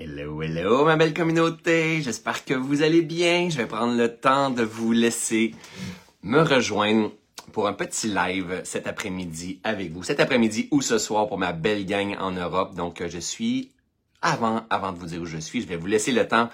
Hello, 0.00 0.40
hello, 0.42 0.84
ma 0.84 0.94
belle 0.94 1.12
communauté. 1.12 2.02
J'espère 2.02 2.44
que 2.44 2.54
vous 2.54 2.82
allez 2.82 3.02
bien. 3.02 3.48
Je 3.50 3.56
vais 3.56 3.66
prendre 3.66 3.96
le 3.96 4.14
temps 4.14 4.48
de 4.48 4.62
vous 4.62 4.92
laisser 4.92 5.56
me 6.22 6.40
rejoindre 6.40 7.10
pour 7.50 7.66
un 7.66 7.72
petit 7.72 8.06
live 8.06 8.60
cet 8.62 8.86
après-midi 8.86 9.58
avec 9.64 9.90
vous. 9.90 10.04
Cet 10.04 10.20
après-midi 10.20 10.68
ou 10.70 10.82
ce 10.82 10.98
soir 10.98 11.26
pour 11.26 11.36
ma 11.36 11.50
belle 11.50 11.84
gang 11.84 12.16
en 12.20 12.30
Europe. 12.30 12.76
Donc, 12.76 13.02
je 13.04 13.18
suis 13.18 13.72
avant, 14.22 14.64
avant 14.70 14.92
de 14.92 14.98
vous 14.98 15.06
dire 15.06 15.20
où 15.20 15.26
je 15.26 15.38
suis, 15.38 15.62
je 15.62 15.66
vais 15.66 15.74
vous 15.74 15.88
laisser 15.88 16.12
le 16.12 16.28
temps 16.28 16.48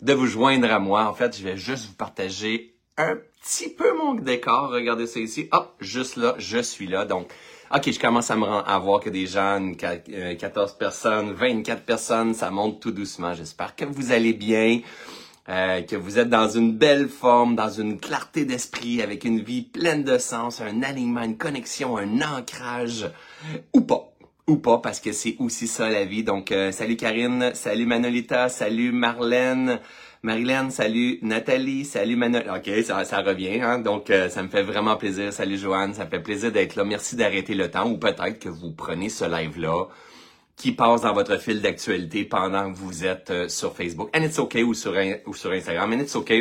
de 0.00 0.14
vous 0.14 0.26
joindre 0.26 0.72
à 0.72 0.78
moi. 0.78 1.04
En 1.04 1.12
fait, 1.12 1.36
je 1.36 1.44
vais 1.44 1.58
juste 1.58 1.88
vous 1.88 1.96
partager 1.96 2.78
un 2.96 3.18
petit 3.42 3.68
peu 3.68 3.94
mon 3.94 4.14
décor. 4.14 4.70
Regardez 4.70 5.06
ça 5.06 5.20
ici. 5.20 5.50
Hop, 5.52 5.74
juste 5.80 6.16
là, 6.16 6.34
je 6.38 6.62
suis 6.62 6.86
là. 6.86 7.04
Donc, 7.04 7.28
OK, 7.74 7.90
je 7.90 7.98
commence 7.98 8.30
à 8.30 8.36
me 8.36 8.44
rendre, 8.44 8.68
à 8.68 8.78
voir 8.78 9.00
que 9.00 9.10
des 9.10 9.26
gens, 9.26 9.72
14 9.74 10.04
euh, 10.08 10.78
personnes, 10.78 11.32
24 11.32 11.82
personnes, 11.82 12.32
ça 12.32 12.52
monte 12.52 12.78
tout 12.78 12.92
doucement. 12.92 13.34
J'espère 13.34 13.74
que 13.74 13.84
vous 13.84 14.12
allez 14.12 14.34
bien, 14.34 14.82
euh, 15.48 15.82
que 15.82 15.96
vous 15.96 16.20
êtes 16.20 16.28
dans 16.28 16.48
une 16.48 16.72
belle 16.72 17.08
forme, 17.08 17.56
dans 17.56 17.68
une 17.68 17.98
clarté 17.98 18.44
d'esprit, 18.44 19.02
avec 19.02 19.24
une 19.24 19.40
vie 19.40 19.62
pleine 19.62 20.04
de 20.04 20.16
sens, 20.16 20.60
un 20.60 20.84
alignement, 20.84 21.22
une 21.22 21.36
connexion, 21.36 21.96
un 21.96 22.20
ancrage, 22.22 23.10
ou 23.72 23.80
pas. 23.80 24.12
Ou 24.46 24.58
pas, 24.58 24.78
parce 24.78 25.00
que 25.00 25.10
c'est 25.10 25.34
aussi 25.40 25.66
ça 25.66 25.90
la 25.90 26.04
vie. 26.04 26.22
Donc, 26.22 26.52
euh, 26.52 26.70
salut 26.70 26.96
Karine, 26.96 27.50
salut 27.54 27.84
Manolita, 27.84 28.48
salut 28.48 28.92
Marlène, 28.92 29.80
Marilyn, 30.26 30.70
salut 30.70 31.20
Nathalie, 31.22 31.84
salut 31.84 32.16
Manuel. 32.16 32.50
OK, 32.50 32.68
ça, 32.82 33.22
revient. 33.22 33.60
Hein? 33.60 33.78
Donc, 33.78 34.10
euh, 34.10 34.28
ça 34.28 34.42
me 34.42 34.48
fait 34.48 34.64
vraiment 34.64 34.96
plaisir. 34.96 35.32
Salut 35.32 35.56
Joanne, 35.56 35.94
ça 35.94 36.04
me 36.04 36.10
fait 36.10 36.18
plaisir 36.18 36.50
d'être 36.50 36.74
là. 36.74 36.82
Merci 36.82 37.14
d'arrêter 37.14 37.54
le 37.54 37.70
temps 37.70 37.88
ou 37.88 37.96
peut-être 37.96 38.40
que 38.40 38.48
vous 38.48 38.72
prenez 38.72 39.08
ce 39.08 39.24
live-là 39.24 39.84
qui 40.56 40.72
passe 40.72 41.02
dans 41.02 41.12
votre 41.12 41.36
fil 41.36 41.62
d'actualité 41.62 42.24
pendant 42.24 42.72
que 42.72 42.76
vous 42.76 43.06
êtes 43.06 43.30
euh, 43.30 43.48
sur 43.48 43.76
Facebook. 43.76 44.10
And 44.16 44.24
it's 44.24 44.40
OK 44.40 44.56
ou 44.66 44.74
sur, 44.74 44.96
ou 45.26 45.32
sur 45.32 45.52
Instagram. 45.52 45.92
And 45.92 46.00
it's 46.00 46.16
OK. 46.16 46.32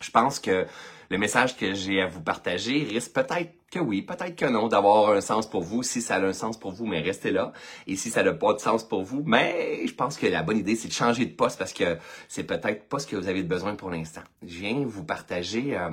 Je 0.00 0.10
pense 0.10 0.40
que 0.40 0.66
le 1.08 1.16
message 1.16 1.56
que 1.56 1.72
j'ai 1.72 2.00
à 2.00 2.08
vous 2.08 2.20
partager 2.20 2.82
risque 2.82 3.12
peut-être 3.12 3.52
oui, 3.80 4.02
peut-être 4.02 4.36
que 4.36 4.46
non, 4.46 4.68
d'avoir 4.68 5.10
un 5.10 5.20
sens 5.20 5.48
pour 5.48 5.62
vous. 5.62 5.82
Si 5.82 6.00
ça 6.02 6.16
a 6.16 6.20
un 6.20 6.32
sens 6.32 6.58
pour 6.58 6.72
vous, 6.72 6.86
mais 6.86 7.00
restez 7.00 7.30
là. 7.30 7.52
Et 7.86 7.96
si 7.96 8.10
ça 8.10 8.22
n'a 8.22 8.32
pas 8.32 8.52
de 8.52 8.58
sens 8.58 8.84
pour 8.84 9.02
vous, 9.02 9.22
mais 9.24 9.86
je 9.86 9.94
pense 9.94 10.16
que 10.16 10.26
la 10.26 10.42
bonne 10.42 10.58
idée, 10.58 10.76
c'est 10.76 10.88
de 10.88 10.92
changer 10.92 11.26
de 11.26 11.34
poste 11.34 11.58
parce 11.58 11.72
que 11.72 11.98
c'est 12.28 12.44
peut-être 12.44 12.88
pas 12.88 12.98
ce 12.98 13.06
que 13.06 13.16
vous 13.16 13.28
avez 13.28 13.42
besoin 13.42 13.74
pour 13.74 13.90
l'instant. 13.90 14.22
Je 14.42 14.58
viens 14.58 14.84
vous 14.86 15.04
partager... 15.04 15.76
Euh, 15.76 15.90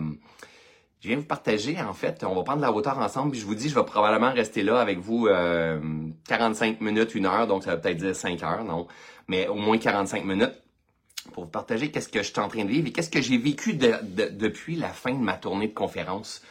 je 1.02 1.08
viens 1.08 1.18
vous 1.18 1.26
partager, 1.26 1.82
en 1.82 1.94
fait, 1.94 2.24
on 2.24 2.36
va 2.36 2.44
prendre 2.44 2.62
la 2.62 2.72
hauteur 2.72 3.00
ensemble, 3.00 3.32
puis 3.32 3.40
je 3.40 3.46
vous 3.48 3.56
dis, 3.56 3.70
je 3.70 3.74
vais 3.74 3.84
probablement 3.84 4.32
rester 4.32 4.62
là 4.62 4.80
avec 4.80 5.00
vous 5.00 5.26
euh, 5.26 5.80
45 6.28 6.80
minutes, 6.80 7.16
une 7.16 7.26
heure, 7.26 7.48
donc 7.48 7.64
ça 7.64 7.72
va 7.72 7.78
peut-être 7.78 7.98
dire 7.98 8.16
5 8.16 8.44
heures, 8.44 8.64
non, 8.64 8.86
mais 9.28 9.48
au 9.48 9.56
moins 9.56 9.80
45 9.80 10.24
minutes 10.24 10.54
pour 11.34 11.46
vous 11.46 11.50
partager 11.50 11.92
qu'est-ce 11.92 12.10
que 12.10 12.22
je 12.22 12.32
suis 12.32 12.40
en 12.40 12.48
train 12.48 12.66
de 12.66 12.70
vivre 12.70 12.88
et 12.88 12.92
qu'est-ce 12.92 13.10
que 13.10 13.22
j'ai 13.22 13.38
vécu 13.38 13.74
depuis 13.74 14.76
la 14.76 14.90
fin 14.90 15.14
de 15.14 15.20
ma 15.20 15.34
tournée 15.34 15.68
de 15.68 15.74
conférence. 15.74 16.42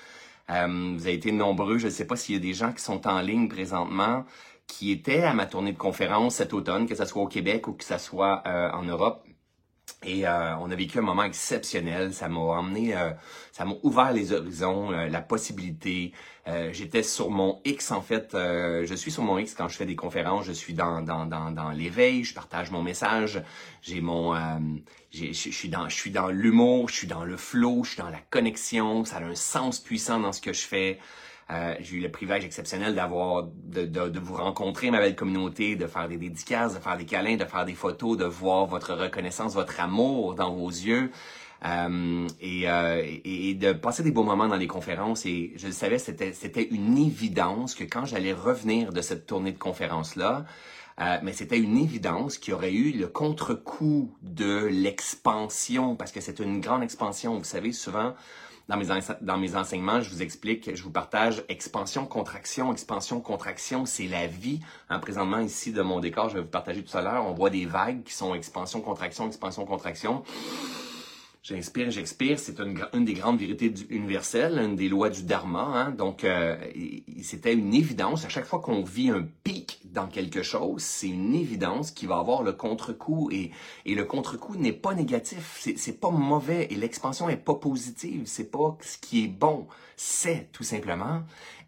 Euh, 0.51 0.95
vous 0.97 1.07
avez 1.07 1.15
été 1.15 1.33
nombreux, 1.33 1.79
je 1.79 1.87
ne 1.87 1.91
sais 1.93 2.07
pas 2.07 2.17
s'il 2.17 2.35
y 2.35 2.39
a 2.39 2.41
des 2.41 2.55
gens 2.55 2.73
qui 2.73 2.83
sont 2.83 3.07
en 3.07 3.21
ligne 3.21 3.49
présentement, 3.49 4.25
qui 4.67 4.91
étaient 4.93 5.23
à 5.23 5.35
ma 5.35 5.47
tournée 5.47 5.73
de 5.73 5.79
conférence 5.79 6.37
cet 6.37 6.53
automne, 6.53 6.87
que 6.87 6.95
ce 6.95 7.05
soit 7.05 7.23
au 7.23 7.29
Québec 7.29 7.69
ou 7.69 7.73
que 7.73 7.85
ce 7.85 7.99
soit 7.99 8.43
euh, 8.47 8.71
en 8.73 8.83
Europe. 8.83 9.25
Et 10.05 10.27
euh, 10.27 10.57
on 10.59 10.71
a 10.71 10.75
vécu 10.75 10.99
un 10.99 11.03
moment 11.03 11.25
exceptionnel. 11.25 12.15
Ça 12.15 12.29
m'a 12.29 12.41
emmené, 12.41 12.97
euh, 12.97 13.11
ça 13.53 13.65
m'a 13.65 13.75
ouvert 13.83 14.13
les 14.13 14.33
horizons, 14.33 14.93
euh, 14.93 15.09
la 15.09 15.21
possibilité. 15.21 16.13
J'étais 16.73 17.05
sur 17.05 17.31
mon 17.31 17.61
X 17.65 17.93
en 17.93 18.03
fait. 18.03 18.31
je 18.33 18.95
suis 18.97 19.13
sur 19.13 19.23
mon 19.23 19.39
X 19.39 19.55
quand 19.55 19.69
je 19.69 19.77
fais 19.77 19.87
des 19.87 19.95
conférences. 19.95 20.47
Je 20.47 20.53
suis 20.53 20.75
dans 20.75 21.01
dans 21.01 21.25
dans, 21.25 21.53
dans 21.53 21.71
l'éveil. 21.71 22.25
Je 22.25 22.35
partage 22.35 22.73
mon 22.73 22.83
message. 22.83 23.41
J'ai 23.83 24.01
mon, 24.01 24.35
je 25.13 25.33
suis 25.33 25.69
dans 25.69 25.89
je 25.89 25.95
suis 25.95 26.11
dans 26.11 26.27
l'humour. 26.27 26.89
Je 26.89 26.97
suis 26.97 27.07
dans 27.07 27.23
le 27.23 27.37
flow. 27.37 27.85
Je 27.85 27.91
suis 27.91 28.03
dans 28.03 28.11
la 28.11 28.19
connexion. 28.31 29.05
Ça 29.05 29.19
a 29.19 29.23
un 29.23 29.37
sens 29.37 29.79
puissant 29.79 30.19
dans 30.19 30.33
ce 30.33 30.41
que 30.41 30.53
je 30.53 30.63
fais. 30.63 30.99
Euh, 31.51 31.75
j'ai 31.81 31.97
eu 31.97 32.01
le 32.01 32.11
privilège 32.11 32.45
exceptionnel 32.45 32.95
d'avoir 32.95 33.49
de, 33.65 33.85
de, 33.85 34.09
de, 34.09 34.21
vous 34.21 34.35
rencontrer, 34.35 34.91
ma 34.91 34.99
belle 35.01 35.17
communauté, 35.17 35.75
de 35.75 35.87
faire 35.87 36.09
des 36.09 36.17
dédicaces, 36.17 36.75
de 36.75 36.79
faire 36.79 36.97
des 36.97 37.07
câlins, 37.07 37.37
de 37.37 37.45
faire 37.45 37.65
des 37.65 37.75
photos, 37.75 38.17
de 38.17 38.25
voir 38.25 38.67
votre 38.67 38.95
reconnaissance, 38.95 39.55
votre 39.55 39.81
amour 39.81 40.35
dans 40.35 40.55
vos 40.55 40.69
yeux. 40.69 41.11
Euh, 41.65 42.27
et, 42.41 42.71
euh, 42.71 43.03
et, 43.05 43.53
de 43.53 43.73
passer 43.73 44.03
des 44.03 44.13
beaux 44.13 44.23
moments 44.23 44.49
dans 44.49 44.57
les 44.57 44.67
conférences. 44.67 45.27
Et 45.27 45.53
je 45.57 45.67
le 45.67 45.73
savais, 45.73 45.99
c'était, 45.99 46.33
c'était 46.33 46.63
une 46.63 46.97
évidence 46.97 47.75
que 47.75 47.85
quand 47.85 48.07
j'allais 48.07 48.33
revenir 48.33 48.93
de 48.93 49.03
cette 49.03 49.27
tournée 49.27 49.53
de 49.53 49.59
conférences-là, 49.59 50.47
euh, 51.01 51.19
mais 51.23 51.33
c'était 51.33 51.59
une 51.59 51.77
évidence 51.77 52.39
qu'il 52.39 52.53
y 52.53 52.55
aurait 52.55 52.73
eu 52.73 52.93
le 52.93 53.09
contre-coup 53.09 54.15
de 54.23 54.67
l'expansion, 54.67 55.97
parce 55.97 56.13
que 56.13 56.21
c'est 56.21 56.39
une 56.39 56.61
grande 56.61 56.83
expansion. 56.83 57.37
Vous 57.37 57.45
savez, 57.45 57.73
souvent, 57.73 58.15
dans 58.71 59.37
mes, 59.37 59.57
enseignements, 59.57 60.01
je 60.01 60.11
vous 60.11 60.23
explique, 60.23 60.77
je 60.77 60.83
vous 60.83 60.93
partage 60.93 61.43
expansion, 61.49 62.07
contraction, 62.07 62.73
expansion, 62.73 63.21
contraction, 63.21 63.85
c'est 63.85 64.07
la 64.07 64.29
vie. 64.29 64.61
Hein, 64.89 65.01
présentement, 65.01 65.41
ici, 65.41 65.73
de 65.73 65.83
mon 65.83 65.99
décor, 65.99 66.29
je 66.29 66.35
vais 66.35 66.41
vous 66.43 66.47
partager 66.47 66.85
tout 66.85 66.97
à 66.97 67.03
l'heure, 67.03 67.27
on 67.27 67.33
voit 67.33 67.51
des 67.51 67.67
vagues 67.67 68.05
qui 68.05 68.13
sont 68.13 68.33
expansion, 68.33 68.81
contraction, 68.81 69.27
expansion, 69.27 69.65
contraction. 69.65 70.23
J'inspire, 71.43 71.91
j'expire, 71.91 72.39
c'est 72.39 72.61
une, 72.61 73.05
des 73.07 73.15
grandes 73.15 73.39
vérités 73.39 73.73
universelles, 73.89 74.59
une 74.59 74.77
des 74.77 74.91
lois 74.91 75.09
du 75.09 75.23
dharma. 75.23 75.63
Hein? 75.63 75.91
Donc, 75.91 76.23
euh, 76.23 76.55
c'était 77.23 77.55
une 77.55 77.73
évidence. 77.73 78.27
À 78.27 78.29
chaque 78.29 78.45
fois 78.45 78.61
qu'on 78.61 78.83
vit 78.83 79.09
un 79.09 79.27
pic 79.43 79.81
dans 79.87 80.07
quelque 80.07 80.43
chose, 80.43 80.83
c'est 80.83 81.09
une 81.09 81.35
évidence 81.35 81.93
qu'il 81.93 82.09
va 82.09 82.19
avoir 82.19 82.43
le 82.43 82.53
contre-coup. 82.53 83.31
Et, 83.33 83.53
et 83.87 83.95
le 83.95 84.05
contre-coup 84.05 84.57
n'est 84.57 84.75
pas 84.75 84.93
négatif, 84.93 85.57
c'est, 85.59 85.79
c'est 85.79 85.99
pas 85.99 86.11
mauvais. 86.11 86.69
Et 86.71 86.75
l'expansion 86.75 87.31
est 87.31 87.39
pas 87.39 87.55
positive, 87.55 88.25
c'est 88.27 88.51
pas 88.51 88.77
ce 88.83 88.99
qui 88.99 89.25
est 89.25 89.29
bon. 89.29 89.67
C'est 89.97 90.53
tout 90.53 90.65
simplement. 90.65 91.23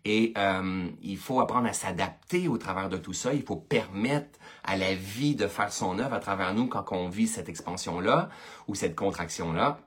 Et 0.05 0.33
euh, 0.37 0.89
il 1.03 1.17
faut 1.17 1.41
apprendre 1.41 1.69
à 1.69 1.73
s'adapter 1.73 2.49
au 2.49 2.59
travers 2.59 2.89
de 2.89 2.97
tout 2.97 3.13
ça. 3.13 3.33
Il 3.35 3.43
faut 3.43 3.57
permettre 3.57 4.39
à 4.65 4.77
la 4.77 4.95
vie 4.95 5.35
de 5.35 5.47
faire 5.47 5.73
son 5.73 5.99
œuvre 5.99 6.15
à 6.15 6.19
travers 6.19 6.55
nous 6.55 6.67
quand 6.67 6.85
on 6.91 7.09
vit 7.09 7.29
cette 7.29 7.49
expansion-là 7.49 8.29
ou 8.67 8.75
cette 8.75 8.97
contraction-là. 8.97 9.79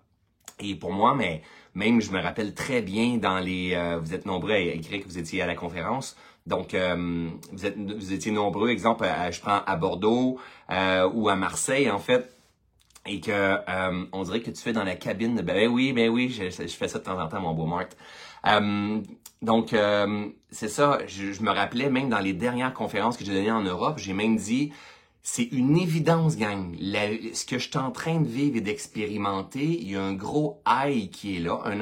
Et 0.59 0.76
pour 0.76 0.94
moi, 0.94 1.16
mais 1.16 1.42
même 1.74 2.02
je 2.02 2.12
me 2.12 2.20
rappelle 2.22 2.53
très 2.53 2.81
bien 2.81 3.18
dans 3.18 3.40
les, 3.40 3.74
euh, 3.76 4.00
vous 4.00 4.14
êtes 4.14 4.26
nombreux 4.26 4.52
à 4.52 4.59
écrire 4.59 5.02
que 5.02 5.06
vous 5.06 5.18
étiez 5.18 5.42
à 5.42 5.48
la 5.48 5.56
conférence. 5.56 6.16
Donc, 6.47 6.74
euh, 6.74 7.30
vous, 7.52 7.66
êtes, 7.66 7.78
vous 7.78 8.14
étiez 8.14 8.32
nombreux, 8.32 8.70
exemple, 8.70 9.06
je 9.32 9.42
prends 9.42 9.62
à 9.66 9.76
Bordeaux 9.76 10.40
euh, 10.72 11.09
ou 11.14 11.28
à 11.28 11.36
Marseille, 11.36 11.90
en 11.90 11.97
fait, 11.97 12.32
et 13.08 13.20
que 13.20 13.58
on 14.14 14.24
dirait 14.24 14.42
que 14.42 14.52
tu 14.52 14.62
fais 14.62 14.74
dans 14.74 14.84
la 14.84 14.96
cabine. 14.96 15.42
Ben, 15.42 15.68
oui, 15.68 15.92
ben 15.92 16.09
oui, 16.09 16.30
je, 16.30 16.50
fais 16.50 16.88
ça 16.88 17.00
de 17.00 17.03
temps 17.03 17.20
en 17.20 17.28
temps, 17.28 17.42
mon 17.42 17.53
beau 17.53 17.66
Marc. 17.66 17.94
Donc, 19.45 19.73
euh, 19.73 20.25
c'est 20.50 20.67
ça, 20.67 20.97
je, 21.06 21.39
me 21.44 21.51
rappelais 21.51 21.91
même 21.91 22.09
dans 22.09 22.19
les 22.19 22.33
dernières 22.33 22.73
conférences 22.73 23.16
que 23.16 23.23
j'ai 23.23 23.31
données 23.31 23.51
en 23.51 23.61
Europe, 23.61 24.00
j'ai 24.00 24.13
même 24.13 24.38
dit, 24.38 24.73
c'est 25.22 25.44
une 25.44 25.78
évidence, 25.78 26.35
gang. 26.35 26.75
ce 26.79 27.45
que 27.45 27.59
je 27.59 27.69
suis 27.69 27.78
en 27.78 27.91
train 27.91 28.22
de 28.22 28.28
vivre 28.28 28.57
et 28.57 28.61
d'expérimenter, 28.61 29.63
il 29.63 29.91
y 29.91 29.95
a 29.95 30.01
un 30.01 30.13
gros 30.13 30.63
high 30.67 31.11
qui 31.11 31.35
est 31.35 31.39
là, 31.39 31.61
un, 31.63 31.79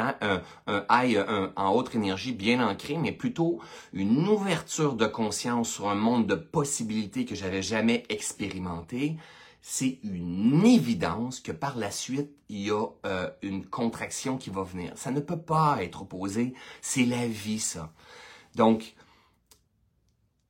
un, 0.68 0.84
un 0.90 1.52
en 1.56 1.73
haute 1.73 1.96
énergie 1.96 2.34
bien 2.34 2.68
ancré, 2.68 2.97
mais 2.97 3.13
plutôt 3.13 3.59
une 3.94 4.28
ouverture 4.28 4.96
de 4.96 5.06
conscience 5.06 5.69
sur 5.69 5.88
un 5.88 5.96
monde 5.96 6.28
de 6.28 6.35
possibilités 6.35 7.23
que 7.23 7.34
j'avais 7.34 7.62
jamais 7.62 8.03
expérimenté 8.09 9.16
c'est 9.66 10.00
une 10.03 10.66
évidence 10.66 11.40
que 11.40 11.53
par 11.53 11.78
la 11.78 11.90
suite, 11.90 12.29
il 12.50 12.68
y 12.68 12.69
a 12.69 12.85
euh, 13.06 13.29
une 13.41 13.66
contraction 13.66 14.38
qui 14.38 14.50
va 14.50 14.62
venir. 14.62 14.91
Ça 14.97 15.09
ne 15.09 15.22
peut 15.22 15.40
pas 15.40 15.81
être 15.81 16.01
opposé. 16.01 16.53
C'est 16.81 17.06
la 17.06 17.25
vie, 17.28 17.62
ça. 17.62 17.94
Donc, 18.56 18.94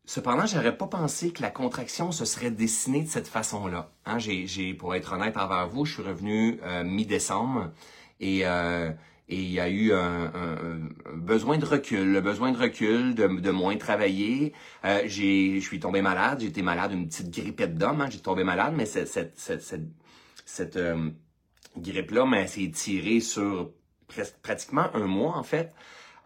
cependant, 0.05 0.47
j'aurais 0.47 0.75
pas 0.75 0.87
pensé 0.87 1.31
que 1.31 1.43
la 1.43 1.51
contraction 1.51 2.11
se 2.11 2.25
serait 2.25 2.49
dessinée 2.49 3.03
de 3.03 3.07
cette 3.07 3.27
façon-là. 3.27 3.91
Hein, 4.07 4.17
j'ai, 4.17 4.73
pour 4.73 4.95
être 4.95 5.13
honnête 5.13 5.37
envers 5.37 5.67
vous, 5.67 5.85
je 5.85 5.93
suis 5.93 6.03
revenu 6.03 6.59
euh, 6.63 6.83
mi-décembre 6.83 7.69
et 8.19 8.47
euh, 8.47 8.91
et 9.29 9.37
il 9.37 9.51
y 9.51 9.59
a 9.59 9.69
eu 9.69 9.93
un, 9.93 10.31
besoin 11.15 11.57
de 11.57 11.65
recul, 11.65 12.11
le 12.11 12.21
besoin 12.21 12.51
de 12.51 12.57
recul, 12.57 13.15
de, 13.15 13.27
de 13.27 13.51
moins 13.51 13.77
travailler. 13.77 14.53
Euh, 14.83 15.01
j'ai, 15.05 15.59
je 15.59 15.65
suis 15.65 15.79
tombé 15.79 16.01
malade, 16.01 16.43
été 16.43 16.61
malade, 16.61 16.91
une 16.91 17.07
petite 17.07 17.31
grippette 17.31 17.75
d'homme, 17.75 18.01
hein, 18.01 18.09
j'ai 18.09 18.19
tombé 18.19 18.43
malade, 18.43 18.73
mais 18.75 18.85
cette, 18.85 19.07
cette, 19.07 19.37
cette, 19.37 19.81
cette, 20.45 20.75
euh, 20.75 21.09
grippe-là 21.77 22.25
mais 22.25 22.47
s'est 22.47 22.69
tirée 22.71 23.19
sur 23.21 23.71
presque, 24.07 24.35
pratiquement 24.41 24.93
un 24.93 25.07
mois 25.07 25.37
en 25.37 25.43
fait. 25.43 25.73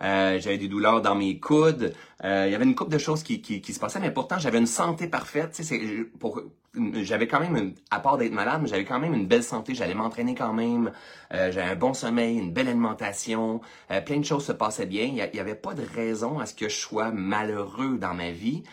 Euh, 0.01 0.39
j'avais 0.39 0.57
des 0.57 0.67
douleurs 0.67 1.01
dans 1.01 1.15
mes 1.15 1.39
coudes. 1.39 1.93
Euh, 2.23 2.45
il 2.47 2.51
y 2.51 2.55
avait 2.55 2.65
une 2.65 2.75
couple 2.75 2.91
de 2.91 2.97
choses 2.97 3.23
qui, 3.23 3.41
qui, 3.41 3.61
qui 3.61 3.73
se 3.73 3.79
passaient, 3.79 3.99
mais 3.99 4.11
pourtant 4.11 4.37
j'avais 4.37 4.59
une 4.59 4.67
santé 4.67 5.07
parfaite. 5.07 5.53
Tu 5.53 5.63
sais, 5.63 5.79
pour, 6.19 6.41
j'avais 7.03 7.27
quand 7.27 7.39
même, 7.39 7.55
une, 7.55 7.75
à 7.91 7.99
part 7.99 8.17
d'être 8.17 8.33
malade, 8.33 8.61
j'avais 8.65 8.85
quand 8.85 8.99
même 8.99 9.13
une 9.13 9.27
belle 9.27 9.43
santé. 9.43 9.75
J'allais 9.75 9.93
m'entraîner 9.93 10.35
quand 10.35 10.53
même. 10.53 10.91
Euh, 11.33 11.51
j'avais 11.51 11.71
un 11.71 11.75
bon 11.75 11.93
sommeil, 11.93 12.37
une 12.37 12.51
belle 12.51 12.67
alimentation. 12.67 13.61
plein 14.05 14.19
de 14.19 14.25
choses 14.25 14.45
se 14.45 14.51
passaient 14.51 14.85
bien. 14.85 15.05
Il 15.05 15.13
n'y 15.13 15.39
avait 15.39 15.55
pas 15.55 15.73
de 15.73 15.83
raison 15.83 16.39
à 16.39 16.45
ce 16.45 16.53
que 16.53 16.69
je 16.69 16.75
sois 16.75 17.11
malheureux 17.11 17.97
dans 17.97 18.13
ma 18.13 18.31
vie. 18.31 18.63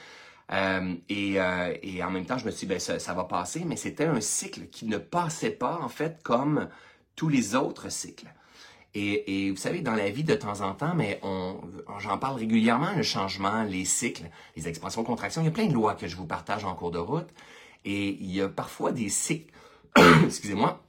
Euh, 0.52 0.94
et, 1.08 1.40
euh, 1.40 1.74
et, 1.82 2.02
en 2.02 2.10
même 2.10 2.26
temps, 2.26 2.38
je 2.38 2.46
me 2.46 2.50
suis 2.50 2.66
dit, 2.66 2.74
ben, 2.74 2.78
ça, 2.78 3.14
va 3.14 3.24
passer, 3.24 3.64
mais 3.64 3.76
c'était 3.76 4.04
un 4.04 4.20
cycle 4.20 4.66
qui 4.68 4.86
ne 4.86 4.98
passait 4.98 5.50
pas, 5.50 5.78
en 5.82 5.88
fait, 5.88 6.22
comme 6.22 6.68
tous 7.16 7.28
les 7.28 7.54
autres 7.54 7.90
cycles. 7.90 8.32
Et, 8.96 9.50
vous 9.50 9.56
savez, 9.56 9.80
dans 9.80 9.94
la 9.94 10.08
vie, 10.10 10.22
de 10.22 10.36
temps 10.36 10.60
en 10.60 10.72
temps, 10.72 10.94
mais 10.94 11.18
on, 11.22 11.56
j'en 11.98 12.16
parle 12.16 12.36
régulièrement, 12.36 12.92
le 12.92 13.02
changement, 13.02 13.64
les 13.64 13.84
cycles, 13.84 14.30
les 14.56 14.68
expansions, 14.68 15.02
contractions. 15.02 15.42
Il 15.42 15.46
y 15.46 15.48
a 15.48 15.50
plein 15.50 15.66
de 15.66 15.72
lois 15.72 15.94
que 15.94 16.06
je 16.06 16.14
vous 16.14 16.26
partage 16.26 16.64
en 16.64 16.74
cours 16.74 16.92
de 16.92 16.98
route. 16.98 17.28
Et 17.84 18.16
il 18.20 18.34
y 18.34 18.40
a 18.40 18.48
parfois 18.48 18.92
des 18.92 19.08
cycles, 19.08 19.52
excusez-moi, 20.24 20.82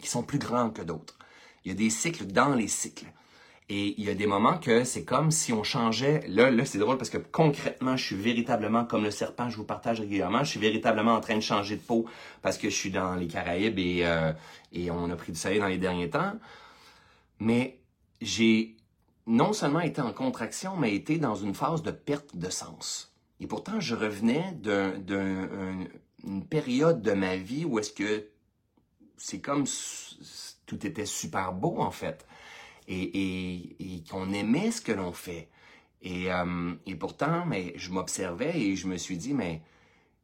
qui 0.00 0.08
sont 0.08 0.22
plus 0.22 0.38
grands 0.38 0.70
que 0.70 0.82
d'autres. 0.82 1.18
Il 1.64 1.68
y 1.68 1.70
a 1.72 1.74
des 1.74 1.90
cycles 1.90 2.26
dans 2.26 2.54
les 2.54 2.68
cycles. 2.68 3.06
Et 3.70 3.94
il 3.98 4.04
y 4.04 4.10
a 4.10 4.14
des 4.14 4.26
moments 4.26 4.58
que 4.58 4.84
c'est 4.84 5.04
comme 5.04 5.30
si 5.30 5.52
on 5.52 5.62
changeait. 5.62 6.22
Là, 6.28 6.50
là 6.50 6.66
c'est 6.66 6.78
drôle 6.78 6.98
parce 6.98 7.08
que 7.08 7.16
concrètement, 7.16 7.96
je 7.96 8.04
suis 8.04 8.16
véritablement 8.16 8.84
comme 8.84 9.04
le 9.04 9.10
serpent, 9.10 9.48
je 9.48 9.56
vous 9.56 9.64
partage 9.64 10.00
régulièrement, 10.00 10.44
je 10.44 10.50
suis 10.50 10.60
véritablement 10.60 11.14
en 11.14 11.20
train 11.20 11.36
de 11.36 11.40
changer 11.40 11.76
de 11.76 11.80
peau 11.80 12.04
parce 12.42 12.58
que 12.58 12.68
je 12.68 12.74
suis 12.74 12.90
dans 12.90 13.14
les 13.14 13.26
Caraïbes 13.26 13.78
et, 13.78 14.04
euh, 14.04 14.32
et 14.72 14.90
on 14.90 15.08
a 15.08 15.16
pris 15.16 15.32
du 15.32 15.38
soleil 15.38 15.60
dans 15.60 15.68
les 15.68 15.78
derniers 15.78 16.10
temps. 16.10 16.34
Mais 17.38 17.78
j'ai 18.20 18.76
non 19.26 19.54
seulement 19.54 19.80
été 19.80 20.02
en 20.02 20.12
contraction, 20.12 20.76
mais 20.76 20.94
été 20.94 21.16
dans 21.16 21.34
une 21.34 21.54
phase 21.54 21.82
de 21.82 21.90
perte 21.90 22.36
de 22.36 22.50
sens. 22.50 23.14
Et 23.40 23.46
pourtant, 23.46 23.80
je 23.80 23.94
revenais 23.94 24.52
d'une 26.24 26.44
période 26.44 27.02
de 27.02 27.12
ma 27.12 27.36
vie 27.36 27.64
où 27.64 27.78
est-ce 27.78 27.92
que 27.92 28.28
c'est 29.16 29.40
comme 29.40 29.64
tout 30.66 30.86
était 30.86 31.06
super 31.06 31.52
beau 31.52 31.78
en 31.78 31.90
fait 31.90 32.26
et, 32.88 34.02
qu'on 34.10 34.32
aimait 34.32 34.70
ce 34.70 34.80
que 34.80 34.92
l'on 34.92 35.12
fait. 35.12 35.48
Et, 36.02 36.30
euh, 36.30 36.74
et 36.86 36.94
pourtant, 36.96 37.46
mais 37.46 37.72
je 37.76 37.90
m'observais 37.90 38.60
et 38.60 38.76
je 38.76 38.86
me 38.86 38.98
suis 38.98 39.16
dit, 39.16 39.32
mais 39.32 39.62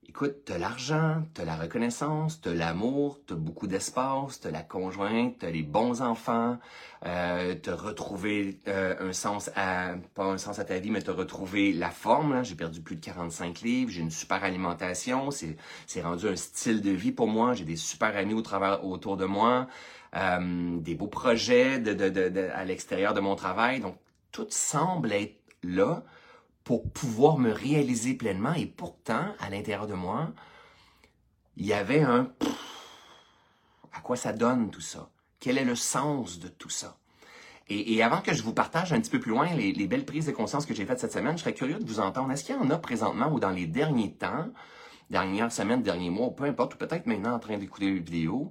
écoute, 0.08 0.44
t'as 0.44 0.58
l'argent, 0.58 1.22
t'as 1.34 1.44
la 1.44 1.56
reconnaissance, 1.56 2.40
t'as 2.40 2.52
l'amour, 2.52 3.20
t'as 3.26 3.36
beaucoup 3.36 3.66
d'espace, 3.66 4.40
t'as 4.40 4.50
la 4.50 4.62
conjointe, 4.62 5.36
t'as 5.38 5.50
les 5.50 5.62
bons 5.62 6.02
enfants, 6.02 6.58
euh, 7.06 7.54
t'as 7.54 7.74
retrouvé 7.76 8.60
euh, 8.66 8.96
un 8.98 9.12
sens 9.12 9.50
à, 9.54 9.94
pas 10.14 10.24
un 10.24 10.38
sens 10.38 10.58
à 10.58 10.64
ta 10.64 10.78
vie, 10.78 10.90
mais 10.90 11.00
t'as 11.00 11.12
retrouvé 11.12 11.72
la 11.72 11.90
forme. 11.90 12.44
J'ai 12.44 12.56
perdu 12.56 12.80
plus 12.80 12.96
de 12.96 13.00
45 13.00 13.60
livres, 13.60 13.90
j'ai 13.90 14.00
une 14.00 14.10
super 14.10 14.42
alimentation, 14.42 15.30
c'est, 15.30 15.56
rendu 16.02 16.28
un 16.28 16.36
style 16.36 16.82
de 16.82 16.90
vie 16.90 17.12
pour 17.12 17.28
moi, 17.28 17.54
j'ai 17.54 17.64
des 17.64 17.76
super 17.76 18.16
amis 18.16 18.34
au 18.34 18.42
travers, 18.42 18.84
autour 18.84 19.16
de 19.16 19.26
moi, 19.26 19.68
euh, 20.16 20.76
des 20.80 20.96
beaux 20.96 21.08
projets 21.08 21.80
à 22.52 22.64
l'extérieur 22.64 23.14
de 23.14 23.20
mon 23.20 23.36
travail, 23.36 23.80
donc 23.80 23.96
tout 24.32 24.46
semble 24.50 25.12
être 25.12 25.40
là, 25.62 26.02
pour 26.64 26.88
pouvoir 26.90 27.38
me 27.38 27.52
réaliser 27.52 28.14
pleinement. 28.14 28.54
Et 28.54 28.66
pourtant, 28.66 29.34
à 29.38 29.50
l'intérieur 29.50 29.86
de 29.86 29.94
moi, 29.94 30.30
il 31.56 31.66
y 31.66 31.72
avait 31.72 32.02
un 32.02 32.30
à 33.92 34.00
quoi 34.00 34.16
ça 34.16 34.32
donne 34.32 34.70
tout 34.70 34.80
ça? 34.80 35.10
Quel 35.40 35.58
est 35.58 35.64
le 35.64 35.74
sens 35.74 36.38
de 36.38 36.48
tout 36.48 36.70
ça? 36.70 36.96
Et, 37.72 38.02
avant 38.02 38.20
que 38.20 38.34
je 38.34 38.42
vous 38.42 38.52
partage 38.52 38.92
un 38.92 39.00
petit 39.00 39.10
peu 39.10 39.20
plus 39.20 39.30
loin 39.30 39.46
les, 39.54 39.72
les 39.72 39.86
belles 39.86 40.04
prises 40.04 40.26
de 40.26 40.32
conscience 40.32 40.66
que 40.66 40.74
j'ai 40.74 40.84
faites 40.84 40.98
cette 40.98 41.12
semaine, 41.12 41.38
je 41.38 41.42
serais 41.42 41.54
curieux 41.54 41.78
de 41.78 41.86
vous 41.86 42.00
entendre. 42.00 42.32
Est-ce 42.32 42.42
qu'il 42.42 42.56
y 42.56 42.58
en 42.58 42.68
a 42.68 42.78
présentement 42.78 43.30
ou 43.30 43.38
dans 43.38 43.50
les 43.50 43.66
derniers 43.66 44.12
temps, 44.12 44.48
dernières 45.08 45.52
semaines, 45.52 45.80
derniers 45.80 46.10
mois, 46.10 46.30
peu 46.30 46.44
importe, 46.44 46.74
ou 46.74 46.78
peut-être 46.78 47.06
maintenant 47.06 47.32
en 47.32 47.38
train 47.38 47.58
d'écouter 47.58 47.86
une 47.86 48.02
vidéo, 48.02 48.50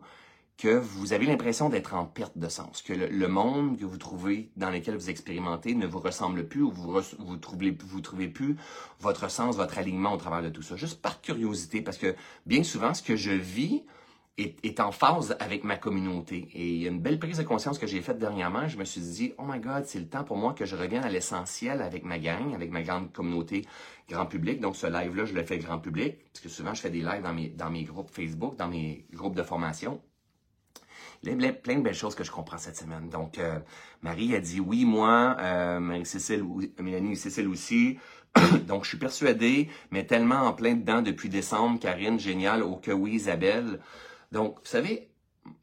que 0.60 0.68
vous 0.68 1.14
avez 1.14 1.26
l'impression 1.26 1.70
d'être 1.70 1.94
en 1.94 2.06
perte 2.06 2.38
de 2.38 2.50
sens, 2.50 2.82
que 2.82 2.92
le, 2.92 3.28
monde 3.30 3.80
que 3.80 3.86
vous 3.86 3.98
trouvez, 3.98 4.52
dans 4.58 4.70
lequel 4.70 4.96
vous 4.96 5.10
expérimentez, 5.10 5.74
ne 5.74 5.88
vous 5.88 6.00
ressemble 6.00 6.50
plus 6.50 6.62
ou 6.62 6.70
vous 6.70 7.00
vous 7.20 7.38
trouvez, 7.38 7.72
vous 7.72 8.02
trouvez 8.02 8.28
plus 8.28 8.58
votre 9.00 9.32
sens, 9.32 9.56
votre 9.56 9.78
alignement 9.78 10.14
au 10.14 10.18
travers 10.18 10.44
de 10.44 10.50
tout 10.50 10.62
ça. 10.62 10.76
Juste 10.76 11.02
par 11.02 11.22
curiosité, 11.22 11.82
parce 11.82 11.98
que 11.98 12.14
bien 12.46 12.64
souvent, 12.64 12.94
ce 12.94 13.02
que 13.02 13.16
je 13.16 13.32
vis 13.32 13.84
est, 14.38 14.58
est 14.66 14.82
en 14.82 14.92
phase 14.92 15.38
avec 15.40 15.64
ma 15.64 15.78
communauté. 15.78 16.50
Et 16.54 16.74
il 16.74 16.82
y 16.82 16.88
a 16.88 16.90
une 16.90 17.00
belle 17.00 17.20
prise 17.20 17.38
de 17.38 17.44
conscience 17.44 17.80
que 17.80 17.88
j'ai 17.88 18.02
faite 18.02 18.20
dernièrement. 18.20 18.68
Je 18.68 18.78
me 18.78 18.84
suis 18.84 19.00
dit, 19.00 19.34
oh 19.38 19.44
my 19.48 19.62
God, 19.62 19.86
c'est 19.86 20.00
le 20.00 20.10
temps 20.10 20.26
pour 20.26 20.36
moi 20.36 20.54
que 20.54 20.66
je 20.66 20.76
revienne 20.76 21.06
à 21.06 21.10
l'essentiel 21.10 21.82
avec 21.82 22.04
ma 22.04 22.20
gang, 22.20 22.54
avec 22.54 22.70
ma 22.70 22.82
grande 22.82 23.14
communauté 23.14 23.66
grand 24.10 24.26
public. 24.26 24.60
Donc, 24.60 24.76
ce 24.76 24.88
live-là, 24.88 25.24
je 25.24 25.36
le 25.36 25.44
fais 25.44 25.58
grand 25.58 25.80
public, 25.80 26.18
parce 26.34 26.42
que 26.42 26.50
souvent, 26.50 26.74
je 26.74 26.82
fais 26.82 26.90
des 26.90 27.02
lives 27.02 27.24
dans 27.24 27.34
mes, 27.34 27.48
dans 27.48 27.70
mes 27.70 27.86
groupes 27.86 28.10
Facebook, 28.12 28.58
dans 28.58 28.68
mes 28.68 29.06
groupes 29.14 29.36
de 29.36 29.44
formation 29.44 30.02
plein 31.22 31.76
de 31.78 31.82
belles 31.82 31.94
choses 31.94 32.16
que 32.16 32.24
je 32.24 32.32
comprends 32.32 32.58
cette 32.58 32.78
semaine. 32.78 33.10
Donc, 33.10 33.38
euh, 33.38 33.60
Marie 34.02 34.36
a 34.36 34.40
dit 34.40 34.60
oui, 34.60 34.86
moi, 34.86 35.36
euh, 35.40 35.80
Marie-Cécile, 35.80 36.44
Mélanie 36.80 37.16
Cécile 37.16 37.48
aussi. 37.48 37.98
Donc, 38.68 38.84
je 38.84 38.90
suis 38.90 38.98
persuadée, 38.98 39.70
mais 39.92 40.06
tellement 40.06 40.42
en 40.42 40.54
plein 40.54 40.76
dedans 40.76 41.02
depuis 41.02 41.30
décembre, 41.30 41.80
Karine, 41.80 42.20
génial, 42.20 42.64
au 42.64 42.76
que 42.76 42.92
oui, 42.92 43.14
Isabelle. 43.14 43.80
Donc, 44.32 44.60
vous 44.60 44.66
savez, 44.66 45.10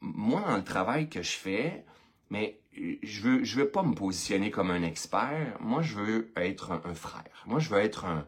moi, 0.01 0.43
dans 0.47 0.57
le 0.57 0.63
travail 0.63 1.09
que 1.09 1.21
je 1.21 1.31
fais, 1.31 1.85
mais 2.29 2.59
je 2.73 3.21
veux, 3.21 3.43
veux 3.43 3.69
pas 3.69 3.83
me 3.83 3.95
positionner 3.95 4.51
comme 4.51 4.69
un 4.69 4.83
expert. 4.83 5.57
Moi, 5.61 5.81
je 5.81 5.95
veux 5.95 6.31
être 6.35 6.71
un, 6.73 6.81
un 6.83 6.93
frère. 6.93 7.43
Moi, 7.45 7.59
je 7.59 7.69
veux 7.69 7.79
être 7.79 8.05
un, 8.05 8.25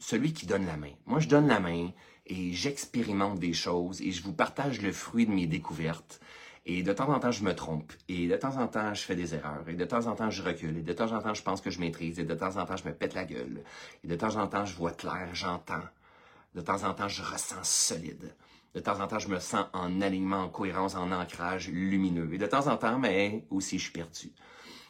celui 0.00 0.32
qui 0.32 0.46
donne 0.46 0.66
la 0.66 0.76
main. 0.76 0.92
Moi, 1.06 1.20
je 1.20 1.28
donne 1.28 1.46
la 1.46 1.60
main 1.60 1.90
et 2.26 2.52
j'expérimente 2.52 3.38
des 3.38 3.52
choses 3.52 4.00
et 4.00 4.10
je 4.10 4.22
vous 4.22 4.32
partage 4.32 4.80
le 4.80 4.92
fruit 4.92 5.26
de 5.26 5.32
mes 5.32 5.46
découvertes. 5.46 6.20
Et 6.66 6.82
de 6.82 6.92
temps 6.92 7.08
en 7.08 7.18
temps, 7.18 7.30
je 7.30 7.42
me 7.42 7.54
trompe. 7.54 7.92
Et 8.08 8.28
de 8.28 8.36
temps 8.36 8.56
en 8.56 8.66
temps, 8.66 8.92
je 8.92 9.02
fais 9.02 9.16
des 9.16 9.34
erreurs. 9.34 9.66
Et 9.68 9.74
de 9.74 9.84
temps 9.84 10.06
en 10.06 10.14
temps, 10.14 10.30
je 10.30 10.42
recule. 10.42 10.76
Et 10.76 10.82
de 10.82 10.92
temps 10.92 11.12
en 11.12 11.20
temps, 11.20 11.34
je 11.34 11.42
pense 11.42 11.60
que 11.60 11.70
je 11.70 11.80
maîtrise. 11.80 12.18
Et 12.18 12.24
de 12.24 12.34
temps 12.34 12.56
en 12.56 12.66
temps, 12.66 12.76
je 12.76 12.86
me 12.86 12.92
pète 12.92 13.14
la 13.14 13.24
gueule. 13.24 13.62
Et 14.04 14.08
de 14.08 14.14
temps 14.14 14.36
en 14.36 14.46
temps, 14.46 14.66
je 14.66 14.76
vois 14.76 14.92
clair, 14.92 15.28
j'entends. 15.32 15.82
De 16.54 16.60
temps 16.60 16.84
en 16.84 16.92
temps, 16.92 17.08
je 17.08 17.22
ressens 17.22 17.64
solide. 17.64 18.34
De 18.74 18.80
temps 18.80 19.00
en 19.00 19.06
temps, 19.06 19.18
je 19.18 19.28
me 19.28 19.40
sens 19.40 19.66
en 19.72 20.00
alignement, 20.00 20.42
en 20.42 20.48
cohérence, 20.48 20.94
en 20.94 21.10
ancrage 21.10 21.68
lumineux. 21.68 22.32
Et 22.34 22.38
de 22.38 22.46
temps 22.46 22.66
en 22.66 22.76
temps, 22.76 22.98
mais 22.98 23.44
aussi, 23.50 23.78
je 23.78 23.84
suis 23.84 23.92
perdu. 23.92 24.32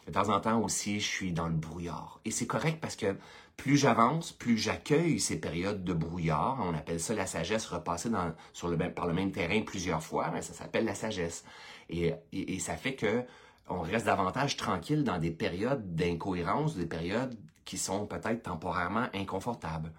De 0.07 0.13
temps 0.13 0.29
en 0.29 0.41
temps 0.41 0.61
aussi, 0.61 0.99
je 0.99 1.07
suis 1.07 1.33
dans 1.33 1.49
le 1.49 1.55
brouillard. 1.55 2.21
Et 2.25 2.31
c'est 2.31 2.47
correct 2.47 2.79
parce 2.81 2.97
que 2.97 3.15
plus 3.61 3.77
j'avance, 3.77 4.33
plus 4.33 4.57
j'accueille 4.57 5.21
ces 5.21 5.39
périodes 5.39 5.85
de 5.85 5.93
brouillard. 5.93 6.57
On 6.63 6.73
appelle 6.73 6.99
ça 6.99 7.15
la 7.15 7.27
sagesse, 7.27 7.67
repasser 7.67 8.09
sur 8.55 8.69
le, 8.69 8.79
par 8.79 9.07
le 9.07 9.13
même 9.13 9.33
terrain 9.33 9.61
plusieurs 9.61 10.03
fois, 10.03 10.33
ça 10.41 10.55
s'appelle 10.55 10.87
la 10.87 10.95
sagesse. 10.95 11.45
Et, 11.91 12.15
et, 12.33 12.59
ça 12.59 12.77
fait 12.77 12.95
que 12.95 13.23
on 13.69 13.83
reste 13.83 14.07
davantage 14.07 14.57
tranquille 14.57 15.05
dans 15.05 15.19
des 15.19 15.31
périodes 15.31 15.95
d'incohérence, 15.95 16.75
des 16.75 16.87
périodes 16.87 17.37
qui 17.67 17.77
sont 17.77 18.07
peut-être 18.07 18.45
temporairement 18.45 19.09
inconfortables. 19.13 19.93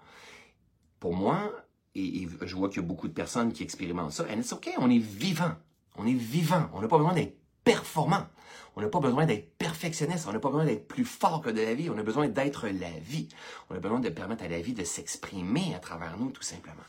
Pour 0.98 1.14
moi, 1.14 1.52
et, 1.94 2.26
je 2.40 2.56
vois 2.56 2.68
qu'il 2.68 2.82
y 2.82 2.84
a 2.84 2.88
beaucoup 2.88 3.06
de 3.06 3.14
personnes 3.14 3.52
qui 3.52 3.62
expérimentent 3.62 4.10
ça, 4.10 4.24
and 4.24 4.40
it's 4.40 4.52
OK, 4.52 4.70
on 4.78 4.90
est 4.90 4.98
vivant. 4.98 5.54
On 5.96 6.04
est 6.04 6.14
vivant. 6.14 6.68
On 6.72 6.80
n'a 6.80 6.88
pas 6.88 6.98
besoin 6.98 7.14
d'être 7.14 7.38
performant. 7.64 8.26
On 8.74 8.80
n'a 8.80 8.88
pas 8.88 9.00
besoin 9.00 9.26
d'être 9.26 9.56
perfectionniste, 9.58 10.26
on 10.28 10.32
n'a 10.32 10.38
pas 10.38 10.48
besoin 10.48 10.64
d'être 10.64 10.88
plus 10.88 11.04
fort 11.04 11.42
que 11.42 11.50
de 11.50 11.60
la 11.60 11.74
vie, 11.74 11.90
on 11.90 11.98
a 11.98 12.02
besoin 12.02 12.28
d'être 12.28 12.68
la 12.68 12.90
vie. 12.90 13.28
On 13.68 13.74
a 13.74 13.78
besoin 13.80 14.00
de 14.00 14.08
permettre 14.08 14.44
à 14.44 14.48
la 14.48 14.60
vie 14.60 14.72
de 14.72 14.84
s'exprimer 14.84 15.74
à 15.74 15.78
travers 15.78 16.16
nous, 16.18 16.30
tout 16.30 16.42
simplement. 16.42 16.82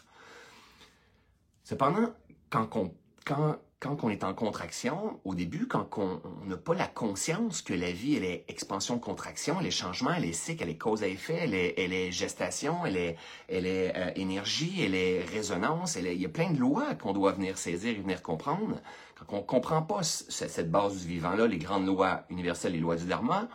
Cependant, 1.64 2.14
quand 2.50 2.70
on, 2.76 2.94
quand, 3.26 3.58
quand 3.80 4.10
est 4.10 4.24
en 4.24 4.34
contraction, 4.34 5.20
au 5.26 5.36
début, 5.36 5.68
quand 5.68 5.90
on 5.98 6.22
n'a 6.46 6.56
pas 6.56 6.74
la 6.74 6.88
conscience 6.88 7.62
que 7.62 7.74
la 7.74 7.92
vie, 7.92 8.16
elle 8.16 8.24
est 8.24 8.46
expansion-contraction, 8.48 9.58
elle 9.60 9.68
est 9.68 9.72
changement, 9.72 10.14
elle 10.14 10.26
est 10.26 10.34
cycle, 10.34 10.64
elle 10.64 10.70
est 10.70 10.78
cause 10.78 11.04
à 11.04 11.08
effet, 11.08 11.40
elle 11.42 11.54
est, 11.54 11.74
elle 11.78 11.92
est 11.92 12.12
gestation, 12.12 12.86
elle 12.86 12.96
est, 12.96 13.18
euh, 13.52 14.12
énergie, 14.16 14.82
elle 14.84 14.96
est 14.96 15.24
résonance, 15.26 15.96
il 15.96 16.14
y 16.14 16.26
a 16.26 16.30
plein 16.30 16.52
de 16.52 16.60
lois 16.60 16.96
qu'on 16.96 17.12
doit 17.12 17.34
venir 17.34 17.58
saisir 17.58 17.92
et 17.92 18.02
venir 18.02 18.22
comprendre. 18.22 18.80
Quand 19.28 19.38
on 19.38 19.42
ne 19.42 19.46
comprend 19.46 19.82
pas 19.82 20.04
cette 20.04 20.72
base 20.72 21.02
du 21.02 21.08
vivant-là, 21.08 21.48
les 21.48 21.58
grandes 21.58 21.86
lois 21.86 22.24
universelles, 22.30 22.74
les 22.74 22.80
lois 22.80 22.96
du 22.96 23.06
Dharma, 23.06 23.48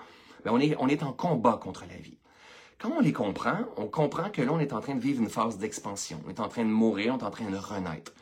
ben 0.44 0.52
on, 0.52 0.60
est, 0.60 0.76
on 0.78 0.88
est 0.88 1.02
en 1.02 1.12
combat 1.12 1.58
contre 1.60 1.84
la 1.88 1.96
vie. 1.96 2.18
Quand 2.78 2.90
on 2.96 3.00
les 3.00 3.12
comprend, 3.12 3.58
on 3.76 3.86
comprend 3.86 4.30
que 4.30 4.40
là, 4.40 4.52
on 4.52 4.60
est 4.60 4.72
en 4.72 4.80
train 4.80 4.94
de 4.94 5.00
vivre 5.00 5.20
une 5.20 5.30
phase 5.30 5.58
d'expansion. 5.58 6.20
On 6.26 6.30
est 6.30 6.40
en 6.40 6.48
train 6.48 6.64
de 6.64 6.70
mourir, 6.70 7.14
on 7.14 7.18
est 7.18 7.24
en 7.24 7.30
train 7.30 7.50
de 7.50 7.56
renaître. 7.56 8.12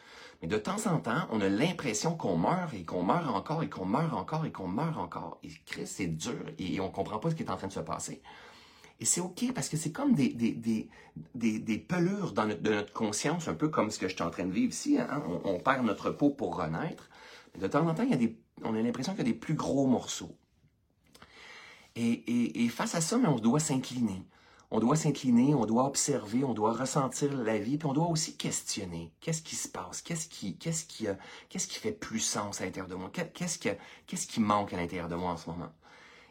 Mais 0.40 0.48
de 0.48 0.56
temps 0.56 0.86
en 0.86 0.98
temps, 0.98 1.26
on 1.30 1.40
a 1.40 1.48
l'impression 1.48 2.14
qu'on 2.16 2.36
meurt 2.36 2.72
et 2.74 2.84
qu'on 2.84 3.02
meurt 3.02 3.28
encore 3.28 3.62
et 3.62 3.68
qu'on 3.68 3.84
meurt 3.84 4.14
encore 4.14 4.46
et 4.46 4.52
qu'on 4.52 4.68
meurt 4.68 4.96
encore. 4.98 5.38
Et 5.42 5.50
Christ, 5.66 5.94
c'est 5.96 6.06
dur 6.06 6.44
et 6.58 6.80
on 6.80 6.90
comprend 6.90 7.18
pas 7.18 7.30
ce 7.30 7.34
qui 7.34 7.42
est 7.42 7.50
en 7.50 7.56
train 7.56 7.68
de 7.68 7.72
se 7.72 7.80
passer. 7.80 8.22
Et 8.98 9.04
c'est 9.04 9.20
OK 9.20 9.52
parce 9.54 9.68
que 9.68 9.76
c'est 9.76 9.92
comme 9.92 10.14
des, 10.14 10.28
des, 10.30 10.52
des, 10.52 11.58
des, 11.58 11.78
pelures 11.78 12.32
dans 12.32 12.46
notre, 12.46 12.62
de 12.62 12.70
notre 12.70 12.92
conscience, 12.92 13.46
un 13.48 13.54
peu 13.54 13.68
comme 13.68 13.90
ce 13.90 13.98
que 13.98 14.08
je 14.08 14.14
suis 14.14 14.22
en 14.22 14.30
train 14.30 14.46
de 14.46 14.52
vivre 14.52 14.72
ici. 14.72 14.98
Hein. 14.98 15.22
On, 15.44 15.58
perd 15.58 15.84
notre 15.84 16.10
peau 16.10 16.30
pour 16.30 16.56
renaître 16.56 17.10
de 17.59 17.66
temps 17.66 17.87
en 17.87 17.95
temps, 17.95 18.02
il 18.02 18.12
a 18.12 18.16
des, 18.16 18.38
on 18.62 18.75
a 18.75 18.83
l'impression 18.83 19.12
qu'il 19.12 19.26
y 19.26 19.28
a 19.30 19.33
des 19.33 19.38
plus 19.38 19.54
gros 19.54 19.87
morceaux. 19.87 20.37
Et, 21.97 22.64
et, 22.64 22.68
face 22.68 22.95
à 22.95 23.00
ça, 23.00 23.16
on 23.16 23.38
doit 23.38 23.61
s'incliner. 23.61 24.23
On 24.71 24.80
doit 24.80 24.97
s'incliner, 24.97 25.54
on 25.54 25.64
doit 25.64 25.87
observer, 25.87 26.45
on 26.45 26.52
doit 26.52 26.73
ressentir 26.73 27.33
la 27.35 27.56
vie, 27.59 27.78
puis 27.78 27.87
on 27.87 27.92
doit 27.95 28.09
aussi 28.09 28.37
questionner. 28.37 29.12
Qu'est-ce 29.21 29.42
qui 29.42 29.56
se 29.56 29.68
passe? 29.68 30.02
Qu'est-ce 30.02 30.28
qui, 30.28 30.59
qui, 30.59 31.06
qui 31.49 31.78
fait 31.78 31.92
plus 31.92 32.21
sens 32.21 32.61
à 32.61 32.64
l'intérieur 32.64 32.88
de 32.88 32.97
moi? 32.97 33.11
Qu'est-ce 33.11 33.59
qui, 33.59 33.71
qu'est-ce 34.06 34.26
qui 34.26 34.40
manque 34.40 34.73
à 34.73 34.76
l'intérieur 34.76 35.09
de 35.09 35.14
moi 35.14 35.33
en 35.33 35.37
ce 35.37 35.49
moment? 35.49 35.73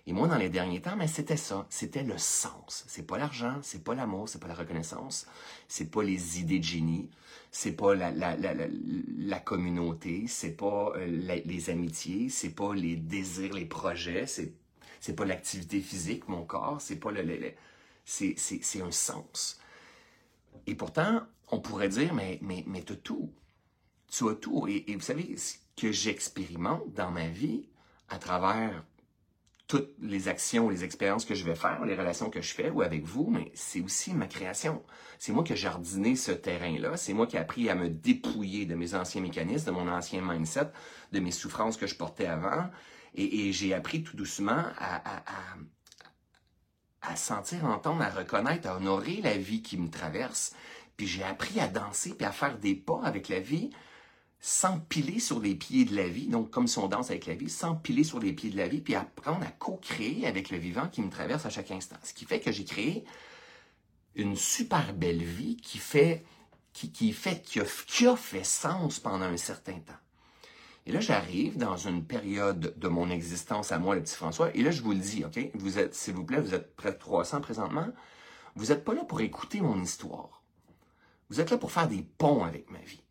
Et 0.08 0.14
moi, 0.14 0.28
dans 0.28 0.38
les 0.38 0.50
derniers 0.50 0.82
temps, 0.82 0.96
mais 0.96 1.08
c'était 1.08 1.38
ça, 1.38 1.66
c'était 1.70 2.04
le 2.04 2.18
sens. 2.20 2.86
C'est 2.88 3.08
pas 3.08 3.18
l'argent, 3.18 3.58
c'est 3.64 3.84
pas 3.84 3.96
l'amour, 3.96 4.30
c'est 4.30 4.40
pas 4.40 4.48
la 4.48 4.54
reconnaissance, 4.54 5.26
c'est 5.68 5.90
pas 5.90 6.04
les 6.04 6.40
idées 6.40 6.60
de 6.60 6.64
génie, 6.64 7.10
c'est 7.52 7.72
pas 7.72 7.96
la, 7.96 8.12
la, 8.12 8.36
la, 8.36 8.54
la, 8.54 9.40
communauté, 9.40 10.26
c'est 10.28 10.52
pas 10.52 10.94
euh, 10.96 11.08
les 11.08 11.70
amitiés, 11.72 12.30
c'est 12.30 12.52
pas 12.52 12.76
les 12.76 12.96
désirs, 12.96 13.54
les 13.54 13.66
projets, 13.66 14.28
c'est 14.28 14.54
c'est 15.00 15.16
pas 15.16 15.26
l'activité 15.26 15.82
physique, 15.82 16.28
mon 16.28 16.46
corps, 16.46 16.82
c'est 16.82 16.96
pas 16.96 17.12
le, 17.12 17.22
le, 17.22 17.52
c'est 18.06 18.36
c'est 18.38 18.82
un 18.82 18.92
sens. 18.92 19.60
Et 20.68 20.76
pourtant, 20.76 21.22
on 21.50 21.60
pourrait 21.60 21.90
dire, 21.90 22.14
mais 22.14 22.40
mais 22.42 22.64
mais 22.68 22.84
as 22.92 22.96
tout, 22.96 23.32
tu 24.08 24.30
as 24.30 24.36
tout. 24.36 24.68
Et 24.68 24.94
vous 24.96 25.02
savez 25.02 25.36
ce 25.38 25.56
que 25.76 25.92
j'expérimente 25.92 26.94
dans 26.94 27.12
ma 27.12 27.28
vie 27.28 27.68
à 28.10 28.20
travers 28.20 28.84
toutes 29.68 29.94
les 30.00 30.28
actions, 30.28 30.70
les 30.70 30.84
expériences 30.84 31.26
que 31.26 31.34
je 31.34 31.44
vais 31.44 31.56
faire, 31.56 31.84
les 31.86 31.96
relations 31.96 32.30
que 32.30 32.42
je 32.42 32.54
fais 32.54 32.70
ou 32.70 32.82
avec 32.82 33.04
vous, 33.04 33.30
mais 33.32 33.52
c'est 33.56 33.82
aussi 33.82 34.14
ma 34.14 34.28
création. 34.28 34.84
C'est 35.18 35.32
moi 35.32 35.44
qui 35.44 35.54
ai 35.54 35.56
jardiné 35.56 36.16
ce 36.16 36.32
terrain-là. 36.32 36.98
C'est 36.98 37.14
moi 37.14 37.26
qui 37.26 37.36
ai 37.36 37.40
appris 37.40 37.70
à 37.70 37.76
me 37.76 37.90
dépouiller 37.90 38.66
de 38.66 38.76
mes 38.76 38.94
anciens 38.94 39.22
mécanismes, 39.22 39.66
de 39.66 39.72
mon 39.72 39.88
ancien 39.88 40.22
mindset, 40.22 40.72
de 41.12 41.20
mes 41.20 41.32
souffrances 41.32 41.78
que 41.78 41.88
je 41.88 41.96
portais 41.96 42.28
avant. 42.28 42.70
Et, 43.16 43.54
j'ai 43.54 43.74
appris 43.74 44.04
tout 44.04 44.18
doucement 44.18 44.66
à, 44.78 45.18
à, 45.18 45.24
à, 47.02 47.16
sentir, 47.16 47.66
entendre, 47.66 48.02
à 48.02 48.10
reconnaître, 48.10 48.68
à 48.68 48.76
honorer 48.76 49.22
la 49.24 49.38
vie 49.38 49.62
qui 49.62 49.78
me 49.78 49.90
traverse. 49.90 50.54
Puis 50.98 51.08
j'ai 51.08 51.24
appris 51.24 51.60
à 51.60 51.68
danser 51.68 52.14
puis 52.14 52.26
à 52.26 52.32
faire 52.32 52.58
des 52.58 52.76
pas 52.76 53.02
avec 53.04 53.30
la 53.30 53.40
vie 53.40 53.70
s'empiler 54.48 55.20
sur 55.20 55.40
les 55.40 55.56
pieds 55.56 55.86
de 55.86 55.96
la 55.96 56.08
vie, 56.08 56.28
donc 56.28 56.52
comme 56.52 56.68
si 56.68 56.78
on 56.78 56.88
danse 56.88 57.10
avec 57.10 57.26
la 57.26 57.34
vie, 57.34 57.50
s'empiler 57.50 58.04
sur 58.04 58.20
les 58.20 58.32
pieds 58.32 58.52
de 58.52 58.58
la 58.58 58.68
vie, 58.68 58.80
puis 58.80 58.94
apprendre 58.94 59.44
à 59.44 59.50
co-créer 59.50 60.28
avec 60.28 60.52
le 60.52 60.60
vivant 60.60 60.88
qui 60.88 61.02
me 61.02 61.10
traverse 61.10 61.48
à 61.48 61.50
chaque 61.50 61.72
instant. 61.72 61.96
Ce 62.04 62.14
qui 62.14 62.26
fait 62.26 62.40
que 62.40 62.52
j'ai 62.52 62.64
créé 62.64 63.06
une 64.14 64.36
super 64.36 64.94
belle 64.94 65.24
vie 65.24 65.56
qui 65.56 65.80
fait, 65.80 66.24
qui, 66.74 66.92
qui 66.92 67.12
fait, 67.12 67.42
qui 67.42 67.60
a, 67.60 67.66
qui 67.88 68.06
a 68.06 68.16
fait 68.16 68.44
sens 68.44 69.00
pendant 69.00 69.26
un 69.26 69.36
certain 69.38 69.80
temps. 69.80 69.94
Et 70.86 70.92
là, 70.92 71.00
j'arrive 71.00 71.58
dans 71.58 71.78
une 71.78 72.06
période 72.06 72.78
de 72.78 72.88
mon 72.88 73.10
existence 73.10 73.72
à 73.72 73.80
moi, 73.80 73.96
le 73.96 74.04
petit 74.04 74.16
François, 74.16 74.56
et 74.56 74.62
là, 74.62 74.70
je 74.70 74.84
vous 74.84 74.92
le 74.92 75.00
dis, 75.00 75.26
OK? 75.26 75.40
Vous 75.56 75.80
êtes, 75.80 75.96
s'il 75.96 76.14
vous 76.14 76.24
plaît, 76.24 76.40
vous 76.40 76.54
êtes 76.54 76.76
près 76.76 76.92
de 76.92 77.00
300 77.00 77.42
présentement. 77.42 77.88
Vous 78.56 78.68
n'êtes 78.68 78.86
pas 78.86 78.94
là 78.94 79.06
pour 79.06 79.22
écouter 79.22 79.60
mon 79.60 79.82
histoire. 79.82 80.44
Vous 81.32 81.42
êtes 81.42 81.50
là 81.50 81.58
pour 81.58 81.72
faire 81.72 81.88
des 81.88 82.06
ponts 82.20 82.44
avec 82.44 82.70
ma 82.70 82.78
vie. 82.82 83.02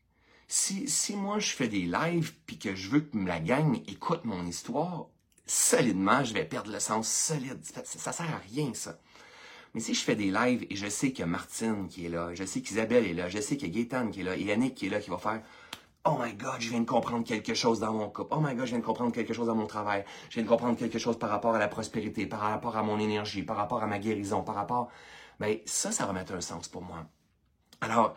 Si, 0.56 0.88
si 0.88 1.16
moi 1.16 1.40
je 1.40 1.50
fais 1.50 1.66
des 1.66 1.80
lives 1.80 2.32
puis 2.46 2.60
que 2.60 2.76
je 2.76 2.88
veux 2.88 3.00
que 3.00 3.18
la 3.18 3.40
gang 3.40 3.82
écoute 3.88 4.24
mon 4.24 4.46
histoire, 4.46 5.08
solidement, 5.46 6.22
je 6.22 6.32
vais 6.32 6.44
perdre 6.44 6.70
le 6.70 6.78
sens 6.78 7.08
solide. 7.08 7.58
Ça, 7.84 8.12
sert 8.12 8.32
à 8.32 8.38
rien, 8.38 8.72
ça. 8.72 9.00
Mais 9.74 9.80
si 9.80 9.94
je 9.94 10.04
fais 10.04 10.14
des 10.14 10.30
lives 10.30 10.64
et 10.70 10.76
je 10.76 10.88
sais 10.88 11.12
que 11.12 11.24
Martine 11.24 11.88
qui 11.88 12.06
est 12.06 12.08
là, 12.08 12.32
je 12.34 12.44
sais 12.44 12.62
qu'Isabelle 12.62 13.04
est 13.04 13.14
là, 13.14 13.28
je 13.28 13.40
sais 13.40 13.56
a 13.60 13.66
Gaëtan 13.66 14.10
qui 14.10 14.20
est 14.20 14.22
là, 14.22 14.36
et 14.36 14.42
Yannick 14.42 14.76
qui 14.76 14.86
est 14.86 14.90
là, 14.90 15.00
qui 15.00 15.10
va 15.10 15.18
faire 15.18 15.42
Oh 16.04 16.18
my 16.22 16.32
God, 16.34 16.60
je 16.60 16.70
viens 16.70 16.82
de 16.82 16.86
comprendre 16.86 17.24
quelque 17.24 17.54
chose 17.54 17.80
dans 17.80 17.92
mon 17.92 18.08
couple. 18.08 18.32
Oh 18.36 18.40
my 18.40 18.54
God, 18.54 18.66
je 18.66 18.70
viens 18.70 18.78
de 18.78 18.84
comprendre 18.84 19.10
quelque 19.10 19.34
chose 19.34 19.48
dans 19.48 19.56
mon 19.56 19.66
travail. 19.66 20.04
Je 20.28 20.34
viens 20.34 20.44
de 20.44 20.48
comprendre 20.48 20.78
quelque 20.78 21.00
chose 21.00 21.18
par 21.18 21.30
rapport 21.30 21.56
à 21.56 21.58
la 21.58 21.66
prospérité, 21.66 22.26
par 22.26 22.38
rapport 22.38 22.76
à 22.76 22.84
mon 22.84 23.00
énergie, 23.00 23.42
par 23.42 23.56
rapport 23.56 23.82
à 23.82 23.88
ma 23.88 23.98
guérison, 23.98 24.44
par 24.44 24.54
rapport... 24.54 24.88
Ben, 25.40 25.58
ça, 25.66 25.90
ça 25.90 26.06
va 26.06 26.12
mettre 26.12 26.32
un 26.32 26.40
sens 26.40 26.68
pour 26.68 26.82
moi. 26.82 27.06
Alors, 27.80 28.14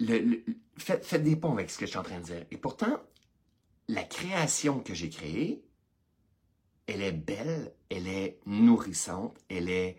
le, 0.00 0.44
faites, 0.76 1.22
des 1.22 1.36
ponts 1.36 1.52
avec 1.52 1.70
ce 1.70 1.78
que 1.78 1.86
je 1.86 1.90
suis 1.90 1.98
en 1.98 2.02
train 2.02 2.20
de 2.20 2.24
dire. 2.24 2.44
Et 2.50 2.56
pourtant, 2.56 3.00
la 3.88 4.02
création 4.02 4.80
que 4.80 4.94
j'ai 4.94 5.10
créée, 5.10 5.64
elle 6.86 7.02
est 7.02 7.12
belle, 7.12 7.74
elle 7.90 8.06
est 8.06 8.38
nourrissante, 8.46 9.38
elle 9.48 9.68
est 9.70 9.96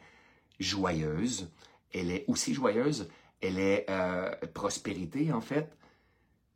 joyeuse, 0.60 1.51
elle 1.94 2.12
est 2.12 2.25
aussi 2.27 2.54
joyeuse, 2.54 3.10
elle 3.42 3.60
est 3.60 3.86
euh, 3.89 4.32
prospérité 4.54 5.32
en 5.32 5.42
fait. 5.42 5.77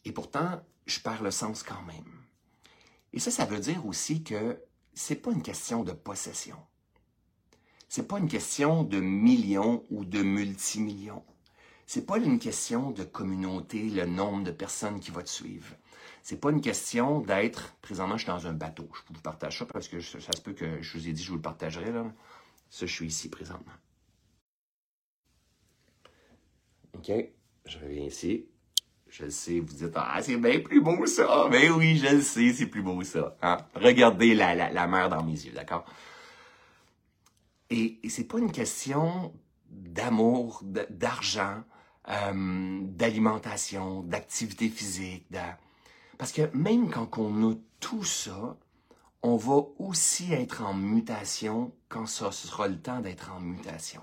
Et 0.06 0.12
pourtant, 0.12 0.62
je 0.86 1.00
perds 1.00 1.24
le 1.24 1.32
sens 1.32 1.64
quand 1.64 1.82
même. 1.84 2.22
Et 3.14 3.20
ça, 3.20 3.32
ça 3.32 3.46
veut 3.46 3.60
dire 3.60 3.86
aussi 3.86 4.24
que 4.24 4.60
c'est 4.94 5.16
pas 5.16 5.32
une 5.32 5.44
question 5.44 5.84
de 5.84 5.92
possession. 5.92 6.58
C'est 7.90 8.08
pas 8.08 8.20
une 8.20 8.30
question 8.30 8.84
de 8.84 9.00
millions 9.00 9.86
ou 9.90 10.06
de 10.06 10.22
multimillions. 10.22 11.26
C'est 11.94 12.06
pas 12.06 12.20
une 12.20 12.40
question 12.40 12.92
de 12.92 13.04
communauté, 13.04 13.90
le 13.90 14.06
nombre 14.06 14.46
de 14.46 14.52
personnes 14.52 15.02
qui 15.02 15.12
vont 15.12 15.22
te 15.22 15.28
suivre. 15.28 15.76
C'est 16.24 16.40
pas 16.40 16.50
une 16.50 16.62
question 16.62 17.20
d'être. 17.20 17.76
Présentement, 17.82 18.16
je 18.16 18.24
suis 18.24 18.32
dans 18.32 18.48
un 18.48 18.54
bateau. 18.54 18.88
Je 18.94 19.14
vous 19.14 19.20
partage 19.20 19.60
ça 19.60 19.66
parce 19.66 19.90
que 19.90 20.00
ça, 20.00 20.18
se 20.22 20.42
peut 20.42 20.54
que 20.54 20.82
je 20.82 20.98
vous 20.98 21.10
ai 21.10 21.12
dit 21.12 21.22
je 21.22 21.32
vous 21.32 21.36
le 21.36 21.42
partagerai. 21.42 21.92
Là. 21.92 22.06
Ça, 22.70 22.86
je 22.86 22.94
suis 22.94 23.08
ici 23.08 23.28
présentement. 23.28 23.74
OK, 26.94 27.12
je 27.66 27.78
reviens 27.80 28.06
ici. 28.06 28.46
Je 29.10 29.26
le 29.26 29.30
sais, 29.30 29.60
vous 29.60 29.74
dites, 29.74 29.92
ah, 29.96 30.22
c'est 30.22 30.38
bien 30.38 30.62
plus 30.62 30.80
beau 30.80 31.06
ça. 31.06 31.50
Mais 31.52 31.68
ben 31.68 31.72
oui, 31.74 31.98
je 31.98 32.16
le 32.16 32.22
sais, 32.22 32.54
c'est 32.54 32.68
plus 32.68 32.84
beau 32.84 33.04
ça. 33.04 33.36
Hein? 33.42 33.58
Regardez 33.76 34.34
la, 34.34 34.56
la, 34.56 34.88
mer 34.88 35.10
dans 35.10 35.24
mes 35.24 35.34
yeux, 35.34 35.52
d'accord? 35.52 35.84
Et, 37.70 38.00
et 38.02 38.08
c'est 38.08 38.24
pas 38.30 38.40
une 38.40 38.54
question 38.54 39.34
d'amour, 39.70 40.64
d'argent, 40.64 41.66
euh, 42.10 42.80
d'alimentation, 42.84 44.02
d'activité 44.02 44.70
physique. 44.70 45.28
Parce 46.18 46.32
que 46.32 46.50
même 46.56 46.90
quand 46.90 47.18
on 47.18 47.52
a 47.52 47.56
tout 47.80 48.04
ça, 48.04 48.58
on 49.24 49.36
va 49.38 49.64
aussi 49.78 50.34
être 50.34 50.64
en 50.64 50.74
mutation 50.74 51.72
quand 51.90 52.06
ce 52.06 52.32
sera 52.32 52.68
le 52.68 52.80
temps 52.80 53.02
d'être 53.02 53.32
en 53.32 53.40
mutation. 53.40 54.02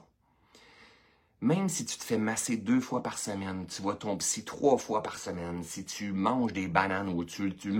Même 1.40 1.68
si 1.68 1.84
tu 1.84 1.96
te 1.96 2.02
fais 2.02 2.18
masser 2.18 2.56
deux 2.56 2.80
fois 2.80 3.00
par 3.00 3.16
semaine, 3.16 3.64
tu 3.68 3.80
vois 3.80 3.94
ton 3.94 4.16
psy 4.16 4.44
trois 4.44 4.76
fois 4.76 5.04
par 5.04 5.18
semaine, 5.18 5.62
si 5.62 5.84
tu 5.84 6.12
manges 6.12 6.52
des 6.52 6.66
bananes 6.66 7.08
ou 7.08 7.24
tu, 7.24 7.54
tu, 7.54 7.72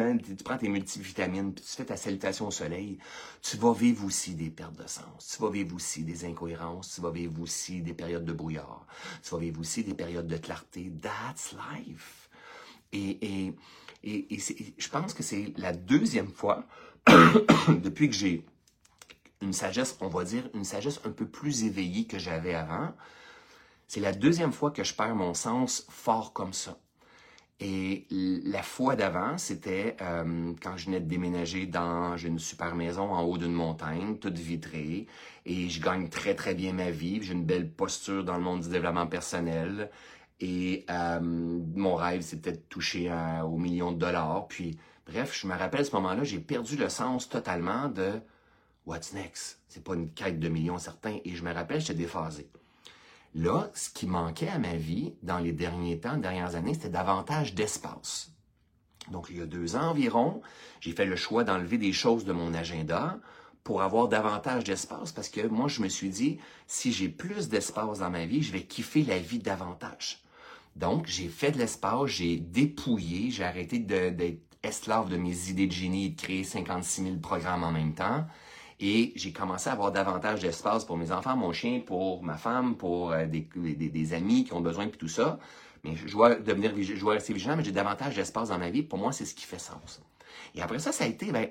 prends 0.45 0.59
tes 0.59 0.69
multivitamines, 0.69 1.53
puis 1.53 1.65
tu 1.65 1.73
fais 1.73 1.85
ta 1.85 1.97
salutation 1.97 2.47
au 2.47 2.51
soleil, 2.53 2.99
tu 3.43 3.57
vas 3.57 3.73
vivre 3.73 4.05
aussi 4.05 4.37
des 4.37 4.51
pertes 4.51 4.77
de 4.77 4.87
sens, 4.87 5.35
tu 5.35 5.43
vas 5.43 5.51
vivre 5.51 5.75
aussi 5.75 6.05
des 6.05 6.25
incohérences, 6.25 6.95
tu 6.95 7.01
vas 7.01 7.11
vivre 7.11 7.43
aussi 7.43 7.83
des 7.83 7.95
périodes 7.95 8.25
de 8.25 8.33
brouillard, 8.33 8.87
tu 9.25 9.31
vas 9.31 9.39
vivre 9.39 9.61
aussi 9.61 9.83
des 9.83 9.95
périodes 9.95 10.29
de 10.29 10.37
clarté. 10.37 10.93
That's 11.03 11.57
life. 11.75 12.31
Et, 12.93 13.19
et, 13.27 13.55
et 14.05 14.39
je 14.79 14.89
pense 14.89 15.15
que 15.15 15.25
c'est 15.25 15.53
la 15.57 15.73
deuxième 15.73 16.31
fois 16.31 16.65
depuis 17.69 18.09
que 18.09 18.15
j'ai 18.15 18.47
une 19.43 19.53
sagesse, 19.53 19.97
on 20.01 20.09
va 20.09 20.23
dire, 20.23 20.49
une 20.55 20.65
sagesse 20.65 21.01
un 21.05 21.11
peu 21.11 21.27
plus 21.27 21.65
éveillée 21.65 22.07
que 22.07 22.21
j'avais 22.21 22.55
avant, 22.55 22.93
c'est 23.89 24.01
la 24.01 24.13
deuxième 24.13 24.53
fois 24.53 24.71
que 24.71 24.85
je 24.85 24.95
perds 24.95 25.17
mon 25.17 25.35
sens 25.35 25.87
fort 25.89 26.33
comme 26.33 26.53
ça. 26.53 26.79
Et 27.61 28.07
la 28.11 28.63
fois 28.63 28.95
d'avant, 28.95 29.37
c'était 29.37 29.97
euh, 30.01 30.53
quand 30.63 30.77
je 30.77 30.87
venais 30.87 31.01
de 31.01 31.09
déménager 31.09 31.67
dans 31.67 32.17
une 32.17 32.39
super 32.39 32.77
maison 32.77 33.11
en 33.13 33.23
haut 33.23 33.37
d'une 33.37 33.53
montagne, 33.53 34.17
toute 34.19 34.39
vitrée, 34.39 35.09
et 35.45 35.69
je 35.69 35.81
gagne 35.83 36.09
très 36.09 36.37
très 36.37 36.55
bien 36.55 36.73
ma 36.73 36.91
vie. 36.93 37.21
J'ai 37.21 37.33
une 37.33 37.45
belle 37.45 37.69
posture 37.69 38.23
dans 38.23 38.37
le 38.37 38.43
monde 38.45 38.61
du 38.61 38.69
développement 38.69 39.09
personnel. 39.09 39.91
Et 40.41 40.85
euh, 40.89 41.19
mon 41.21 41.97
rêve, 41.97 42.21
c'était 42.23 42.53
de 42.53 42.63
toucher 42.69 43.11
aux 43.45 43.59
millions 43.59 43.91
de 43.91 43.99
dollars. 43.99 44.47
Puis, 44.47 44.79
bref, 45.07 45.37
je 45.41 45.49
me 45.49 45.55
rappelle 45.57 45.81
à 45.81 45.85
ce 45.85 45.97
moment-là, 45.97 46.23
j'ai 46.23 46.39
perdu 46.39 46.77
le 46.77 46.89
sens 46.89 47.29
totalement 47.29 47.89
de 47.89 48.21
What's 48.87 49.13
next? 49.13 49.61
C'est 49.69 49.83
pas 49.83 49.95
une 49.95 50.11
quête 50.13 50.39
de 50.39 50.49
millions 50.49 50.79
certains. 50.79 51.19
Et 51.25 51.35
je 51.35 51.43
me 51.43 51.53
rappelle, 51.53 51.81
j'étais 51.81 51.95
déphasé. 51.95 52.49
Là, 53.39 53.71
ce 53.73 53.89
qui 53.89 54.09
manquait 54.09 54.49
à 54.49 54.59
ma 54.59 54.75
vie 54.75 55.15
dans 55.23 55.39
les 55.39 55.53
derniers 55.53 56.01
temps, 56.01 56.17
dernières 56.17 56.57
années, 56.57 56.75
c'était 56.75 56.89
davantage 56.89 57.55
d'espace. 57.55 58.33
Donc, 59.13 59.29
il 59.31 59.39
y 59.39 59.41
a 59.41 59.47
deux 59.47 59.77
ans 59.77 59.91
environ, 59.91 60.43
j'ai 60.81 60.91
fait 60.91 61.05
le 61.05 61.15
choix 61.15 61.45
d'enlever 61.45 61.79
des 61.79 61.93
choses 61.93 62.25
de 62.25 62.33
mon 62.33 62.53
agenda 62.53 63.21
pour 63.63 63.83
avoir 63.83 64.09
davantage 64.09 64.65
d'espace 64.65 65.13
parce 65.13 65.29
que 65.29 65.47
moi, 65.47 65.69
je 65.69 65.83
me 65.83 65.89
suis 65.89 66.09
dit, 66.09 66.39
si 66.67 66.91
j'ai 66.91 67.09
plus 67.09 67.49
d'espace 67.49 68.01
dans 68.01 68.11
ma 68.11 68.27
vie, 68.27 68.43
je 68.43 68.51
vais 68.51 68.65
kiffer 68.65 69.05
la 69.05 69.21
vie 69.21 69.39
davantage. 69.39 70.21
Donc, 70.75 71.07
j'ai 71.07 71.29
fait 71.29 71.53
de 71.53 71.59
l'espace, 71.59 72.07
j'ai 72.07 72.39
dépouillé, 72.39 73.31
j'ai 73.31 73.45
arrêté 73.45 73.79
d'être 73.79 74.43
esclave 74.65 75.11
de 75.11 75.17
mes 75.17 75.49
idées 75.49 75.69
de 75.69 75.73
génie 75.73 76.07
et 76.07 76.11
de 76.11 76.21
créer 76.21 76.43
56 76.43 77.03
000 77.05 77.17
programmes 77.19 77.63
en 77.63 77.71
même 77.71 77.95
temps. 77.95 78.27
Et 78.81 79.13
j'ai 79.17 79.33
commencé 79.33 79.69
à 79.69 79.73
avoir 79.73 79.91
davantage 79.91 80.41
d'espace 80.41 80.85
pour 80.85 80.97
mes 80.97 81.11
enfants, 81.11 81.37
mon 81.37 81.53
chien, 81.53 81.81
pour 81.85 82.23
ma 82.23 82.37
femme, 82.37 82.77
pour 82.77 83.11
euh, 83.13 83.27
des, 83.27 83.41
des, 83.41 84.13
amis 84.15 84.45
qui 84.45 84.53
ont 84.53 84.61
besoin, 84.61 84.87
puis 84.87 84.99
tout 84.99 85.09
ça. 85.09 85.39
Mais 85.85 85.97
je 85.97 86.13
dois 86.13 86.37
devenir, 86.37 86.73
je 86.81 86.95
dois 86.99 87.15
rester 87.15 87.33
vigilant, 87.33 87.57
mais 87.57 87.65
j'ai 87.65 87.73
davantage 87.73 88.15
d'espace 88.15 88.51
dans 88.51 88.59
ma 88.59 88.71
vie. 88.71 88.83
Pour 88.83 88.99
moi, 88.99 89.13
c'est 89.13 89.25
ce 89.25 89.35
qui 89.35 89.45
fait 89.45 89.59
sens. 89.59 90.01
Et 90.55 90.63
après 90.63 90.79
ça, 90.79 90.93
ça 90.93 91.05
a 91.05 91.07
été, 91.09 91.33
ben, 91.33 91.49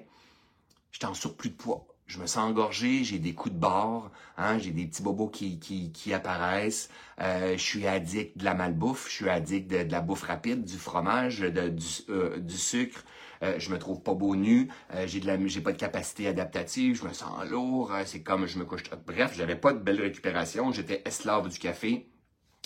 j'étais 0.91 1.05
en 1.05 1.13
surplus 1.13 1.49
de 1.49 1.55
poids. 1.55 1.85
Je 2.05 2.19
me 2.19 2.25
sens 2.25 2.49
engorgé, 2.49 3.03
j'ai 3.03 3.19
des 3.19 3.33
coups 3.33 3.53
de 3.53 3.59
barre, 3.59 4.11
hein, 4.37 4.57
j'ai 4.59 4.71
des 4.71 4.85
petits 4.85 5.03
bobos 5.03 5.27
qui, 5.27 5.59
qui, 5.59 5.91
qui 5.91 6.13
apparaissent. 6.13 6.89
Euh, 7.19 7.57
je 7.57 7.61
suis 7.61 7.85
addict 7.85 8.37
de 8.37 8.45
la 8.45 8.53
malbouffe, 8.53 9.09
je 9.09 9.15
suis 9.15 9.29
addict 9.29 9.69
de, 9.69 9.83
de, 9.83 9.91
la 9.91 9.99
bouffe 9.99 10.21
rapide, 10.21 10.63
du 10.63 10.77
fromage, 10.77 11.41
euh, 11.43 12.39
du 12.39 12.57
sucre, 12.57 13.03
euh, 13.43 13.59
je 13.59 13.71
me 13.71 13.77
trouve 13.77 14.01
pas 14.01 14.13
beau 14.13 14.35
nu, 14.35 14.69
euh, 14.93 15.07
j'ai 15.07 15.61
pas 15.61 15.71
de 15.71 15.77
capacité 15.77 16.27
adaptative, 16.27 16.95
je 16.95 17.07
me 17.07 17.13
sens 17.13 17.45
lourd, 17.49 17.93
euh, 17.93 18.03
c'est 18.05 18.21
comme 18.21 18.47
je 18.47 18.57
me 18.59 18.65
couche. 18.65 18.83
Bref, 19.05 19.33
j'avais 19.35 19.55
pas 19.55 19.73
de 19.73 19.79
belle 19.79 20.01
récupération, 20.01 20.71
j'étais 20.71 21.01
esclave 21.05 21.49
du 21.49 21.59
café, 21.59 22.09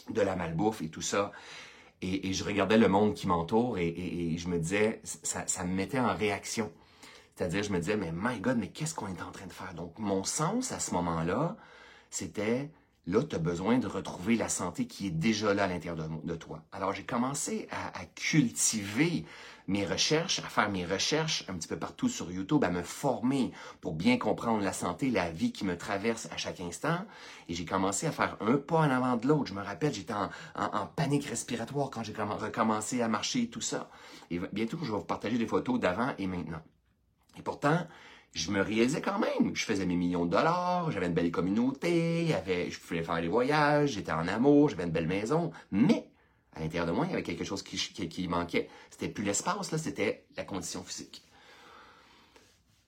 de 0.09 0.21
la 0.21 0.35
malbouffe 0.35 0.81
et 0.81 0.89
tout 0.89 1.01
ça. 1.01 1.31
Et, 2.03 2.33
je 2.33 2.43
regardais 2.43 2.79
le 2.79 2.87
monde 2.87 3.13
qui 3.13 3.27
m'entoure 3.27 3.77
et, 3.77 4.35
je 4.35 4.47
me 4.47 4.57
disais, 4.57 5.01
ça, 5.03 5.45
ça 5.45 5.63
me 5.63 5.73
mettait 5.73 5.99
en 5.99 6.15
réaction. 6.15 6.71
C'est-à-dire, 7.35 7.61
je 7.61 7.71
me 7.71 7.77
disais, 7.77 7.95
mais 7.95 8.11
my 8.11 8.39
God, 8.39 8.57
mais 8.57 8.69
qu'est-ce 8.69 8.95
qu'on 8.95 9.07
est 9.07 9.21
en 9.21 9.31
train 9.31 9.45
de 9.45 9.53
faire? 9.53 9.75
Donc, 9.75 9.99
mon 9.99 10.23
sens 10.23 10.71
à 10.71 10.79
ce 10.79 10.95
moment-là, 10.95 11.57
c'était 12.09 12.71
Là, 13.07 13.23
tu 13.23 13.35
as 13.35 13.39
besoin 13.39 13.79
de 13.79 13.87
retrouver 13.87 14.35
la 14.35 14.47
santé 14.47 14.85
qui 14.85 15.07
est 15.07 15.11
déjà 15.11 15.55
là 15.55 15.63
à 15.63 15.67
l'intérieur 15.67 16.07
de, 16.23 16.35
toi. 16.35 16.63
Alors, 16.71 16.93
j'ai 16.93 17.03
commencé 17.03 17.67
à, 17.71 18.05
cultiver 18.05 19.25
mes 19.67 19.85
recherches, 19.85 20.39
à 20.39 20.49
faire 20.49 20.69
mes 20.69 20.85
recherches 20.85 21.45
un 21.47 21.53
petit 21.53 21.67
peu 21.67 21.77
partout 21.77 22.09
sur 22.09 22.31
YouTube, 22.31 22.63
à 22.63 22.69
me 22.69 22.83
former 22.83 23.51
pour 23.79 23.93
bien 23.93 24.17
comprendre 24.17 24.63
la 24.63 24.73
santé, 24.73 25.09
la 25.09 25.31
vie 25.31 25.51
qui 25.51 25.65
me 25.65 25.77
traverse 25.77 26.27
à 26.31 26.37
chaque 26.37 26.59
instant. 26.59 27.05
Et 27.49 27.53
j'ai 27.53 27.65
commencé 27.65 28.07
à 28.07 28.11
faire 28.11 28.37
un 28.41 28.57
pas 28.57 28.77
en 28.79 28.89
avant 28.89 29.17
de 29.17 29.27
l'autre. 29.27 29.47
Je 29.47 29.53
me 29.53 29.61
rappelle, 29.61 29.93
j'étais 29.93 30.13
en, 30.13 30.85
panique 30.95 31.25
respiratoire 31.25 31.89
quand 31.89 32.03
j'ai 32.03 32.13
recommencé 32.13 33.01
à 33.01 33.07
marcher 33.07 33.43
et 33.43 33.49
tout 33.49 33.61
ça. 33.61 33.89
Et 34.29 34.39
bientôt, 34.51 34.77
je 34.81 34.91
vais 34.91 34.97
vous 34.97 35.03
partager 35.03 35.37
des 35.37 35.47
photos 35.47 35.79
d'avant 35.79 36.13
et 36.17 36.27
maintenant. 36.27 36.61
Et 37.37 37.41
pourtant, 37.41 37.87
je 38.33 38.51
me 38.51 38.61
réalisais 38.61 39.01
quand 39.01 39.19
même. 39.19 39.55
Je 39.55 39.65
faisais 39.65 39.85
mes 39.85 39.95
millions 39.95 40.25
de 40.25 40.31
dollars, 40.31 40.91
j'avais 40.91 41.07
une 41.07 41.13
belle 41.13 41.31
communauté, 41.31 42.27
je 42.45 42.79
pouvais 42.79 43.03
faire 43.03 43.21
des 43.21 43.27
voyages, 43.27 43.91
j'étais 43.91 44.11
en 44.11 44.27
amour, 44.27 44.69
j'avais 44.69 44.83
une 44.83 44.91
belle 44.91 45.07
maison. 45.07 45.51
Mais 45.71 46.10
à 46.53 46.59
l'intérieur 46.59 46.85
de 46.85 46.91
moi, 46.91 47.05
il 47.05 47.11
y 47.11 47.13
avait 47.13 47.23
quelque 47.23 47.43
chose 47.43 47.63
qui, 47.63 47.77
qui, 47.77 48.27
manquait. 48.27 48.69
C'était 48.89 49.09
plus 49.09 49.23
l'espace, 49.23 49.71
là, 49.71 49.77
c'était 49.77 50.25
la 50.35 50.43
condition 50.43 50.83
physique. 50.83 51.23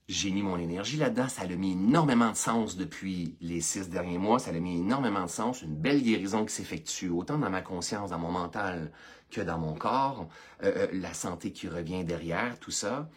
J'ai 0.09 0.31
mis 0.31 0.41
mon 0.41 0.57
énergie 0.57 0.97
là-dedans, 0.97 1.29
ça 1.29 1.43
a 1.43 1.47
mis 1.47 1.71
énormément 1.71 2.31
de 2.31 2.35
sens 2.35 2.75
depuis 2.75 3.37
les 3.39 3.61
six 3.61 3.89
derniers 3.89 4.17
mois, 4.17 4.37
ça 4.37 4.51
a 4.51 4.53
mis 4.53 4.79
énormément 4.79 5.23
de 5.23 5.29
sens, 5.29 5.61
une 5.61 5.75
belle 5.75 6.03
guérison 6.03 6.45
qui 6.45 6.53
s'effectue 6.53 7.09
autant 7.09 7.37
dans 7.37 7.49
ma 7.49 7.61
conscience, 7.61 8.09
dans 8.09 8.19
mon 8.19 8.31
mental 8.31 8.91
que 9.31 9.39
dans 9.39 9.57
mon 9.57 9.73
corps, 9.73 10.27
euh, 10.63 10.73
euh, 10.75 10.87
la 10.91 11.13
santé 11.13 11.53
qui 11.53 11.69
revient 11.69 12.03
derrière, 12.03 12.59
tout 12.59 12.71
ça. 12.71 13.09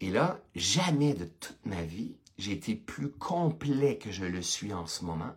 Et 0.00 0.10
là, 0.10 0.38
jamais 0.54 1.14
de 1.14 1.24
toute 1.24 1.58
ma 1.64 1.82
vie, 1.82 2.16
j'ai 2.36 2.52
été 2.52 2.74
plus 2.74 3.10
complet 3.10 3.96
que 3.96 4.12
je 4.12 4.24
le 4.24 4.42
suis 4.42 4.74
en 4.74 4.86
ce 4.86 5.04
moment. 5.04 5.34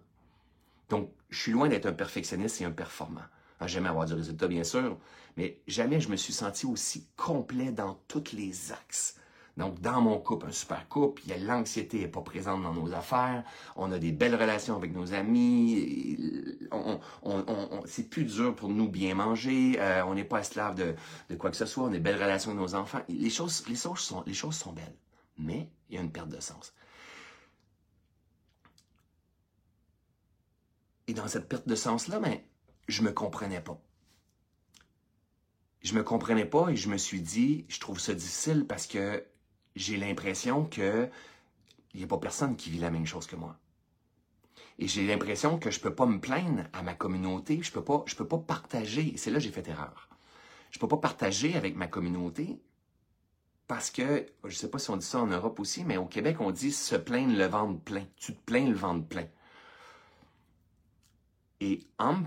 Donc, 0.89 1.11
je 1.29 1.39
suis 1.39 1.51
loin 1.51 1.69
d'être 1.69 1.85
un 1.85 1.93
perfectionniste 1.93 2.59
et 2.61 2.65
un 2.65 2.71
performant. 2.71 3.23
Jamais 3.65 3.89
avoir 3.89 4.05
du 4.05 4.13
résultat, 4.13 4.47
bien 4.47 4.63
sûr, 4.63 4.97
mais 5.35 5.61
jamais 5.67 5.99
je 5.99 6.09
me 6.09 6.15
suis 6.15 6.33
senti 6.33 6.65
aussi 6.65 7.07
complet 7.17 7.71
dans 7.71 7.99
tous 8.07 8.31
les 8.33 8.71
axes. 8.71 9.15
Donc, 9.57 9.81
dans 9.81 9.99
mon 9.99 10.17
couple, 10.19 10.47
un 10.47 10.51
super 10.53 10.87
couple, 10.87 11.21
l'anxiété 11.41 11.99
n'est 11.99 12.07
pas 12.07 12.21
présente 12.21 12.63
dans 12.63 12.73
nos 12.73 12.93
affaires, 12.93 13.43
on 13.75 13.91
a 13.91 13.99
des 13.99 14.13
belles 14.13 14.35
relations 14.35 14.77
avec 14.77 14.93
nos 14.93 15.13
amis, 15.13 16.57
c'est 17.85 18.09
plus 18.09 18.23
dur 18.23 18.55
pour 18.55 18.69
nous 18.69 18.87
bien 18.87 19.15
manger, 19.15 19.75
euh, 19.77 20.05
on 20.05 20.15
n'est 20.15 20.23
pas 20.23 20.39
esclave 20.39 20.75
de, 20.75 20.95
de, 21.29 21.35
quoi 21.35 21.51
que 21.51 21.57
ce 21.57 21.65
soit, 21.65 21.83
on 21.83 21.87
a 21.87 21.91
des 21.91 21.99
belles 21.99 22.21
relations 22.21 22.51
avec 22.51 22.61
nos 22.61 22.73
enfants. 22.73 23.01
Les 23.09 23.29
choses, 23.29 23.67
les 23.67 23.75
choses, 23.75 23.99
sont, 23.99 24.23
les 24.25 24.33
choses 24.33 24.55
sont 24.55 24.71
belles, 24.71 24.95
mais 25.37 25.69
il 25.89 25.95
y 25.95 25.97
a 25.97 26.01
une 26.01 26.11
perte 26.11 26.29
de 26.29 26.39
sens. 26.39 26.73
Et 31.07 31.13
dans 31.13 31.27
cette 31.27 31.49
perte 31.49 31.67
de 31.67 31.75
sens-là, 31.75 32.19
ben, 32.19 32.39
je 32.89 33.03
me 33.03 33.11
comprenais 33.11 33.61
pas. 33.61 33.81
Je 35.81 35.93
me 35.93 36.03
comprenais 36.03 36.45
pas 36.45 36.69
et 36.69 36.75
je 36.75 36.89
me 36.89 36.97
suis 36.97 37.21
dit, 37.21 37.65
je 37.69 37.79
trouve 37.79 37.99
ça 37.99 38.13
difficile 38.13 38.65
parce 38.67 38.85
que 38.85 39.25
j'ai 39.75 39.97
l'impression 39.97 40.65
que 40.65 41.09
il 41.93 41.99
n'y 41.99 42.03
a 42.03 42.07
pas 42.07 42.17
personne 42.17 42.55
qui 42.55 42.69
vit 42.69 42.79
la 42.79 42.91
même 42.91 43.05
chose 43.05 43.25
que 43.25 43.35
moi. 43.35 43.57
Et 44.77 44.87
j'ai 44.87 45.05
l'impression 45.05 45.57
que 45.57 45.71
je 45.71 45.79
peux 45.79 45.93
pas 45.93 46.05
me 46.05 46.19
plaindre 46.19 46.63
à 46.73 46.83
ma 46.83 46.93
communauté, 46.93 47.61
je 47.61 47.71
peux 47.71 47.83
pas, 47.83 48.03
je 48.05 48.15
peux 48.15 48.27
pas 48.27 48.37
partager. 48.37 49.13
C'est 49.17 49.31
là 49.31 49.37
que 49.37 49.43
j'ai 49.43 49.51
fait 49.51 49.67
erreur. 49.67 50.09
Je 50.71 50.79
peux 50.79 50.87
pas 50.87 50.97
partager 50.97 51.55
avec 51.55 51.75
ma 51.75 51.87
communauté 51.87 52.61
parce 53.67 53.91
que, 53.91 54.25
je 54.45 54.55
sais 54.55 54.69
pas 54.69 54.79
si 54.79 54.89
on 54.89 54.97
dit 54.97 55.05
ça 55.05 55.19
en 55.19 55.27
Europe 55.27 55.59
aussi, 55.59 55.83
mais 55.83 55.97
au 55.97 56.05
Québec, 56.05 56.37
on 56.39 56.51
dit 56.51 56.71
se 56.71 56.95
plaindre 56.95 57.37
le 57.37 57.45
ventre 57.45 57.79
plein. 57.81 58.05
Tu 58.15 58.33
te 58.33 58.41
plains 58.41 58.67
le 58.67 58.75
ventre 58.75 59.07
plein. 59.07 59.27
Et 61.61 61.87
en, 61.97 62.23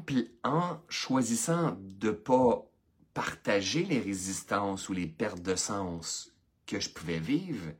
choisissant 0.89 1.77
de 1.81 2.11
pas 2.11 2.67
partager 3.15 3.85
les 3.85 3.99
résistances 3.99 4.89
ou 4.89 4.93
les 4.93 5.07
pertes 5.07 5.43
de 5.43 5.55
sens 5.55 6.33
que 6.67 6.81
je 6.81 6.91
pouvais 6.91 7.19
vivre, 7.19 7.73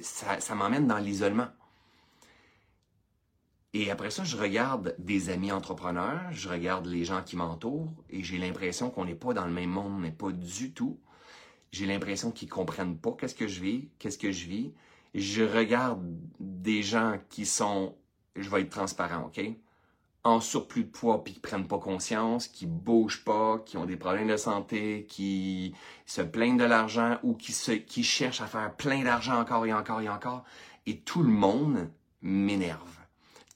ça, 0.00 0.54
m'emmène 0.54 0.86
dans 0.86 0.98
l'isolement. 0.98 1.48
Et 3.72 3.90
après 3.90 4.10
ça, 4.10 4.22
je 4.22 4.36
regarde 4.36 4.94
des 4.98 5.30
amis 5.30 5.50
entrepreneurs, 5.50 6.30
je 6.30 6.48
regarde 6.48 6.86
les 6.86 7.04
gens 7.04 7.22
qui 7.22 7.36
m'entourent 7.36 7.92
et 8.08 8.22
j'ai 8.22 8.38
l'impression 8.38 8.88
qu'on 8.88 9.04
n'est 9.04 9.16
pas 9.16 9.34
dans 9.34 9.46
le 9.46 9.52
même 9.52 9.70
monde, 9.70 10.00
mais 10.00 10.12
pas 10.12 10.30
du 10.30 10.72
tout. 10.72 11.00
J'ai 11.72 11.86
l'impression 11.86 12.30
qu'ils 12.30 12.48
comprennent 12.48 12.96
pas 12.96 13.16
qu'est-ce 13.18 13.34
que 13.34 13.48
je 13.48 13.60
vis, 13.60 13.88
qu'est-ce 13.98 14.18
que 14.18 14.30
je 14.30 14.46
vis. 14.46 14.72
Je 15.12 15.42
regarde 15.42 16.00
des 16.38 16.84
gens 16.84 17.18
qui 17.28 17.46
sont, 17.46 17.96
je 18.36 18.48
vais 18.48 18.60
être 18.60 18.70
transparent, 18.70 19.26
OK? 19.26 19.40
En 20.24 20.40
surplus 20.40 20.84
de 20.84 20.90
poids 20.90 21.22
puis 21.22 21.34
qui 21.34 21.40
prennent 21.40 21.68
pas 21.68 21.78
conscience, 21.78 22.48
qui 22.48 22.66
bougent 22.66 23.24
pas, 23.24 23.58
qui 23.58 23.76
ont 23.76 23.84
des 23.84 23.96
problèmes 23.96 24.28
de 24.28 24.38
santé, 24.38 25.06
qui 25.08 25.74
se 26.06 26.22
plaignent 26.22 26.56
de 26.56 26.64
l'argent 26.64 27.18
ou 27.22 27.34
qui 27.34 28.02
cherchent 28.02 28.40
à 28.40 28.46
faire 28.46 28.74
plein 28.74 29.04
d'argent 29.04 29.38
encore 29.38 29.66
et 29.66 29.72
encore 29.72 30.00
et 30.00 30.08
encore. 30.08 30.44
Et 30.86 31.00
tout 31.00 31.22
le 31.22 31.30
monde 31.30 31.90
m'énerve. 32.22 32.98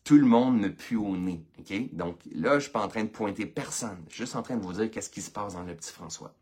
Tout 0.05 0.17
le 0.17 0.27
monde 0.27 0.59
me 0.59 0.75
pue 0.75 0.97
au 0.97 1.17
nez. 1.17 1.45
Donc 1.93 2.21
là, 2.33 2.59
je 2.59 2.65
suis 2.65 2.73
pas 2.73 2.83
en 2.83 2.89
train 2.89 3.05
de 3.05 3.09
pointer 3.09 3.47
personne. 3.47 4.05
Je 4.09 4.15
suis 4.15 4.25
juste 4.25 4.37
en 4.37 4.43
train 4.43 4.57
de 4.57 4.63
vous 4.63 4.75
dire 4.75 4.91
qu'est-ce 4.91 5.11
qui 5.11 5.23
se 5.23 5.31
passe 5.31 5.55
dans 5.55 5.63
le 5.63 5.75
petit 5.75 5.93
François. 5.93 6.35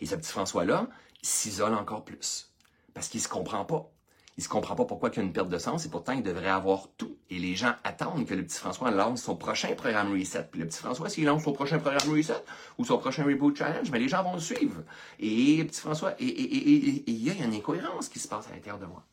Et 0.00 0.06
ce 0.06 0.14
petit 0.16 0.30
François-là, 0.30 0.88
s'isole 1.22 1.74
encore 1.74 2.04
plus. 2.04 2.52
Parce 2.94 3.08
qu'il 3.08 3.20
se 3.20 3.28
comprend 3.28 3.64
pas. 3.64 3.91
Il 4.38 4.42
se 4.42 4.48
comprend 4.48 4.74
pas 4.74 4.86
pourquoi 4.86 5.10
il 5.10 5.16
y 5.16 5.20
a 5.20 5.22
une 5.22 5.32
perte 5.32 5.50
de 5.50 5.58
sens 5.58 5.84
et 5.84 5.90
pourtant 5.90 6.12
il 6.12 6.22
devrait 6.22 6.48
avoir 6.48 6.88
tout. 6.96 7.18
Et 7.28 7.38
les 7.38 7.54
gens 7.54 7.74
attendent 7.84 8.26
que 8.26 8.34
le 8.34 8.42
petit 8.42 8.58
François 8.58 8.90
lance 8.90 9.22
son 9.22 9.36
prochain 9.36 9.74
programme 9.74 10.12
Reset. 10.12 10.48
Puis 10.50 10.60
le 10.60 10.66
petit 10.66 10.78
François, 10.78 11.10
s'il 11.10 11.26
lance 11.26 11.44
son 11.44 11.52
prochain 11.52 11.78
programme 11.78 12.10
Reset 12.10 12.42
ou 12.78 12.84
son 12.84 12.96
prochain 12.96 13.24
Reboot 13.24 13.56
Challenge, 13.56 13.90
mais 13.90 13.98
les 13.98 14.08
gens 14.08 14.22
vont 14.22 14.34
le 14.34 14.40
suivre. 14.40 14.82
Et 15.20 15.62
petit 15.64 15.80
François, 15.80 16.14
et 16.18 16.24
il 16.24 17.22
y 17.22 17.30
a 17.30 17.34
une 17.34 17.54
incohérence 17.54 18.08
qui 18.08 18.18
se 18.18 18.28
passe 18.28 18.48
à 18.48 18.54
l'intérieur 18.54 18.78
de 18.78 18.86
moi. 18.86 19.04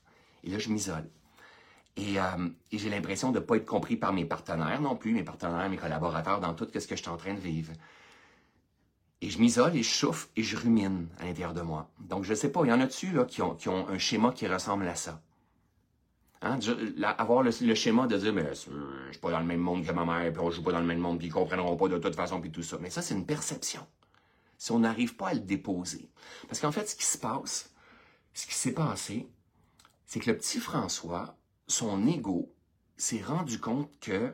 Et 0.45 0.51
là, 0.51 0.57
je 0.57 0.69
m'isole. 0.69 1.09
Et, 1.97 2.17
euh, 2.17 2.47
et 2.71 2.77
j'ai 2.77 2.89
l'impression 2.89 3.31
de 3.31 3.39
ne 3.39 3.43
pas 3.43 3.57
être 3.57 3.65
compris 3.65 3.97
par 3.97 4.13
mes 4.13 4.23
partenaires 4.23 4.79
non 4.79 4.95
plus, 4.95 5.11
mes 5.11 5.23
partenaires, 5.23 5.69
mes 5.69 5.75
collaborateurs 5.75 6.39
dans 6.39 6.53
tout 6.53 6.67
ce 6.73 6.87
que 6.87 6.95
je 6.95 7.01
suis 7.01 7.09
en 7.09 7.17
train 7.17 7.33
de 7.33 7.39
vivre. 7.39 7.73
Et 9.21 9.29
je 9.29 9.39
m'isole 9.39 9.75
et 9.75 9.83
je 9.83 9.89
souffre 9.89 10.29
et 10.35 10.43
je 10.43 10.55
rumine 10.55 11.07
à 11.19 11.25
l'intérieur 11.25 11.53
de 11.53 11.61
moi. 11.61 11.89
Donc, 11.99 12.23
je 12.23 12.31
ne 12.31 12.35
sais 12.35 12.51
pas, 12.51 12.61
il 12.63 12.69
y 12.69 12.73
en 12.73 12.79
a-tu 12.79 13.17
qui, 13.27 13.41
ont, 13.41 13.55
qui 13.55 13.67
ont 13.67 13.87
un 13.89 13.97
schéma 13.97 14.31
qui 14.31 14.47
ressemble 14.47 14.87
à 14.87 14.95
ça? 14.95 15.21
Hein? 16.41 16.57
avoir 17.17 17.43
le, 17.43 17.51
schéma 17.51 18.07
de 18.07 18.17
dire, 18.17 18.31
mais 18.31 18.47
je 18.53 19.11
suis 19.11 19.19
pas 19.19 19.31
dans 19.31 19.41
le 19.41 19.45
même 19.45 19.59
monde 19.59 19.85
que 19.85 19.91
ma 19.91 20.05
mère, 20.05 20.31
puis 20.31 20.41
on 20.41 20.49
joue 20.49 20.63
pas 20.63 20.71
dans 20.71 20.79
le 20.79 20.85
même 20.85 20.99
monde, 20.99 21.17
puis 21.17 21.27
ils 21.27 21.33
comprendront 21.33 21.75
pas 21.75 21.89
de 21.89 21.97
toute 21.97 22.15
façon, 22.15 22.39
puis 22.39 22.49
tout 22.49 22.63
ça. 22.63 22.77
Mais 22.79 22.89
ça, 22.89 23.01
c'est 23.01 23.13
une 23.13 23.25
perception. 23.25 23.85
Si 24.57 24.71
on 24.71 24.79
n'arrive 24.79 25.15
pas 25.15 25.29
à 25.29 25.33
le 25.33 25.41
déposer. 25.41 26.09
Parce 26.47 26.61
qu'en 26.61 26.71
fait, 26.71 26.87
ce 26.87 26.95
qui 26.95 27.05
se 27.05 27.17
passe, 27.17 27.73
ce 28.33 28.47
qui 28.47 28.53
s'est 28.53 28.73
passé, 28.73 29.27
c'est 30.05 30.21
que 30.21 30.29
le 30.31 30.37
petit 30.37 30.59
François, 30.59 31.35
son 31.67 32.07
ego, 32.07 32.53
s'est 32.95 33.21
rendu 33.21 33.59
compte 33.59 33.91
que 33.99 34.33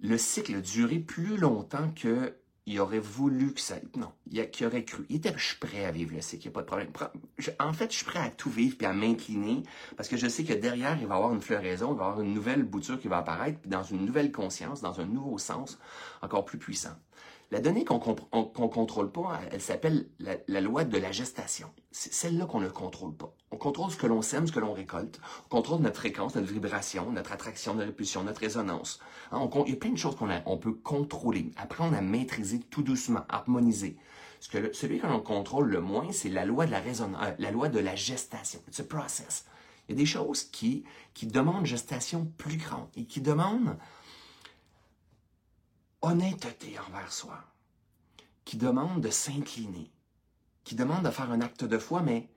le 0.00 0.18
cycle 0.18 0.60
duré 0.60 0.98
plus 0.98 1.36
longtemps 1.36 1.90
que 1.90 2.34
il 2.68 2.80
aurait 2.80 2.98
voulu 2.98 3.54
que 3.54 3.60
ça. 3.60 3.76
Non, 3.96 4.12
il, 4.30 4.48
qui 4.50 4.66
aurait 4.66 4.84
cru. 4.84 5.06
Il 5.08 5.16
était, 5.16 5.32
je 5.36 5.44
suis 5.44 5.56
prêt 5.56 5.84
à 5.84 5.90
vivre 5.90 6.14
le 6.14 6.20
cycle, 6.20 6.44
il 6.44 6.48
n'y 6.48 6.52
a 6.52 6.54
pas 6.54 6.60
de 6.60 6.66
problème. 6.66 6.90
en 7.58 7.72
fait, 7.72 7.90
je 7.90 7.96
suis 7.96 8.04
prêt 8.04 8.20
à 8.20 8.30
tout 8.30 8.50
vivre 8.50 8.76
puis 8.76 8.86
à 8.86 8.92
m'incliner 8.92 9.62
parce 9.96 10.08
que 10.08 10.16
je 10.16 10.28
sais 10.28 10.44
que 10.44 10.52
derrière, 10.52 10.98
il 11.00 11.06
va 11.06 11.14
y 11.14 11.16
avoir 11.16 11.32
une 11.32 11.40
floraison, 11.40 11.94
il 11.94 11.98
va 11.98 12.04
y 12.04 12.08
avoir 12.08 12.20
une 12.20 12.34
nouvelle 12.34 12.64
bouture 12.64 13.00
qui 13.00 13.08
va 13.08 13.18
apparaître, 13.18 13.58
puis 13.58 13.70
dans 13.70 13.82
une 13.82 14.04
nouvelle 14.04 14.30
conscience, 14.30 14.82
dans 14.82 15.00
un 15.00 15.06
nouveau 15.06 15.38
sens 15.38 15.78
encore 16.20 16.44
plus 16.44 16.58
puissant. 16.58 16.94
La 17.50 17.60
donnée 17.60 17.86
qu'on 17.86 17.94
ne 17.96 18.68
contrôle 18.68 19.10
pas, 19.10 19.40
elle, 19.50 19.62
s'appelle 19.62 20.06
la, 20.18 20.60
loi 20.60 20.84
de 20.84 20.98
la 20.98 21.12
gestation. 21.12 21.70
C'est 21.90 22.12
celle-là 22.12 22.44
qu'on 22.44 22.60
ne 22.60 22.68
contrôle 22.68 23.14
pas. 23.14 23.34
On 23.50 23.56
contrôle 23.56 23.90
ce 23.90 23.96
que 23.96 24.06
l'on 24.06 24.20
sème, 24.20 24.46
ce 24.46 24.52
que 24.52 24.60
l'on 24.60 24.74
récolte. 24.74 25.18
On 25.46 25.48
contrôle 25.48 25.80
notre 25.80 25.96
fréquence, 25.96 26.34
notre 26.34 26.52
vibration, 26.52 27.10
notre 27.10 27.32
attraction, 27.32 27.72
notre 27.72 27.86
répulsion, 27.86 28.22
notre 28.22 28.40
résonance. 28.40 29.00
Hein, 29.32 29.48
il 29.64 29.70
y 29.70 29.74
a 29.74 29.78
plein 29.78 29.92
de 29.92 29.96
choses 29.96 30.14
qu'on 30.14 30.28
on 30.44 30.58
peut 30.58 30.74
contrôler, 30.74 31.52
apprendre 31.56 31.96
à 31.96 32.02
maîtriser 32.02 32.60
tout 32.60 32.82
doucement, 32.82 33.24
harmoniser. 33.30 33.96
Ce 34.40 34.50
que 34.50 34.70
celui 34.74 35.00
que 35.00 35.06
l'on 35.06 35.20
contrôle 35.20 35.70
le 35.70 35.80
moins, 35.80 36.12
c'est 36.12 36.28
la 36.28 36.44
loi 36.44 36.66
de 36.66 36.70
la 36.70 36.80
résonance, 36.80 37.22
euh, 37.24 37.32
la 37.38 37.50
loi 37.50 37.70
de 37.70 37.78
la 37.78 37.96
gestation. 37.96 38.60
It's 38.68 38.80
a 38.80 38.84
process. 38.84 39.46
Il 39.88 39.92
y 39.92 39.94
a 39.94 39.96
des 39.96 40.06
choses 40.06 40.44
qui 40.44 40.84
demandent 41.22 41.64
gestation 41.64 42.30
plus 42.36 42.58
grande 42.58 42.88
et 42.94 43.06
qui 43.06 43.22
demandent 43.22 43.78
honnêteté 46.02 46.76
envers 46.88 47.12
soi, 47.12 47.44
qui 48.44 48.56
demande 48.56 49.00
de 49.00 49.10
s'incliner, 49.10 49.90
qui 50.64 50.74
demande 50.74 51.04
de 51.04 51.10
faire 51.10 51.30
un 51.30 51.40
acte 51.40 51.64
de 51.64 51.78
foi, 51.78 52.02
mais 52.02 52.28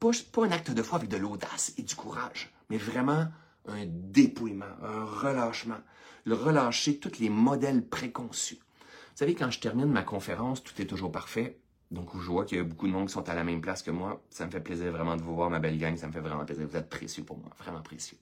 pas, 0.00 0.10
un 0.42 0.50
acte 0.50 0.70
de 0.70 0.82
foi 0.82 0.98
avec 0.98 1.10
de 1.10 1.16
l'audace 1.16 1.74
et 1.78 1.82
du 1.82 1.94
courage, 1.94 2.52
mais 2.70 2.76
vraiment 2.76 3.26
un 3.66 3.86
dépouillement, 3.86 4.64
un 4.82 5.04
relâchement, 5.04 5.80
le 6.24 6.34
relâcher 6.34 6.98
tous 6.98 7.18
les 7.18 7.30
modèles 7.30 7.86
préconçus. 7.86 8.58
Vous 8.84 9.18
savez, 9.18 9.34
quand 9.34 9.50
je 9.50 9.60
termine 9.60 9.86
ma 9.86 10.02
conférence, 10.02 10.62
tout 10.62 10.80
est 10.80 10.86
toujours 10.86 11.12
parfait. 11.12 11.60
Donc, 11.90 12.10
je 12.14 12.26
vois 12.30 12.44
qu'il 12.44 12.58
y 12.58 12.60
a 12.60 12.64
beaucoup 12.64 12.88
de 12.88 12.92
monde 12.92 13.06
qui 13.06 13.12
sont 13.12 13.28
à 13.28 13.34
la 13.34 13.44
même 13.44 13.60
place 13.60 13.82
que 13.82 13.90
moi. 13.90 14.22
Ça 14.30 14.44
me 14.46 14.50
fait 14.50 14.60
plaisir 14.60 14.90
vraiment 14.90 15.16
de 15.16 15.22
vous 15.22 15.34
voir, 15.34 15.50
ma 15.50 15.60
belle 15.60 15.78
gang. 15.78 15.96
Ça 15.96 16.08
me 16.08 16.12
fait 16.12 16.20
vraiment 16.20 16.44
plaisir. 16.44 16.66
Vous 16.66 16.76
êtes 16.76 16.88
précieux 16.88 17.22
pour 17.22 17.38
moi, 17.38 17.50
vraiment 17.58 17.82
précieux. 17.82 18.18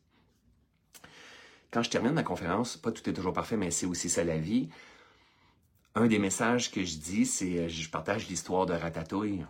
Quand 1.72 1.82
je 1.82 1.90
termine 1.90 2.12
ma 2.12 2.22
conférence, 2.22 2.76
pas 2.76 2.92
tout 2.92 3.08
est 3.08 3.14
toujours 3.14 3.32
parfait, 3.32 3.56
mais 3.56 3.70
c'est 3.70 3.86
aussi 3.86 4.10
ça 4.10 4.22
la 4.22 4.36
vie. 4.36 4.68
Un 5.94 6.06
des 6.06 6.18
messages 6.18 6.70
que 6.70 6.84
je 6.84 6.98
dis, 6.98 7.24
c'est 7.26 7.58
euh, 7.58 7.68
je 7.68 7.88
partage 7.88 8.28
l'histoire 8.28 8.66
de 8.66 8.74
Ratatouille. 8.74 9.44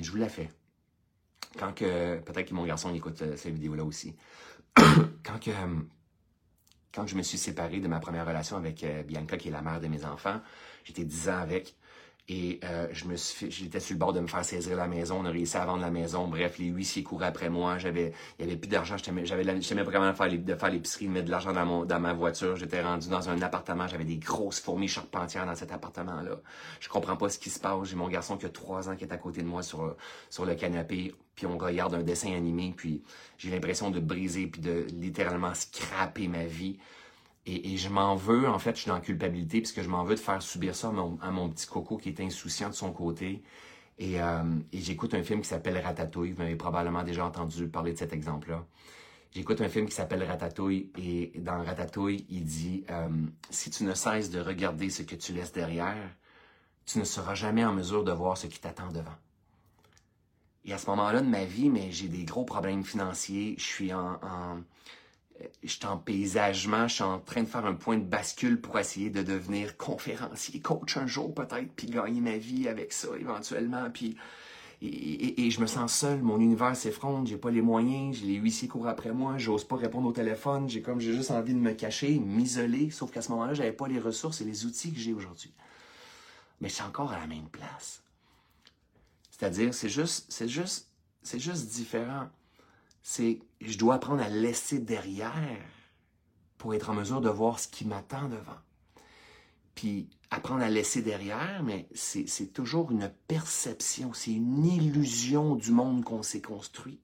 Je 0.00 0.10
vous 0.10 0.16
la 0.16 0.28
fais. 0.28 0.48
Quand 1.58 1.72
que, 1.72 2.20
peut-être 2.20 2.48
que 2.48 2.54
mon 2.54 2.64
garçon 2.64 2.94
écoute 2.94 3.22
euh, 3.22 3.36
cette 3.36 3.52
vidéo-là 3.52 3.84
aussi. 3.84 4.14
quand 4.76 5.40
que, 5.40 5.50
quand 6.94 7.06
je 7.08 7.16
me 7.16 7.22
suis 7.22 7.38
séparé 7.38 7.80
de 7.80 7.88
ma 7.88 7.98
première 7.98 8.26
relation 8.26 8.56
avec 8.56 8.84
euh, 8.84 9.02
Bianca, 9.02 9.36
qui 9.36 9.48
est 9.48 9.52
la 9.52 9.62
mère 9.62 9.80
de 9.80 9.88
mes 9.88 10.04
enfants, 10.04 10.40
j'étais 10.84 11.04
dix 11.04 11.28
ans 11.28 11.38
avec. 11.38 11.74
Et 12.32 12.60
euh, 12.62 12.86
j'étais 12.92 13.80
sur 13.80 13.94
le 13.94 13.98
bord 13.98 14.12
de 14.12 14.20
me 14.20 14.28
faire 14.28 14.44
saisir 14.44 14.76
la 14.76 14.86
maison. 14.86 15.18
On 15.18 15.24
a 15.24 15.30
réussi 15.30 15.56
à 15.56 15.64
vendre 15.64 15.80
la 15.80 15.90
maison. 15.90 16.28
Bref, 16.28 16.58
les 16.60 16.66
huissiers 16.66 17.02
couraient 17.02 17.26
après 17.26 17.50
moi. 17.50 17.76
J'avais, 17.78 18.12
il 18.38 18.44
y 18.44 18.48
avait 18.48 18.56
plus 18.56 18.68
d'argent. 18.68 18.94
J'avais, 19.24 19.60
j'aimais 19.60 19.82
vraiment 19.82 20.14
faire 20.14 20.30
de 20.30 20.54
faire 20.54 20.70
l'épicerie, 20.70 21.08
de 21.08 21.10
mettre 21.10 21.26
de 21.26 21.32
l'argent 21.32 21.52
dans 21.52 21.84
dans 21.84 21.98
ma 21.98 22.12
voiture. 22.12 22.54
J'étais 22.54 22.82
rendu 22.82 23.08
dans 23.08 23.28
un 23.28 23.42
appartement. 23.42 23.88
J'avais 23.88 24.04
des 24.04 24.18
grosses 24.18 24.60
fourmis 24.60 24.86
charpentières 24.86 25.44
dans 25.44 25.56
cet 25.56 25.72
appartement-là. 25.72 26.36
Je 26.78 26.88
comprends 26.88 27.16
pas 27.16 27.30
ce 27.30 27.38
qui 27.40 27.50
se 27.50 27.58
passe. 27.58 27.88
J'ai 27.88 27.96
mon 27.96 28.06
garçon 28.06 28.36
qui 28.36 28.46
a 28.46 28.50
trois 28.50 28.88
ans 28.88 28.94
qui 28.94 29.02
est 29.02 29.12
à 29.12 29.18
côté 29.18 29.42
de 29.42 29.48
moi 29.48 29.64
sur, 29.64 29.96
sur 30.28 30.46
le 30.46 30.54
canapé. 30.54 31.12
Puis 31.34 31.46
on 31.46 31.58
regarde 31.58 31.94
un 31.94 32.04
dessin 32.04 32.32
animé. 32.32 32.72
Puis 32.76 33.02
j'ai 33.38 33.50
l'impression 33.50 33.90
de 33.90 33.98
briser 33.98 34.46
puis 34.46 34.60
de 34.60 34.86
littéralement 34.92 35.52
scraper 35.54 36.28
ma 36.28 36.44
vie. 36.44 36.78
Et, 37.46 37.76
je 37.78 37.88
m'en 37.88 38.16
veux, 38.16 38.48
en 38.48 38.58
fait, 38.58 38.76
je 38.76 38.82
suis 38.82 38.88
dans 38.88 38.96
la 38.96 39.00
culpabilité 39.00 39.60
puisque 39.60 39.82
je 39.82 39.88
m'en 39.88 40.04
veux 40.04 40.14
de 40.14 40.20
faire 40.20 40.42
subir 40.42 40.74
ça 40.74 40.88
à 40.88 41.30
mon, 41.30 41.48
petit 41.48 41.66
coco 41.66 41.96
qui 41.96 42.10
est 42.10 42.20
insouciant 42.20 42.68
de 42.68 42.74
son 42.74 42.92
côté. 42.92 43.42
Euh, 44.00 44.58
et, 44.72 44.80
j'écoute 44.80 45.14
un 45.14 45.22
film 45.22 45.40
qui 45.40 45.48
s'appelle 45.48 45.78
Ratatouille. 45.78 46.32
Vous 46.32 46.42
m'avez 46.42 46.56
probablement 46.56 47.02
déjà 47.02 47.24
entendu 47.24 47.66
parler 47.68 47.92
de 47.92 47.98
cet 47.98 48.12
exemple-là. 48.12 48.64
J'écoute 49.32 49.60
un 49.60 49.68
film 49.68 49.86
qui 49.86 49.94
s'appelle 49.94 50.22
Ratatouille 50.22 50.90
et 50.98 51.32
dans 51.38 51.62
Ratatouille, 51.64 52.26
il 52.28 52.44
dit 52.44 52.84
euh, 52.90 53.08
Si 53.48 53.70
tu 53.70 53.84
ne 53.84 53.94
cesses 53.94 54.30
de 54.30 54.40
regarder 54.40 54.90
ce 54.90 55.02
que 55.02 55.14
tu 55.14 55.32
laisses 55.32 55.52
derrière, 55.52 56.10
tu 56.84 56.98
ne 56.98 57.04
seras 57.04 57.34
jamais 57.34 57.64
en 57.64 57.72
mesure 57.72 58.04
de 58.04 58.12
voir 58.12 58.36
ce 58.36 58.48
qui 58.48 58.60
t'attend 58.60 58.88
devant. 58.88 59.16
Et 60.64 60.74
à 60.74 60.78
ce 60.78 60.86
moment-là 60.90 61.22
de 61.22 61.28
ma 61.28 61.44
vie, 61.44 61.70
mais 61.70 61.90
j'ai 61.90 62.08
des 62.08 62.24
gros 62.24 62.44
problèmes 62.44 62.84
financiers. 62.84 63.54
Je 63.56 63.64
suis 63.64 63.94
en 63.94 64.18
je 65.62 65.68
suis 65.68 65.86
en 65.86 65.96
paysagement, 65.96 66.88
je 66.88 66.94
suis 66.94 67.02
en 67.02 67.18
train 67.18 67.42
de 67.42 67.48
faire 67.48 67.64
un 67.66 67.74
point 67.74 67.98
de 67.98 68.04
bascule 68.04 68.60
pour 68.60 68.78
essayer 68.78 69.10
de 69.10 69.22
devenir 69.22 69.76
conférencier, 69.76 70.60
coach 70.60 70.96
un 70.96 71.06
jour 71.06 71.34
peut-être, 71.34 71.72
puis 71.74 71.88
gagner 71.88 72.20
ma 72.20 72.36
vie 72.36 72.68
avec 72.68 72.92
ça 72.92 73.08
éventuellement, 73.18 73.90
puis 73.90 74.16
et, 74.82 75.50
je 75.50 75.60
me 75.60 75.66
sens 75.66 75.92
seul, 75.92 76.22
mon 76.22 76.40
univers 76.40 76.74
s'effronte, 76.74 77.26
j'ai 77.26 77.36
pas 77.36 77.50
les 77.50 77.60
moyens, 77.60 78.16
j'ai 78.16 78.26
les 78.26 78.34
huissiers 78.36 78.66
courent 78.66 78.88
après 78.88 79.12
moi, 79.12 79.36
j'ose 79.36 79.64
pas 79.64 79.76
répondre 79.76 80.08
au 80.08 80.12
téléphone, 80.12 80.70
j'ai 80.70 80.80
comme 80.80 81.00
j'ai 81.00 81.12
juste 81.12 81.30
envie 81.30 81.52
de 81.52 81.58
me 81.58 81.72
cacher, 81.72 82.18
m'isoler, 82.18 82.90
sauf 82.90 83.10
qu'à 83.10 83.20
ce 83.20 83.30
moment-là, 83.32 83.52
j'avais 83.52 83.72
pas 83.72 83.88
les 83.88 83.98
ressources 83.98 84.40
et 84.40 84.44
les 84.44 84.64
outils 84.64 84.92
que 84.92 84.98
j'ai 84.98 85.12
aujourd'hui. 85.12 85.52
Mais 86.62 86.70
suis 86.70 86.82
encore 86.82 87.12
à 87.12 87.18
la 87.18 87.26
même 87.26 87.48
place. 87.50 88.02
C'est-à-dire, 89.30 89.74
c'est 89.74 89.90
juste, 89.90 90.26
c'est 90.30 90.48
juste, 90.48 90.88
c'est 91.22 91.38
juste 91.38 91.68
différent 91.68 92.28
c'est 93.02 93.40
je 93.60 93.78
dois 93.78 93.94
apprendre 93.94 94.22
à 94.22 94.28
laisser 94.28 94.78
derrière 94.78 95.58
pour 96.58 96.74
être 96.74 96.90
en 96.90 96.94
mesure 96.94 97.20
de 97.20 97.28
voir 97.28 97.58
ce 97.58 97.68
qui 97.68 97.86
m'attend 97.86 98.28
devant. 98.28 98.58
Puis 99.74 100.10
apprendre 100.30 100.62
à 100.62 100.68
laisser 100.68 101.02
derrière, 101.02 101.62
mais 101.62 101.88
c'est 101.94 102.52
toujours 102.52 102.90
une 102.90 103.10
perception, 103.28 104.12
c'est 104.12 104.32
une 104.32 104.64
illusion 104.66 105.56
du 105.56 105.70
monde 105.70 106.04
qu'on 106.04 106.22
s'est 106.22 106.42
construit. 106.42 107.00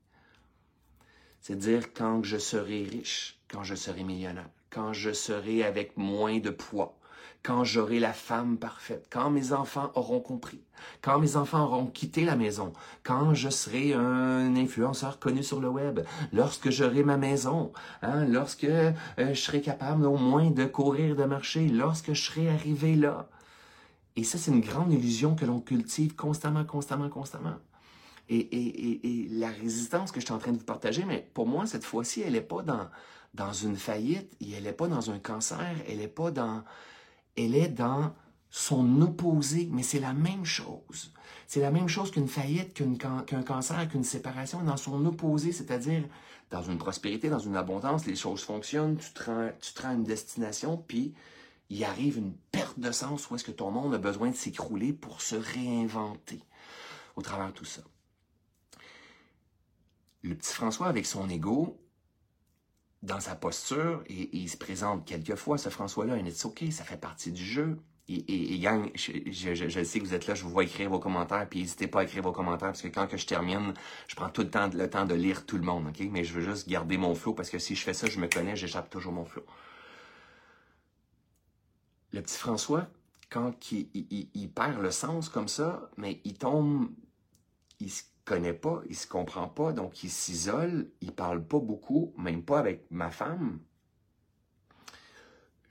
C'est-à-dire 1.40 1.92
quand 1.92 2.22
je 2.22 2.38
serai 2.38 2.82
riche, 2.82 3.40
quand 3.48 3.62
je 3.62 3.74
serai 3.74 4.02
millionnaire, 4.04 4.50
quand 4.70 4.92
je 4.92 5.12
serai 5.12 5.62
avec 5.62 5.96
moins 5.96 6.38
de 6.38 6.50
poids, 6.50 6.98
quand 7.46 7.62
j'aurai 7.62 8.00
la 8.00 8.12
femme 8.12 8.58
parfaite, 8.58 9.06
quand 9.08 9.30
mes 9.30 9.52
enfants 9.52 9.92
auront 9.94 10.18
compris, 10.18 10.60
quand 11.00 11.20
mes 11.20 11.36
enfants 11.36 11.62
auront 11.62 11.86
quitté 11.86 12.24
la 12.24 12.34
maison, 12.34 12.72
quand 13.04 13.34
je 13.34 13.48
serai 13.50 13.94
un 13.94 14.56
influenceur 14.56 15.20
connu 15.20 15.44
sur 15.44 15.60
le 15.60 15.68
web, 15.68 16.00
lorsque 16.32 16.70
j'aurai 16.70 17.04
ma 17.04 17.16
maison, 17.16 17.72
hein, 18.02 18.24
lorsque 18.24 18.64
euh, 18.64 18.92
je 19.16 19.34
serai 19.34 19.60
capable 19.60 20.06
au 20.06 20.16
moins 20.16 20.50
de 20.50 20.64
courir, 20.64 21.14
de 21.14 21.22
marcher, 21.22 21.68
lorsque 21.68 22.14
je 22.14 22.20
serai 22.20 22.48
arrivé 22.48 22.96
là. 22.96 23.28
Et 24.16 24.24
ça, 24.24 24.38
c'est 24.38 24.50
une 24.50 24.60
grande 24.60 24.92
illusion 24.92 25.36
que 25.36 25.44
l'on 25.44 25.60
cultive 25.60 26.16
constamment, 26.16 26.64
constamment, 26.64 27.08
constamment. 27.08 27.54
Et, 28.28 28.38
et, 28.38 29.06
et, 29.06 29.28
la 29.28 29.50
résistance 29.50 30.10
que 30.10 30.18
je 30.18 30.24
suis 30.24 30.34
en 30.34 30.38
train 30.38 30.50
de 30.50 30.58
vous 30.58 30.64
partager, 30.64 31.04
mais 31.04 31.30
pour 31.32 31.46
moi, 31.46 31.64
cette 31.66 31.84
fois-ci, 31.84 32.22
elle 32.22 32.32
n'est 32.32 32.40
pas 32.40 32.62
dans, 32.62 32.88
dans 33.34 33.52
une 33.52 33.76
faillite, 33.76 34.32
elle 34.40 34.64
n'est 34.64 34.72
pas 34.72 34.88
dans 34.88 35.12
un 35.12 35.20
cancer, 35.20 35.76
elle 35.86 35.98
n'est 35.98 36.08
pas 36.08 36.32
dans, 36.32 36.64
elle 37.36 37.54
est 37.54 37.68
dans 37.68 38.12
son 38.50 39.02
opposé, 39.02 39.68
mais 39.70 39.82
c'est 39.82 40.00
la 40.00 40.12
même 40.12 40.44
chose. 40.44 41.12
C'est 41.46 41.60
la 41.60 41.70
même 41.70 41.88
chose 41.88 42.10
qu'une 42.10 42.28
faillite, 42.28 42.74
qu'un 42.74 43.42
cancer, 43.42 43.88
qu'une 43.88 44.04
séparation, 44.04 44.62
dans 44.62 44.76
son 44.76 45.04
opposé, 45.06 45.52
c'est-à-dire 45.52 46.02
dans 46.50 46.62
une 46.62 46.78
prospérité, 46.78 47.28
dans 47.28 47.38
une 47.38 47.56
abondance, 47.56 48.06
les 48.06 48.16
choses 48.16 48.42
fonctionnent, 48.42 48.96
tu 48.96 49.12
te 49.12 49.82
rends, 49.82 49.92
une 49.92 50.04
destination, 50.04 50.76
puis 50.76 51.14
il 51.70 51.84
arrive 51.84 52.18
une 52.18 52.32
perte 52.52 52.78
de 52.78 52.90
sens 52.92 53.28
où 53.30 53.34
est-ce 53.34 53.44
que 53.44 53.50
ton 53.52 53.70
monde 53.70 53.94
a 53.94 53.98
besoin 53.98 54.30
de 54.30 54.36
s'écrouler 54.36 54.92
pour 54.92 55.20
se 55.20 55.34
réinventer 55.34 56.42
au 57.16 57.22
travers 57.22 57.48
de 57.48 57.52
tout 57.52 57.64
ça. 57.64 57.82
Le 60.22 60.34
petit 60.34 60.52
François, 60.52 60.86
avec 60.86 61.06
son 61.06 61.28
ego, 61.28 61.78
dans 63.06 63.20
sa 63.20 63.34
posture 63.34 64.02
et, 64.08 64.36
il 64.36 64.48
se 64.48 64.56
présente 64.56 65.06
quelquefois, 65.06 65.58
ce 65.58 65.68
François-là, 65.68 66.16
et 66.16 66.30
c'est 66.30 66.46
OK, 66.46 66.64
ça 66.70 66.84
fait 66.84 67.00
partie 67.00 67.32
du 67.32 67.44
jeu. 67.44 67.78
Et, 68.08 68.54
et, 68.54 68.58
gang, 68.60 68.88
je, 68.94 69.82
sais 69.82 69.98
que 69.98 70.04
vous 70.04 70.14
êtes 70.14 70.28
là, 70.28 70.34
je 70.34 70.44
vous 70.44 70.50
vois 70.50 70.62
écrire 70.62 70.90
vos 70.90 71.00
commentaires, 71.00 71.48
puis 71.48 71.60
n'hésitez 71.60 71.88
pas 71.88 72.00
à 72.00 72.04
écrire 72.04 72.22
vos 72.22 72.32
commentaires, 72.32 72.68
parce 72.68 72.82
que 72.82 72.88
quand 72.88 73.08
que 73.08 73.16
je 73.16 73.26
termine, 73.26 73.74
je 74.06 74.14
prends 74.14 74.28
tout 74.28 74.42
le 74.42 74.50
temps, 74.50 74.70
le 74.72 74.88
temps 74.88 75.06
de 75.06 75.14
lire 75.14 75.44
tout 75.44 75.56
le 75.56 75.64
monde, 75.64 75.88
OK? 75.88 76.06
Mais 76.10 76.22
je 76.22 76.32
veux 76.32 76.40
juste 76.40 76.68
garder 76.68 76.98
mon 76.98 77.14
flot, 77.14 77.34
parce 77.34 77.50
que 77.50 77.58
si 77.58 77.74
je 77.74 77.82
fais 77.82 77.94
ça, 77.94 78.06
je 78.08 78.20
me 78.20 78.28
connais, 78.28 78.54
j'échappe 78.54 78.90
toujours 78.90 79.12
mon 79.12 79.24
flot. 79.24 79.44
Le 82.12 82.22
petit 82.22 82.38
François, 82.38 82.86
quand 83.28 83.72
il, 83.72 83.88
il, 84.34 84.50
perd 84.50 84.80
le 84.80 84.92
sens 84.92 85.28
comme 85.28 85.48
ça, 85.48 85.90
mais 85.96 86.20
il 86.24 86.34
tombe, 86.34 86.88
il 87.80 87.90
se 87.90 88.04
connaît 88.26 88.52
pas, 88.52 88.82
il 88.90 88.96
se 88.96 89.06
comprend 89.06 89.48
pas, 89.48 89.72
donc 89.72 90.02
il 90.04 90.10
s'isole, 90.10 90.90
il 91.00 91.12
parle 91.12 91.42
pas 91.42 91.60
beaucoup, 91.60 92.12
même 92.18 92.42
pas 92.42 92.58
avec 92.58 92.84
ma 92.90 93.10
femme. 93.10 93.60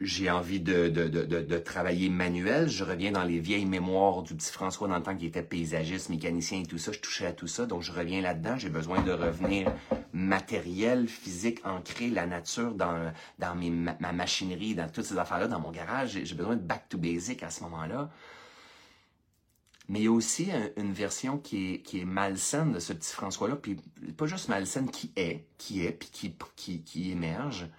J'ai 0.02 0.30
envie 0.30 0.60
de, 0.60 0.90
de, 0.90 1.08
de, 1.08 1.24
de, 1.24 1.58
travailler 1.58 2.10
manuel. 2.10 2.68
Je 2.68 2.84
reviens 2.84 3.14
dans 3.14 3.24
les 3.24 3.40
vieilles 3.40 3.66
mémoires 3.66 4.24
du 4.24 4.36
petit 4.36 4.52
François 4.52 4.90
dans 4.90 4.98
le 4.98 5.04
temps 5.04 5.16
qu'il 5.16 5.28
était 5.28 5.42
paysagiste, 5.42 6.10
mécanicien 6.10 6.60
et 6.62 6.66
tout 6.66 6.78
ça. 6.78 6.92
Je 6.92 7.00
touchais 7.00 7.26
à 7.26 7.32
tout 7.32 7.48
ça, 7.48 7.66
donc 7.66 7.82
je 7.82 7.94
reviens 7.94 8.22
là-dedans. 8.22 8.58
J'ai 8.58 8.70
besoin 8.70 9.02
de 9.04 9.14
revenir 9.14 9.72
matériel, 10.12 11.08
physique, 11.08 11.62
ancrer 11.66 12.10
la 12.10 12.26
nature 12.26 12.74
dans, 12.74 13.14
dans 13.40 13.56
mes, 13.56 13.70
ma 13.70 14.12
machinerie, 14.12 14.76
dans 14.76 14.90
toutes 14.90 15.06
ces 15.06 15.18
affaires-là, 15.18 15.48
dans 15.48 15.62
mon 15.62 15.72
garage. 15.72 16.20
J'ai 16.24 16.36
besoin 16.36 16.58
de 16.58 16.62
back 16.62 16.90
to 16.90 16.98
basic 16.98 17.42
à 17.44 17.50
ce 17.50 17.64
moment-là. 17.64 18.10
Mais 19.88 20.00
il 20.00 20.06
y 20.06 20.08
a 20.08 20.12
aussi 20.12 20.50
une 20.78 20.94
version 20.94 21.38
qui 21.38 21.84
est, 21.94 22.06
malsaine 22.06 22.72
de 22.74 22.80
ce 22.80 22.92
petit 22.94 23.14
François-là, 23.14 23.56
puis 23.56 23.76
pas 24.18 24.26
juste 24.26 24.50
malsaine, 24.50 24.90
qui 24.90 25.12
est, 25.16 25.46
qui 25.58 25.86
est, 25.86 25.92
puis 25.92 26.10
qui, 26.12 26.36
qui, 26.56 26.82
qui 26.82 27.12
émerge, 27.12 27.70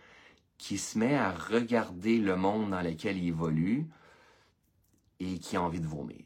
qui 0.57 0.79
se 0.79 0.99
met 0.99 1.16
à 1.16 1.33
regarder 1.33 2.19
le 2.19 2.37
monde 2.37 2.71
dans 2.71 2.81
lequel 2.81 3.19
il 3.19 3.29
évolue 3.29 3.88
et 5.19 5.38
qui 5.38 5.57
a 5.57 5.62
envie 5.62 5.81
de 5.81 5.87
vomir. 5.87 6.25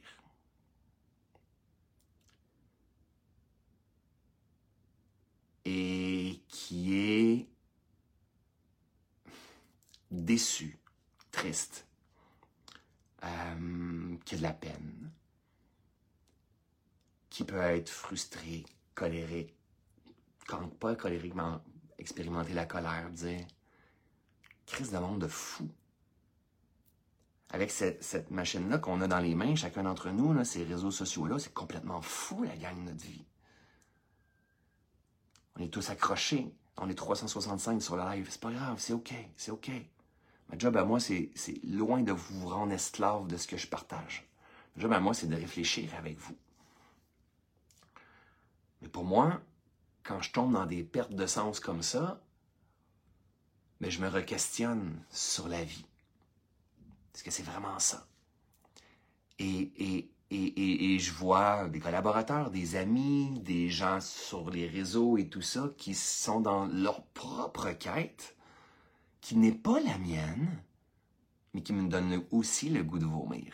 Et 5.64 6.43
qui 6.49 6.95
est 6.95 7.49
déçu, 10.11 10.79
triste, 11.31 11.87
euh, 13.25 14.16
qui 14.25 14.35
a 14.35 14.38
de 14.38 14.43
la 14.43 14.53
peine 14.53 15.11
qui 17.31 17.45
peut 17.45 17.61
être 17.61 17.88
frustré, 17.88 18.64
colérique, 18.95 19.55
quand 20.47 20.69
pas 20.79 20.97
colériquement 20.97 21.62
expérimenter 21.99 22.53
la 22.53 22.66
colère, 22.66 23.09
dire 23.11 23.47
crise 24.66 24.90
de 24.90 24.99
monde 24.99 25.21
de 25.21 25.29
fou. 25.29 25.69
avec 27.53 27.71
cette, 27.73 28.31
machine-là 28.31 28.79
qu'on 28.79 29.01
a 29.01 29.09
dans 29.09 29.19
les 29.19 29.35
mains, 29.35 29.57
chacun 29.57 29.83
d'entre 29.83 30.11
nous, 30.11 30.45
ces 30.45 30.62
réseaux 30.62 30.93
sociaux-là, 30.93 31.38
c'est 31.38 31.53
complètement 31.53 32.01
fou 32.01 32.45
la 32.45 32.57
gang 32.57 32.77
de 32.77 32.90
notre 32.90 33.05
vie. 33.05 33.25
On 35.57 35.62
est 35.62 35.69
tous 35.69 35.90
accrochés. 35.90 36.55
On 36.77 36.88
est 36.88 36.95
365 36.95 37.83
sur 37.83 37.97
le 37.97 38.05
live. 38.05 38.29
C'est 38.31 38.40
pas 38.40 38.53
grave, 38.53 38.79
c'est 38.79 38.93
OK, 38.93 39.12
c'est 39.37 39.51
OK. 39.51 39.71
Ma 40.49 40.57
job 40.57 40.77
à 40.77 40.85
moi, 40.85 40.99
c'est 41.01 41.31
loin 41.64 42.03
de 42.03 42.12
vous 42.12 42.49
rendre 42.49 42.73
esclave 42.73 43.27
de 43.27 43.37
ce 43.37 43.47
que 43.47 43.57
je 43.57 43.66
partage. 43.66 44.27
Ma 44.77 44.83
job 44.83 44.93
à 44.93 45.01
moi, 45.01 45.12
c'est 45.12 45.27
de 45.27 45.37
réfléchir 45.37 45.93
avec 45.97 46.19
vous. 46.19 46.37
Mais 48.83 48.88
pour 48.88 49.05
moi, 49.05 49.40
quand 50.03 50.21
je 50.21 50.33
tombe 50.33 50.53
dans 50.53 50.66
des 50.66 50.83
pertes 50.83 51.14
de 51.14 51.27
sens 51.27 51.61
comme 51.61 51.83
ça, 51.83 52.21
mais 53.81 53.90
je 53.90 54.01
me 54.01 54.09
re-questionne 54.09 55.03
sur 55.11 55.49
la 55.49 55.64
vie. 55.64 55.87
Est-ce 57.14 57.25
que 57.25 57.31
c'est 57.31 57.43
vraiment 57.43 57.79
ça? 57.79 58.07
Et, 59.38 59.73
et, 59.79 60.11
et, 60.31 60.95
et, 60.95 60.99
je 60.99 61.12
vois 61.12 61.69
des 61.69 61.81
collaborateurs, 61.81 62.51
des 62.51 62.77
amis, 62.77 63.40
des 63.40 63.69
gens 63.69 64.01
sur 64.01 64.51
les 64.51 64.69
réseaux 64.69 65.16
et 65.16 65.29
tout 65.29 65.40
ça 65.40 65.71
qui 65.77 65.95
sont 65.95 66.40
dans 66.40 66.66
leur 66.66 67.03
propre 67.07 67.71
quête, 67.73 68.37
qui 69.21 69.37
n'est 69.37 69.53
pas 69.53 69.81
la 69.81 69.99
mienne, 69.99 70.62
mais 71.55 71.62
qui 71.62 71.73
me 71.73 71.88
donne 71.88 72.23
aussi 72.31 72.69
le 72.69 72.85
goût 72.85 72.99
de 72.99 73.07
vomir. 73.07 73.53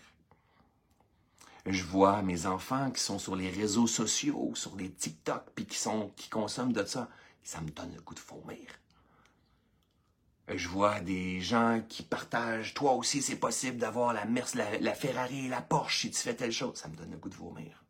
Je 1.68 1.82
vois 1.82 2.22
mes 2.22 2.46
enfants 2.46 2.92
qui 2.92 3.02
sont 3.02 3.18
sur 3.18 3.34
les 3.34 3.50
réseaux 3.50 3.88
sociaux, 3.88 4.52
sur 4.54 4.76
les 4.76 4.90
TikTok, 4.90 5.46
puis 5.54 5.66
qui, 5.66 6.28
consomment 6.30 6.72
de 6.72 6.84
ça. 6.84 7.08
Ça 7.42 7.60
me 7.60 7.70
donne 7.70 7.92
le 7.92 8.00
goût 8.00 8.14
de 8.14 8.20
vomir. 8.20 8.68
Je 10.48 10.68
vois 10.68 11.00
des 11.00 11.40
gens 11.40 11.82
qui 11.88 12.04
partagent, 12.04 12.72
toi 12.72 12.92
aussi 12.92 13.20
c'est 13.20 13.36
possible 13.36 13.78
d'avoir 13.78 14.12
la, 14.12 14.24
la, 14.24 14.94
Ferrari 14.94 15.46
et 15.46 15.48
la 15.48 15.60
Porsche 15.60 16.02
si 16.02 16.10
tu 16.12 16.20
fais 16.20 16.34
telle 16.34 16.52
chose. 16.52 16.76
Ça 16.76 16.86
me 16.86 16.94
donne 16.94 17.10
le 17.10 17.16
goût 17.16 17.28
de 17.28 17.34
vomir. 17.34 17.82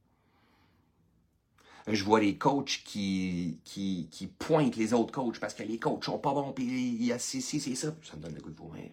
Je 1.86 2.02
vois 2.02 2.20
les 2.20 2.38
coachs 2.38 2.82
qui, 2.82 3.60
qui, 3.62 4.32
pointent 4.38 4.76
les 4.76 4.94
autres 4.94 5.12
coachs 5.12 5.38
parce 5.38 5.52
que 5.52 5.62
les 5.62 5.78
coachs 5.78 6.04
sont 6.04 6.18
pas 6.18 6.32
bons, 6.32 6.52
puis 6.52 6.64
il 6.64 7.04
y 7.04 7.12
a 7.12 7.18
si, 7.18 7.42
si, 7.42 7.60
c'est 7.60 7.74
ça. 7.74 7.94
Ça 8.02 8.16
me 8.16 8.22
donne 8.22 8.34
le 8.34 8.40
goût 8.40 8.50
de 8.50 8.56
vomir 8.56 8.90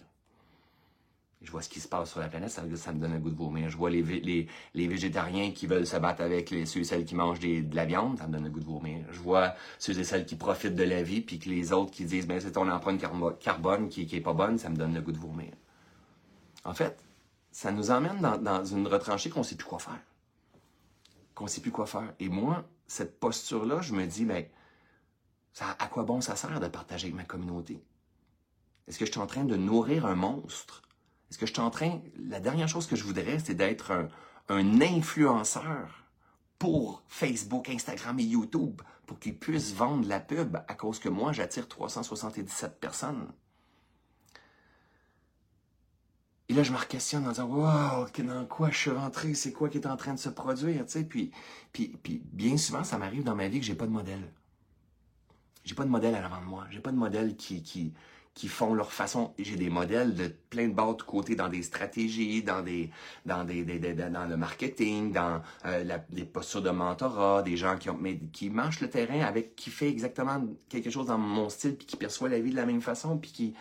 je 1.43 1.51
vois 1.51 1.61
ce 1.61 1.69
qui 1.69 1.81
se 1.81 1.87
passe 1.87 2.09
sur 2.09 2.21
la 2.21 2.29
planète, 2.29 2.49
ça, 2.49 2.63
me 2.63 2.99
donne 2.99 3.11
un 3.11 3.19
goût 3.19 3.29
de 3.29 3.35
vomir. 3.35 3.69
Je 3.69 3.75
vois 3.75 3.89
les, 3.89 4.47
végétariens 4.73 5.51
qui 5.51 5.67
veulent 5.67 5.85
se 5.85 5.97
battre 5.97 6.21
avec 6.21 6.49
les, 6.49 6.65
ceux 6.65 6.79
et 6.79 6.83
celles 6.85 7.03
qui 7.03 7.15
mangent 7.15 7.39
de 7.39 7.75
la 7.75 7.85
viande, 7.85 8.17
ça 8.17 8.27
me 8.27 8.33
donne 8.33 8.45
un 8.45 8.49
goût 8.49 8.61
de 8.61 8.65
vomir. 8.65 9.05
Je 9.11 9.19
vois 9.19 9.53
ceux 9.77 9.97
et 9.99 10.05
celles 10.05 10.25
qui 10.25 10.37
profitent 10.37 10.75
de 10.75 10.83
la 10.83 11.03
vie, 11.03 11.21
puis 11.21 11.39
que 11.39 11.49
les 11.49 11.73
autres 11.73 11.91
qui 11.91 12.05
disent, 12.05 12.27
ben 12.27 12.39
c'est 12.39 12.53
ton 12.53 12.69
empreinte 12.69 13.01
carbone 13.39 13.89
qui, 13.89 14.05
qui 14.05 14.15
est 14.15 14.21
pas 14.21 14.33
bonne, 14.33 14.57
ça 14.57 14.69
me 14.69 14.77
donne 14.77 14.93
le 14.93 15.01
goût 15.01 15.11
de 15.11 15.17
vomir. 15.17 15.51
En 16.63 16.73
fait, 16.73 16.97
ça 17.51 17.71
nous 17.71 17.91
emmène 17.91 18.21
dans, 18.41 18.63
une 18.63 18.87
retranchée 18.87 19.29
qu'on 19.29 19.43
sait 19.43 19.55
plus 19.55 19.67
quoi 19.67 19.79
faire. 19.79 19.99
Qu'on 21.35 21.47
sait 21.47 21.61
plus 21.61 21.71
quoi 21.71 21.85
faire. 21.85 22.13
Et 22.19 22.29
moi, 22.29 22.63
cette 22.87 23.19
posture-là, 23.19 23.81
je 23.81 23.93
me 23.93 24.05
dis, 24.05 24.23
ben, 24.23 24.45
à 25.59 25.87
quoi 25.87 26.03
bon 26.03 26.21
ça 26.21 26.37
sert 26.37 26.59
de 26.61 26.67
partager 26.67 27.07
avec 27.07 27.15
ma 27.15 27.25
communauté? 27.25 27.83
Est-ce 28.87 28.97
que 28.97 29.05
je 29.05 29.11
suis 29.11 29.19
en 29.19 29.27
train 29.27 29.43
de 29.43 29.55
nourrir 29.55 30.05
un 30.05 30.15
monstre 30.15 30.83
est-ce 31.33 31.39
que 31.39 31.47
je 31.47 31.53
suis 31.53 31.61
en 31.61 31.71
train, 31.71 31.99
la 32.29 32.39
dernière 32.39 32.67
chose 32.67 32.85
que 32.85 32.95
je 32.95 33.03
voudrais, 33.03 33.39
c'est 33.39 33.55
d'être 33.55 34.07
un, 34.49 34.81
influenceur 34.81 36.05
pour 36.59 37.01
Facebook, 37.07 37.69
Instagram 37.69 38.19
et 38.19 38.23
YouTube 38.23 38.83
pour 39.07 39.17
qu'ils 39.17 39.39
puissent 39.39 39.73
vendre 39.73 40.07
la 40.07 40.19
pub 40.19 40.57
à 40.67 40.75
cause 40.75 40.99
que 40.99 41.09
moi, 41.09 41.31
j'attire 41.31 41.67
377 41.67 42.79
personnes. 42.79 43.33
Et 46.49 46.53
là, 46.53 46.61
je 46.61 46.71
me 46.71 46.77
questionne 46.85 47.25
en 47.25 47.29
disant, 47.29 47.47
wow, 47.47 48.07
dans 48.15 48.45
quoi 48.45 48.69
je 48.69 48.77
suis 48.77 48.91
rentré? 48.91 49.33
C'est 49.33 49.53
quoi 49.53 49.69
qui 49.69 49.79
est 49.79 49.87
en 49.87 49.97
train 49.97 50.13
de 50.13 50.19
se 50.19 50.29
produire? 50.29 50.85
puis, 51.09 51.31
puis, 51.71 51.97
puis 52.03 52.21
bien 52.31 52.57
souvent, 52.57 52.83
ça 52.83 52.99
m'arrive 52.99 53.23
dans 53.23 53.35
ma 53.35 53.47
vie 53.47 53.59
que 53.59 53.65
j'ai 53.65 53.73
pas 53.73 53.87
de 53.87 53.91
modèle. 53.91 54.31
J'ai 55.65 55.73
pas 55.73 55.85
de 55.85 55.89
modèle 55.89 56.13
à 56.13 56.21
l'avant 56.21 56.41
de 56.41 56.45
moi. 56.45 56.67
J'ai 56.69 56.79
pas 56.79 56.91
de 56.91 56.97
modèle 56.97 57.35
qui, 57.35 57.63
qui, 57.63 57.91
qui 58.33 58.47
font 58.47 58.73
leur 58.73 58.91
façon. 58.91 59.33
J'ai 59.37 59.55
des 59.55 59.69
modèles 59.69 60.15
de 60.15 60.27
plein 60.49 60.67
de 60.67 60.73
bords 60.73 60.97
de 60.97 61.03
côté 61.03 61.35
dans 61.35 61.49
des 61.49 61.61
stratégies, 61.61 62.41
dans 62.41 62.61
des, 62.61 62.89
dans 63.25 63.43
des, 63.43 63.63
dans 63.63 64.29
le 64.29 64.37
marketing, 64.37 65.11
dans 65.11 65.41
euh, 65.65 65.83
la, 65.83 65.99
des 66.09 66.25
postures 66.25 66.61
de 66.61 66.71
mentorat, 66.71 67.43
des 67.43 67.57
gens 67.57 67.77
qui 67.77 67.89
ont, 67.89 67.97
mais 67.99 68.19
qui 68.31 68.49
marchent 68.49 68.81
le 68.81 68.89
terrain 68.89 69.21
avec, 69.21 69.55
qui 69.55 69.69
fait 69.69 69.89
exactement 69.89 70.43
quelque 70.69 70.89
chose 70.89 71.07
dans 71.07 71.17
mon 71.17 71.49
style, 71.49 71.75
puis 71.75 71.85
qui 71.85 71.95
perçoit 71.95 72.29
la 72.29 72.39
vie 72.39 72.51
de 72.51 72.55
la 72.55 72.65
même 72.65 72.81
façon, 72.81 73.17
puis 73.17 73.31
qui 73.31 73.53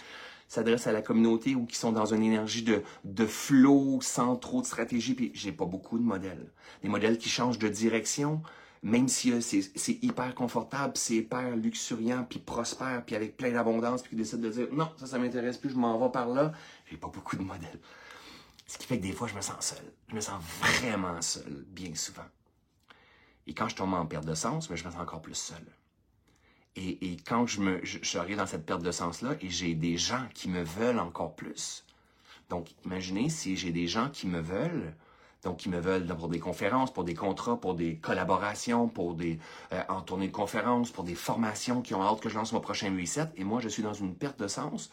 s'adresse 0.48 0.86
à 0.86 0.92
la 0.92 1.02
communauté 1.02 1.54
ou 1.54 1.64
qui 1.64 1.76
sont 1.76 1.92
dans 1.92 2.12
une 2.14 2.22
énergie 2.22 2.62
de, 2.62 2.82
de 3.04 3.26
flow 3.26 4.00
sans 4.00 4.36
trop 4.36 4.60
de 4.60 4.66
stratégie, 4.66 5.14
puis 5.14 5.30
j'ai 5.34 5.52
pas 5.52 5.64
beaucoup 5.64 5.98
de 5.98 6.04
modèles. 6.04 6.50
Des 6.82 6.88
modèles 6.88 7.18
qui 7.18 7.28
changent 7.28 7.58
de 7.58 7.68
direction, 7.68 8.42
même 8.82 9.08
si 9.08 9.32
euh, 9.32 9.40
c'est 9.40 9.98
hyper 10.02 10.34
confortable, 10.34 10.94
c'est 10.96 11.14
hyper 11.14 11.56
luxuriant, 11.56 12.24
puis 12.28 12.40
prospère, 12.40 13.04
puis 13.04 13.14
avec 13.14 13.36
plein 13.36 13.52
d'abondance, 13.52 14.02
puis 14.02 14.10
qui 14.10 14.16
décide 14.16 14.40
de 14.40 14.50
dire 14.50 14.68
non, 14.72 14.90
ça, 14.96 15.06
ça 15.06 15.18
m'intéresse 15.18 15.56
plus, 15.56 15.70
je 15.70 15.76
m'en 15.76 15.98
vais 15.98 16.10
par 16.10 16.28
là, 16.28 16.52
j'ai 16.90 16.96
pas 16.96 17.08
beaucoup 17.08 17.36
de 17.36 17.42
modèles. 17.42 17.80
Ce 18.66 18.78
qui 18.78 18.86
fait 18.86 18.98
que 18.98 19.02
des 19.02 19.12
fois, 19.12 19.28
je 19.28 19.34
me 19.34 19.40
sens 19.40 19.66
seul. 19.66 19.92
Je 20.08 20.14
me 20.14 20.20
sens 20.20 20.42
vraiment 20.60 21.20
seul, 21.20 21.64
bien 21.68 21.94
souvent. 21.94 22.26
Et 23.46 23.54
quand 23.54 23.68
je 23.68 23.76
tombe 23.76 23.92
en 23.94 24.06
perte 24.06 24.24
de 24.24 24.34
sens, 24.34 24.68
ben, 24.68 24.76
je 24.76 24.84
me 24.84 24.90
sens 24.90 25.00
encore 25.00 25.22
plus 25.22 25.34
seul. 25.34 25.64
Et, 26.74 27.18
quand 27.26 27.46
je 27.46 27.60
me, 27.60 27.84
je, 27.84 27.98
je 28.00 28.34
dans 28.34 28.46
cette 28.46 28.64
perte 28.64 28.82
de 28.82 28.90
sens-là, 28.90 29.34
et 29.42 29.50
j'ai 29.50 29.74
des 29.74 29.98
gens 29.98 30.26
qui 30.32 30.48
me 30.48 30.62
veulent 30.62 31.00
encore 31.00 31.36
plus. 31.36 31.84
Donc, 32.48 32.68
imaginez 32.86 33.28
si 33.28 33.56
j'ai 33.56 33.72
des 33.72 33.86
gens 33.86 34.08
qui 34.08 34.26
me 34.26 34.40
veulent, 34.40 34.94
donc, 35.42 35.66
ils 35.66 35.70
me 35.70 35.80
veulent 35.80 36.06
pour 36.06 36.28
des 36.28 36.38
conférences, 36.38 36.92
pour 36.92 37.02
des 37.02 37.14
contrats, 37.14 37.60
pour 37.60 37.74
des 37.74 37.96
collaborations, 37.96 38.88
pour 38.88 39.14
des 39.14 39.40
euh, 39.72 39.82
en 39.88 40.00
tournée 40.00 40.28
de 40.28 40.32
conférences, 40.32 40.92
pour 40.92 41.02
des 41.02 41.16
formations 41.16 41.82
qui 41.82 41.94
ont 41.94 42.02
hâte 42.02 42.20
que 42.20 42.28
je 42.28 42.36
lance 42.36 42.52
mon 42.52 42.60
prochain 42.60 42.96
reset. 42.96 43.28
Et 43.36 43.42
moi, 43.42 43.60
je 43.60 43.68
suis 43.68 43.82
dans 43.82 43.92
une 43.94 44.14
perte 44.14 44.38
de 44.40 44.46
sens. 44.46 44.90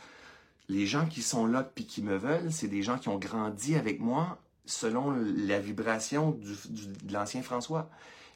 Les 0.67 0.87
gens 0.87 1.05
qui 1.05 1.21
sont 1.21 1.45
là 1.45 1.63
puis 1.63 1.85
qui 1.85 2.01
me 2.01 2.17
veulent, 2.17 2.51
c'est 2.51 2.67
des 2.67 2.81
gens 2.81 2.97
qui 2.97 3.09
ont 3.09 3.19
grandi 3.19 3.75
avec 3.75 3.99
moi 3.99 4.39
selon 4.65 5.11
la 5.11 5.59
vibration 5.59 6.31
du, 6.31 6.55
de 7.03 7.13
l'ancien 7.13 7.43
François. 7.43 7.89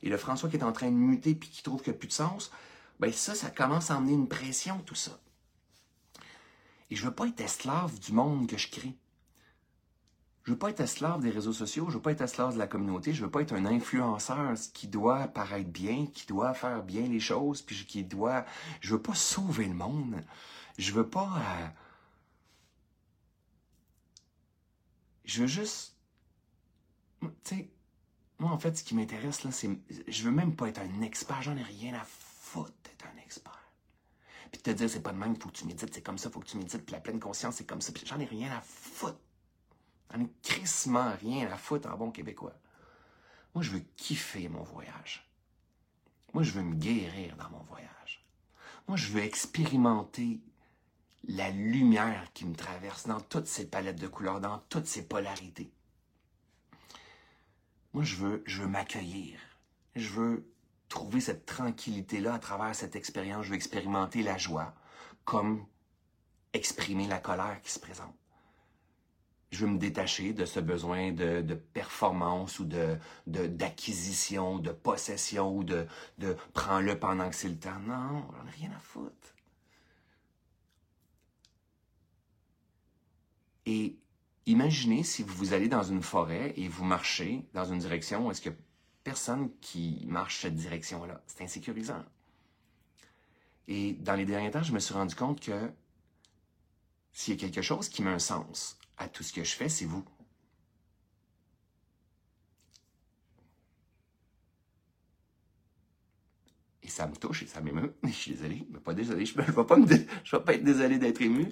Et 0.03 0.09
le 0.09 0.17
François 0.17 0.49
qui 0.49 0.57
est 0.57 0.63
en 0.63 0.71
train 0.71 0.91
de 0.91 0.95
muter 0.95 1.33
puis 1.33 1.49
qui 1.49 1.63
trouve 1.63 1.81
qu'il 1.81 1.93
n'y 1.93 1.97
a 1.97 1.99
plus 1.99 2.07
de 2.07 2.13
sens, 2.13 2.51
ben 2.99 3.11
ça, 3.11 3.33
ça 3.33 3.49
commence 3.49 3.89
à 3.89 3.97
emmener 3.97 4.13
une 4.13 4.27
pression, 4.27 4.79
tout 4.85 4.95
ça. 4.95 5.19
Et 6.91 6.95
je 6.95 7.05
veux 7.05 7.13
pas 7.13 7.27
être 7.27 7.41
esclave 7.41 7.97
du 7.99 8.11
monde 8.11 8.47
que 8.47 8.57
je 8.57 8.69
crée. 8.69 8.95
Je 10.43 10.51
veux 10.51 10.57
pas 10.57 10.71
être 10.71 10.81
esclave 10.81 11.21
des 11.21 11.29
réseaux 11.29 11.53
sociaux, 11.53 11.85
je 11.89 11.95
veux 11.95 12.01
pas 12.01 12.11
être 12.11 12.21
esclave 12.21 12.53
de 12.53 12.59
la 12.59 12.67
communauté, 12.67 13.13
je 13.13 13.23
veux 13.23 13.31
pas 13.31 13.41
être 13.41 13.53
un 13.53 13.65
influenceur 13.65 14.53
qui 14.73 14.89
doit 14.89 15.27
paraître 15.27 15.69
bien, 15.69 16.05
qui 16.07 16.25
doit 16.27 16.53
faire 16.53 16.83
bien 16.83 17.03
les 17.03 17.21
choses, 17.21 17.61
puis 17.61 17.85
qui 17.85 18.03
doit. 18.03 18.45
Je 18.81 18.93
veux 18.93 19.01
pas 19.01 19.15
sauver 19.15 19.67
le 19.67 19.73
monde. 19.73 20.21
Je 20.77 20.91
veux 20.91 21.07
pas. 21.07 21.29
Euh, 21.37 21.67
je 25.23 25.41
veux 25.41 25.47
juste. 25.47 25.95
Tu 27.21 27.29
sais, 27.43 27.69
moi 28.37 28.51
en 28.51 28.59
fait, 28.59 28.77
ce 28.77 28.83
qui 28.83 28.95
m'intéresse 28.95 29.45
là, 29.45 29.51
c'est. 29.51 29.69
Je 30.09 30.23
veux 30.23 30.31
même 30.31 30.57
pas 30.57 30.67
être 30.67 30.81
un 30.81 31.01
expert, 31.03 31.41
j'en 31.41 31.55
ai 31.55 31.63
rien 31.63 31.93
à 31.93 32.03
foutre 32.03 32.73
d'être 32.83 33.05
un 33.05 33.21
expert. 33.21 33.71
Puis 34.51 34.61
te 34.61 34.71
dire, 34.71 34.89
c'est 34.89 35.01
pas 35.01 35.13
de 35.13 35.17
même, 35.17 35.37
faut 35.37 35.49
que 35.49 35.55
tu 35.55 35.65
médites, 35.65 35.93
c'est 35.93 36.01
comme 36.01 36.17
ça, 36.17 36.29
faut 36.29 36.41
que 36.41 36.47
tu 36.47 36.57
médites, 36.57 36.85
puis 36.85 36.93
la 36.93 36.99
pleine 36.99 37.19
conscience, 37.19 37.55
c'est 37.55 37.65
comme 37.65 37.81
ça, 37.81 37.91
puis 37.93 38.03
j'en 38.05 38.19
ai 38.19 38.25
rien 38.25 38.51
à 38.51 38.61
foutre 38.61 39.17
J'en 40.13 40.21
ai 40.21 40.29
crissement 40.41 41.13
rien 41.19 41.51
à 41.51 41.57
foutre 41.57 41.89
en 41.89 41.97
bon 41.97 42.11
québécois. 42.11 42.53
Moi, 43.55 43.63
je 43.63 43.71
veux 43.71 43.83
kiffer 43.95 44.47
mon 44.47 44.63
voyage. 44.63 45.29
Moi, 46.33 46.43
je 46.43 46.51
veux 46.51 46.63
me 46.63 46.75
guérir 46.75 47.35
dans 47.37 47.49
mon 47.49 47.63
voyage. 47.63 48.25
Moi, 48.87 48.97
je 48.97 49.11
veux 49.11 49.21
expérimenter 49.21 50.41
la 51.27 51.49
lumière 51.51 52.31
qui 52.33 52.45
me 52.45 52.55
traverse 52.55 53.07
dans 53.07 53.21
toutes 53.21 53.47
ces 53.47 53.69
palettes 53.69 53.99
de 53.99 54.07
couleurs, 54.07 54.41
dans 54.41 54.59
toutes 54.69 54.87
ces 54.87 55.07
polarités. 55.07 55.71
Moi, 57.93 58.03
je 58.03 58.15
veux, 58.15 58.43
je 58.45 58.61
veux 58.61 58.67
m'accueillir. 58.67 59.39
Je 59.95 60.09
veux 60.09 60.51
trouver 60.89 61.21
cette 61.21 61.45
tranquillité-là 61.45 62.35
à 62.35 62.39
travers 62.39 62.75
cette 62.75 62.95
expérience. 62.95 63.45
Je 63.45 63.51
veux 63.51 63.55
expérimenter 63.55 64.21
la 64.21 64.37
joie 64.37 64.73
comme 65.25 65.65
exprimer 66.53 67.07
la 67.07 67.19
colère 67.19 67.61
qui 67.61 67.71
se 67.71 67.79
présente 67.79 68.15
je 69.53 69.65
veux 69.65 69.71
me 69.71 69.77
détacher 69.77 70.33
de 70.33 70.45
ce 70.45 70.59
besoin 70.59 71.11
de, 71.11 71.53
performance 71.73 72.59
ou 72.59 72.65
de 72.65 72.97
d'acquisition, 73.27 74.57
de, 74.57 74.71
possession 74.71 75.55
ou 75.55 75.63
de, 75.63 75.87
prends-le 76.53 76.97
pendant 76.99 77.29
que 77.29 77.35
c'est 77.35 77.49
le 77.49 77.57
temps. 77.57 77.79
Non, 77.81 78.25
j'en 78.31 78.47
ai 78.47 78.51
rien 78.51 78.71
à 78.75 78.79
foutre. 78.79 79.13
Et 83.65 83.95
imaginez 84.45 85.03
si 85.03 85.23
vous 85.23 85.53
allez 85.53 85.69
dans 85.69 85.83
une 85.83 86.03
forêt 86.03 86.53
et 86.57 86.67
vous 86.67 86.83
marchez 86.83 87.45
dans 87.53 87.65
une 87.65 87.79
direction 87.79 88.27
où 88.27 88.31
est-ce 88.31 88.41
que 88.41 88.49
personne 89.03 89.51
qui 89.61 90.03
marche 90.07 90.41
cette 90.41 90.55
direction-là. 90.55 91.21
C'est 91.27 91.43
insécurisant. 91.43 92.03
Et 93.67 93.93
dans 93.93 94.15
les 94.15 94.25
derniers 94.25 94.51
temps, 94.51 94.63
je 94.63 94.73
me 94.73 94.79
suis 94.79 94.93
rendu 94.93 95.15
compte 95.15 95.39
que 95.39 95.71
s'il 97.13 97.35
y 97.35 97.37
a 97.37 97.39
quelque 97.39 97.61
chose 97.61 97.87
qui 97.87 98.01
met 98.01 98.11
un 98.11 98.19
sens 98.19 98.77
à 98.97 99.07
tout 99.07 99.23
ce 99.23 99.33
que 99.33 99.43
je 99.43 99.55
fais, 99.55 99.69
c'est 99.69 99.85
vous. 99.85 100.05
Et 106.83 106.89
ça 106.89 107.07
me 107.07 107.15
touche 107.15 107.43
et 107.43 107.47
ça 107.47 107.61
m'émeut. 107.61 107.95
Je 108.03 108.09
suis 108.11 108.31
désolé, 108.31 108.67
mais 108.69 108.79
pas 108.79 108.93
désolé. 108.93 109.25
Je 109.25 109.37
ne 109.37 109.43
vais, 109.43 109.53
pas 109.53 109.75
vais 109.75 110.43
pas 110.43 110.53
être 110.53 110.63
désolé 110.63 110.97
d'être 110.99 111.21
ému. 111.21 111.49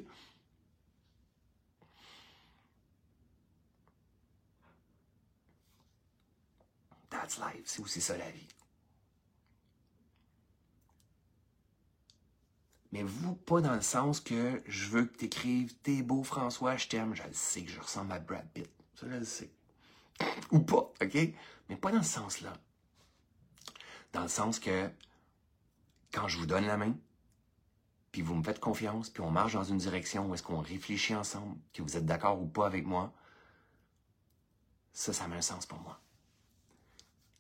That's 7.09 7.37
life. 7.37 7.61
C'est 7.65 7.81
aussi 7.81 8.01
ça 8.01 8.17
la 8.17 8.29
vie? 8.31 8.47
Mais 12.91 13.03
vous, 13.03 13.35
pas 13.35 13.61
dans 13.61 13.73
le 13.73 13.81
sens 13.81 14.19
que 14.19 14.61
je 14.67 14.89
veux 14.89 15.05
que 15.05 15.17
tu 15.17 15.25
écrives 15.25 15.73
T'es 15.77 16.01
beau, 16.01 16.23
François, 16.23 16.75
je 16.75 16.87
t'aime. 16.87 17.15
Je 17.15 17.23
le 17.23 17.33
sais 17.33 17.63
que 17.63 17.71
je 17.71 17.79
ressemble 17.79 18.11
à 18.11 18.19
Brad 18.19 18.47
Pitt. 18.53 18.69
Ça, 18.95 19.07
je 19.09 19.15
le 19.15 19.23
sais. 19.23 19.49
Ou 20.51 20.59
pas, 20.59 20.91
OK? 21.01 21.17
Mais 21.69 21.75
pas 21.77 21.91
dans 21.91 22.03
ce 22.03 22.13
sens-là. 22.13 22.53
Dans 24.11 24.23
le 24.23 24.27
sens 24.27 24.59
que 24.59 24.89
quand 26.11 26.27
je 26.27 26.37
vous 26.37 26.45
donne 26.45 26.65
la 26.65 26.75
main, 26.75 26.93
puis 28.11 28.21
vous 28.21 28.35
me 28.35 28.43
faites 28.43 28.59
confiance, 28.59 29.09
puis 29.09 29.23
on 29.23 29.31
marche 29.31 29.53
dans 29.53 29.63
une 29.63 29.77
direction 29.77 30.29
où 30.29 30.33
est-ce 30.33 30.43
qu'on 30.43 30.59
réfléchit 30.59 31.15
ensemble, 31.15 31.57
que 31.73 31.81
vous 31.81 31.95
êtes 31.95 32.05
d'accord 32.05 32.41
ou 32.41 32.45
pas 32.45 32.65
avec 32.65 32.85
moi, 32.85 33.13
ça, 34.91 35.13
ça 35.13 35.23
a 35.23 35.29
un 35.29 35.41
sens 35.41 35.65
pour 35.65 35.79
moi. 35.79 36.01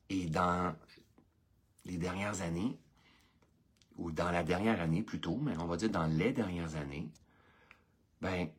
Et 0.09 0.27
dans 0.27 0.73
les 1.83 1.97
dernières 1.97 2.41
années, 2.41 2.79
ou 3.97 4.11
dans 4.11 4.31
la 4.31 4.43
dernière 4.43 4.81
année 4.81 5.03
plutôt, 5.03 5.37
mais 5.37 5.57
on 5.59 5.65
va 5.65 5.77
dire 5.77 5.89
dans 5.89 6.05
les 6.05 6.31
dernières 6.31 6.75
années, 6.75 7.09
ben, 8.21 8.49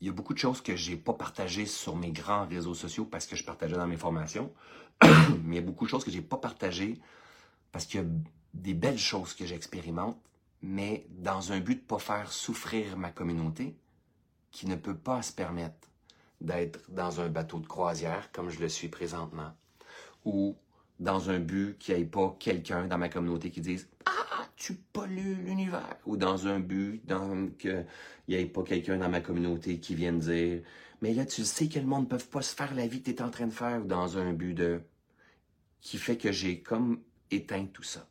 il 0.00 0.06
y 0.06 0.10
a 0.10 0.12
beaucoup 0.12 0.34
de 0.34 0.38
choses 0.38 0.60
que 0.60 0.76
j'ai 0.76 0.96
pas 0.96 1.14
partagées 1.14 1.66
sur 1.66 1.96
mes 1.96 2.12
grands 2.12 2.46
réseaux 2.46 2.74
sociaux 2.74 3.04
parce 3.04 3.26
que 3.26 3.36
je 3.36 3.44
partageais 3.44 3.76
dans 3.76 3.86
mes 3.86 3.96
formations, 3.96 4.52
mais 5.02 5.08
il 5.46 5.54
y 5.54 5.58
a 5.58 5.62
beaucoup 5.62 5.84
de 5.84 5.90
choses 5.90 6.04
que 6.04 6.10
j'ai 6.10 6.22
pas 6.22 6.36
partagées 6.36 7.00
parce 7.72 7.86
qu'il 7.86 8.00
y 8.00 8.04
a 8.04 8.06
des 8.54 8.74
belles 8.74 8.98
choses 8.98 9.34
que 9.34 9.46
j'expérimente, 9.46 10.18
mais 10.62 11.06
dans 11.10 11.52
un 11.52 11.60
but 11.60 11.76
de 11.76 11.86
pas 11.86 11.98
faire 11.98 12.32
souffrir 12.32 12.96
ma 12.96 13.10
communauté 13.10 13.76
qui 14.50 14.66
ne 14.66 14.76
peut 14.76 14.96
pas 14.96 15.22
se 15.22 15.32
permettre 15.32 15.88
d'être 16.40 16.80
dans 16.90 17.20
un 17.20 17.28
bateau 17.28 17.58
de 17.58 17.66
croisière 17.66 18.30
comme 18.32 18.50
je 18.50 18.60
le 18.60 18.68
suis 18.68 18.88
présentement, 18.88 19.52
ou 20.24 20.56
dans 20.98 21.30
un 21.30 21.38
but 21.38 21.76
qu'il 21.78 21.94
n'y 21.94 22.02
ait 22.02 22.06
pas 22.06 22.36
quelqu'un 22.38 22.86
dans 22.86 22.98
ma 22.98 23.08
communauté 23.08 23.50
qui 23.50 23.60
dise 23.60 23.88
Ah, 24.06 24.46
tu 24.56 24.74
pollues 24.74 25.34
l'univers. 25.34 25.96
Ou 26.06 26.16
dans 26.16 26.46
un 26.46 26.60
but 26.60 27.02
qu'il 27.58 27.86
n'y 28.28 28.34
ait 28.34 28.46
pas 28.46 28.62
quelqu'un 28.62 28.96
dans 28.96 29.08
ma 29.08 29.20
communauté 29.20 29.78
qui 29.78 29.94
vienne 29.94 30.18
dire 30.18 30.62
Mais 31.02 31.12
là, 31.12 31.26
tu 31.26 31.44
sais 31.44 31.68
que 31.68 31.78
le 31.78 31.86
monde 31.86 32.04
ne 32.04 32.16
peut 32.16 32.24
pas 32.24 32.42
se 32.42 32.54
faire 32.54 32.74
la 32.74 32.86
vie 32.86 33.02
que 33.02 33.10
tu 33.10 33.16
es 33.16 33.22
en 33.22 33.30
train 33.30 33.46
de 33.46 33.52
faire. 33.52 33.82
Ou 33.82 33.86
dans 33.86 34.18
un 34.18 34.32
but 34.32 34.54
de. 34.54 34.80
qui 35.80 35.98
fait 35.98 36.16
que 36.16 36.32
j'ai 36.32 36.60
comme 36.60 37.00
éteint 37.30 37.66
tout 37.66 37.82
ça. 37.82 38.08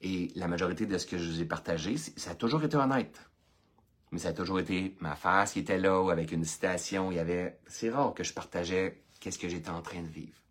Et 0.00 0.32
la 0.34 0.48
majorité 0.48 0.86
de 0.86 0.98
ce 0.98 1.06
que 1.06 1.16
je 1.16 1.28
vous 1.28 1.40
ai 1.40 1.44
partagé, 1.44 1.96
ça 1.96 2.32
a 2.32 2.34
toujours 2.34 2.64
été 2.64 2.76
honnête. 2.76 3.20
Mais 4.10 4.18
ça 4.18 4.28
a 4.30 4.32
toujours 4.32 4.58
été 4.58 4.96
ma 5.00 5.14
face 5.14 5.52
qui 5.52 5.60
était 5.60 5.78
là, 5.78 6.10
avec 6.10 6.32
une 6.32 6.44
citation. 6.44 7.12
Il 7.12 7.16
y 7.16 7.20
avait. 7.20 7.60
C'est 7.68 7.90
rare 7.90 8.12
que 8.12 8.24
je 8.24 8.32
partageais 8.32 9.04
qu'est-ce 9.20 9.38
que 9.38 9.48
j'étais 9.48 9.70
en 9.70 9.80
train 9.80 10.02
de 10.02 10.08
vivre. 10.08 10.41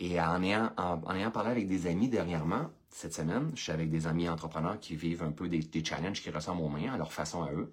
Et 0.00 0.18
en 0.18 0.42
ayant, 0.42 0.72
en, 0.78 1.14
ayant 1.14 1.30
parlé 1.30 1.50
avec 1.50 1.68
des 1.68 1.86
amis 1.86 2.08
dernièrement, 2.08 2.70
cette 2.88 3.12
semaine, 3.12 3.52
je 3.54 3.62
suis 3.62 3.70
avec 3.70 3.90
des 3.90 4.06
amis 4.06 4.30
entrepreneurs 4.30 4.80
qui 4.80 4.96
vivent 4.96 5.22
un 5.22 5.30
peu 5.30 5.46
des, 5.46 5.84
challenges 5.84 6.22
qui 6.22 6.30
ressemblent 6.30 6.62
aux 6.62 6.70
miens, 6.70 6.94
à 6.94 6.96
leur 6.96 7.12
façon 7.12 7.42
à 7.42 7.52
eux. 7.52 7.70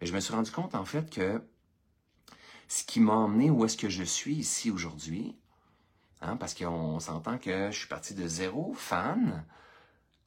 Et 0.00 0.06
je 0.06 0.14
me 0.14 0.20
suis 0.20 0.32
rendu 0.32 0.50
compte, 0.50 0.74
en 0.74 0.86
fait, 0.86 1.10
que 1.10 1.42
ce 2.66 2.82
qui 2.82 2.98
m'a 2.98 3.12
emmené 3.12 3.50
où 3.50 3.62
est-ce 3.66 3.76
que 3.76 3.90
je 3.90 4.02
suis 4.02 4.36
ici 4.36 4.70
aujourd'hui, 4.70 5.36
hein, 6.22 6.36
parce 6.36 6.54
qu'on 6.54 6.98
s'entend 6.98 7.36
que 7.36 7.70
je 7.70 7.78
suis 7.78 7.88
parti 7.88 8.14
de 8.14 8.26
zéro 8.26 8.72
fan 8.72 9.44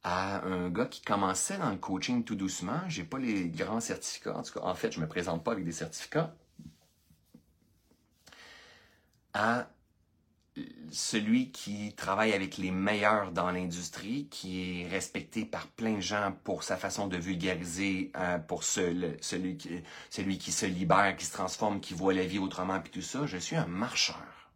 à 0.04 0.44
un 0.44 0.70
gars 0.70 0.86
qui 0.86 1.02
commençait 1.02 1.58
dans 1.58 1.70
le 1.70 1.78
coaching 1.78 2.22
tout 2.22 2.36
doucement. 2.36 2.80
J'ai 2.86 3.02
pas 3.02 3.18
les 3.18 3.48
grands 3.48 3.80
certificats. 3.80 4.36
En 4.36 4.42
tout 4.44 4.52
cas, 4.52 4.64
en 4.64 4.74
fait, 4.76 4.92
je 4.92 5.00
me 5.00 5.08
présente 5.08 5.42
pas 5.42 5.50
avec 5.50 5.64
des 5.64 5.72
certificats. 5.72 6.32
À 9.32 9.68
celui 10.90 11.50
qui 11.50 11.92
travaille 11.94 12.32
avec 12.32 12.58
les 12.58 12.70
meilleurs 12.70 13.32
dans 13.32 13.50
l'industrie, 13.50 14.28
qui 14.28 14.82
est 14.82 14.88
respecté 14.88 15.44
par 15.44 15.66
plein 15.66 15.94
de 15.94 16.00
gens 16.00 16.32
pour 16.44 16.62
sa 16.62 16.76
façon 16.76 17.08
de 17.08 17.16
vulgariser, 17.16 18.12
euh, 18.16 18.38
pour 18.38 18.62
celui, 18.62 19.56
qui, 19.56 19.82
celui 20.10 20.38
qui 20.38 20.52
se 20.52 20.66
libère, 20.66 21.16
qui 21.16 21.26
se 21.26 21.32
transforme, 21.32 21.80
qui 21.80 21.94
voit 21.94 22.14
la 22.14 22.24
vie 22.24 22.38
autrement, 22.38 22.80
puis 22.80 22.92
tout 22.92 23.02
ça. 23.02 23.26
Je 23.26 23.36
suis 23.36 23.56
un 23.56 23.66
marcheur. 23.66 24.50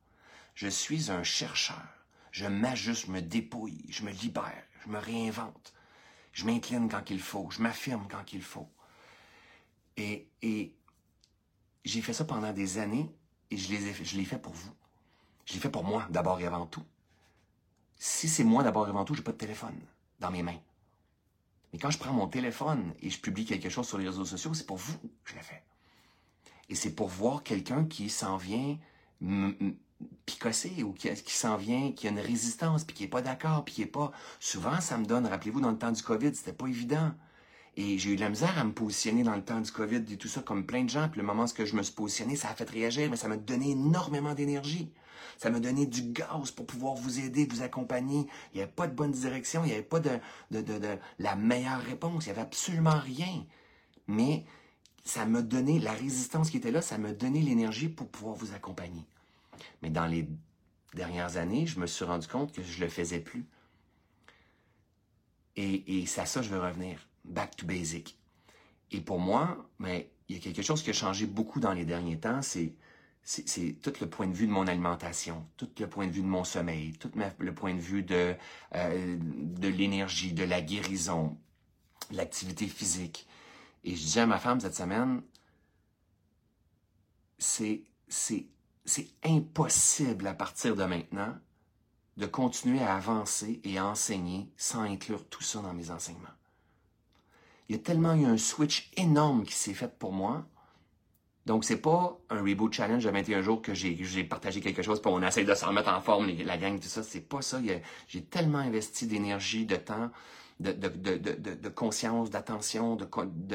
Je 0.55 0.69
suis 0.69 1.11
un 1.11 1.25
chercheur. 1.25 1.83
Je 2.31 2.47
m'ajuste, 2.47 3.07
je 3.07 3.13
me 3.13 3.21
dépouille, 3.21 3.85
je 3.89 4.05
me 4.05 4.13
libère, 4.13 4.63
je 4.85 4.91
me 4.91 4.99
réinvente. 4.99 5.73
Je 6.33 6.45
m'incline 6.45 6.89
quand 6.89 7.11
il 7.11 7.21
faut, 7.21 7.51
je 7.51 7.61
m'affirme 7.61 8.07
quand 8.09 8.33
il 8.33 8.43
faut. 8.43 8.71
Et, 9.97 10.29
j'ai 11.85 12.03
fait 12.03 12.13
ça 12.13 12.25
pendant 12.25 12.53
des 12.53 12.79
années 12.79 13.11
et 13.51 13.57
je 13.57 13.73
l'ai 14.17 14.25
fait 14.25 14.39
pour 14.39 14.53
vous. 14.53 14.73
Je 15.49 15.55
l'ai 15.55 15.61
fait 15.61 15.71
pour 15.71 15.85
moi, 15.85 16.07
d'abord 16.11 16.39
et 16.41 16.47
avant 16.47 16.67
tout. 16.67 16.85
Si 17.97 18.29
c'est 18.29 18.45
moi 18.45 18.63
d'abord 18.63 18.87
et 18.87 18.91
avant 18.91 19.07
tout, 19.07 19.15
je 19.15 19.21
n'ai 19.21 19.25
pas 19.25 19.33
de 19.33 19.39
téléphone 19.39 19.75
dans 20.21 20.31
mes 20.31 20.43
mains. 20.43 20.61
Mais 21.73 21.79
quand 21.79 21.91
je 21.91 21.99
prends 21.99 22.13
mon 22.13 22.29
téléphone 22.29 22.93
et 23.01 23.09
je 23.09 23.19
publie 23.19 23.47
quelque 23.47 23.71
chose 23.71 23.89
sur 23.89 23.97
les 23.97 24.07
réseaux 24.07 24.27
sociaux, 24.27 24.53
c'est 24.53 24.67
pour 24.67 24.77
vous 24.77 24.99
que 24.99 25.31
je 25.31 25.35
l'ai 25.35 25.43
fait. 25.43 25.63
Et 26.69 26.75
c'est 26.75 26.95
pour 26.95 27.09
voir 27.09 27.43
quelqu'un 27.43 27.87
qui 27.87 28.11
s'en 28.11 28.37
vient 28.37 28.77
picosser 30.27 30.83
ou 30.83 30.93
qui, 30.93 31.09
s'en 31.27 31.57
vient, 31.57 31.93
qui 31.93 32.07
a 32.07 32.11
une 32.11 32.21
résistance, 32.21 32.85
puis 32.85 32.95
qui 32.95 33.03
n'est 33.05 33.09
pas 33.09 33.23
d'accord, 33.23 33.65
puis 33.65 33.75
qui 33.75 33.81
n'est 33.81 33.87
pas... 33.87 34.13
Souvent, 34.41 34.83
ça 34.83 34.99
me 34.99 35.07
donne, 35.07 35.27
rappelez-vous, 35.27 35.63
dans 35.63 35.71
le 35.71 35.79
temps 35.79 35.93
du 35.93 36.03
COVID, 36.03 36.35
c'était 36.35 36.53
pas 36.53 36.67
évident. 36.67 37.13
Et 37.77 37.97
j'ai 37.97 38.11
eu 38.11 38.17
de 38.17 38.21
la 38.21 38.29
misère 38.29 38.59
à 38.59 38.65
me 38.65 38.73
positionner 38.73 39.23
dans 39.23 39.35
le 39.35 39.45
temps 39.45 39.61
du 39.61 39.73
COVID 39.73 40.05
et 40.11 40.17
tout 40.19 40.29
ça, 40.29 40.43
comme 40.43 40.67
plein 40.67 40.85
de 40.85 40.91
gens. 40.91 41.09
Puis 41.09 41.21
le 41.21 41.27
moment 41.27 41.45
où 41.45 41.65
je 41.65 41.75
me 41.75 41.83
suis 41.83 41.95
positionné, 41.95 42.37
ça 42.37 42.51
a 42.51 42.55
fait 42.55 42.69
réagir, 42.69 43.09
mais 43.11 43.17
ça 43.17 43.29
m'a 43.29 43.39
donné 43.39 43.71
énormément 43.71 44.35
d'énergie. 44.35 44.93
Ça 45.37 45.51
m'a 45.51 45.61
donné 45.61 45.87
du 45.87 46.03
gaz 46.03 46.51
pour 46.51 46.67
pouvoir 46.67 46.95
vous 46.95 47.21
aider, 47.21 47.47
vous 47.47 47.63
accompagner. 47.63 48.27
Il 48.53 48.57
n'y 48.57 48.63
avait 48.63 48.71
pas 48.71 48.87
de 48.87 48.95
bonne 48.95 49.13
direction, 49.13 49.63
il 49.65 49.69
n'y 49.69 49.73
avait 49.73 49.83
pas 49.83 50.01
de, 50.01 50.19
la 51.19 51.37
meilleure 51.37 51.81
réponse, 51.81 52.27
il 52.27 52.29
n'y 52.29 52.33
avait 52.33 52.43
absolument 52.43 52.99
rien. 52.99 53.47
Mais 54.07 54.45
ça 55.05 55.25
m'a 55.27 55.43
donné, 55.43 55.79
la 55.79 55.93
résistance 55.93 56.51
qui 56.51 56.57
était 56.57 56.71
là, 56.71 56.83
ça 56.83 56.99
m'a 56.99 57.13
donné 57.13 57.41
l'énergie 57.41 57.89
pour 57.89 58.09
pouvoir 58.09 58.35
vous 58.35 58.55
accompagner. 58.55 59.05
Mais 59.83 59.91
dans 59.91 60.07
les 60.07 60.29
dernières 60.95 61.37
années, 61.37 61.67
je 61.67 61.79
me 61.81 61.87
suis 61.87 62.05
rendu 62.05 62.27
compte 62.27 62.53
que 62.53 62.63
je 62.63 62.79
ne 62.79 62.85
le 62.85 62.91
faisais 62.91 63.21
plus. 63.21 63.47
Et, 65.57 66.01
et 66.01 66.07
c'est 66.07 66.21
à 66.21 66.27
ça 66.27 66.41
que 66.41 66.47
je 66.47 66.51
veux 66.51 66.61
revenir. 66.61 67.07
Back 67.25 67.57
to 67.57 67.67
basic. 67.67 68.17
Et 68.91 69.01
pour 69.01 69.19
moi, 69.19 69.69
mais 69.79 70.11
il 70.29 70.37
y 70.37 70.39
a 70.39 70.43
quelque 70.43 70.63
chose 70.63 70.83
qui 70.83 70.91
a 70.91 70.95
changé 70.95 71.27
beaucoup 71.27 71.61
dans 71.61 71.73
les 71.73 71.85
derniers 71.85 72.19
temps, 72.19 72.43
c'est 72.43 72.75
c'est 73.31 73.77
tout 73.83 73.93
le 74.01 74.09
point 74.09 74.27
de 74.27 74.33
vue 74.33 74.47
de 74.47 74.53
mon 74.53 74.67
alimentation, 74.67 75.47
tout 75.59 75.69
le 75.79 75.87
point 75.87 76.07
de 76.07 76.13
vue 76.13 76.23
de 76.23 76.27
mon 76.27 76.45
sommeil, 76.45 76.95
tout 76.95 77.11
le 77.39 77.55
point 77.55 77.75
de 77.75 77.81
vue 77.81 78.03
de, 78.03 78.35
euh, 78.75 79.19
de 79.21 79.69
l'énergie, 79.69 80.33
de 80.33 80.45
la 80.45 80.63
guérison, 80.63 81.37
l'activité 82.11 82.67
physique. 82.67 83.29
Et 83.85 83.95
je 83.95 84.01
disais 84.01 84.21
à 84.23 84.27
ma 84.27 84.39
femme 84.39 84.61
cette 84.61 84.75
semaine, 84.75 85.21
c'est 87.37 87.85
impossible 89.23 90.27
à 90.27 90.33
partir 90.33 90.75
de 90.75 90.85
maintenant 90.85 91.37
de 92.17 92.25
continuer 92.25 92.81
à 92.81 92.97
avancer 92.97 93.61
et 93.63 93.77
à 93.77 93.85
enseigner 93.85 94.51
sans 94.57 94.81
inclure 94.81 95.29
tout 95.29 95.43
ça 95.43 95.61
dans 95.61 95.75
mes 95.75 95.91
enseignements. 95.91 96.29
Il 97.69 97.77
y 97.77 97.79
a 97.79 97.83
tellement 97.83 98.15
eu 98.15 98.25
un 98.25 98.39
switch 98.39 98.91
énorme 98.97 99.45
qui 99.45 99.53
s'est 99.53 99.75
fait 99.75 99.99
pour 99.99 100.13
moi 100.13 100.47
donc, 101.49 101.65
c'est 101.65 101.79
pas 101.79 102.21
un 102.29 102.43
Reboot 102.43 102.75
Challenge 102.75 103.03
de 103.03 103.09
21 103.09 103.41
jours 103.41 103.63
que 103.63 103.73
j'ai 103.73 104.23
partagé 104.23 104.61
quelque 104.61 104.83
chose, 104.83 105.01
puis 105.01 105.11
on 105.11 105.23
essaie 105.23 105.45
de 105.45 105.55
s'en 105.55 105.73
mettre 105.73 105.89
en 105.89 106.03
forme, 106.03 106.29
la 106.45 106.59
gang, 106.59 106.79
tout 106.79 106.89
ça. 106.89 107.03
C'est 107.03 107.23
pas 107.23 107.41
ça. 107.41 107.59
J'ai 108.07 108.23
tellement 108.23 108.59
investi 108.59 109.07
d'énergie, 109.07 109.65
de 109.65 109.77
temps, 109.77 110.11
de, 110.61 111.69
conscience, 111.71 112.29
d'attention, 112.29 112.97
de, 112.97 113.07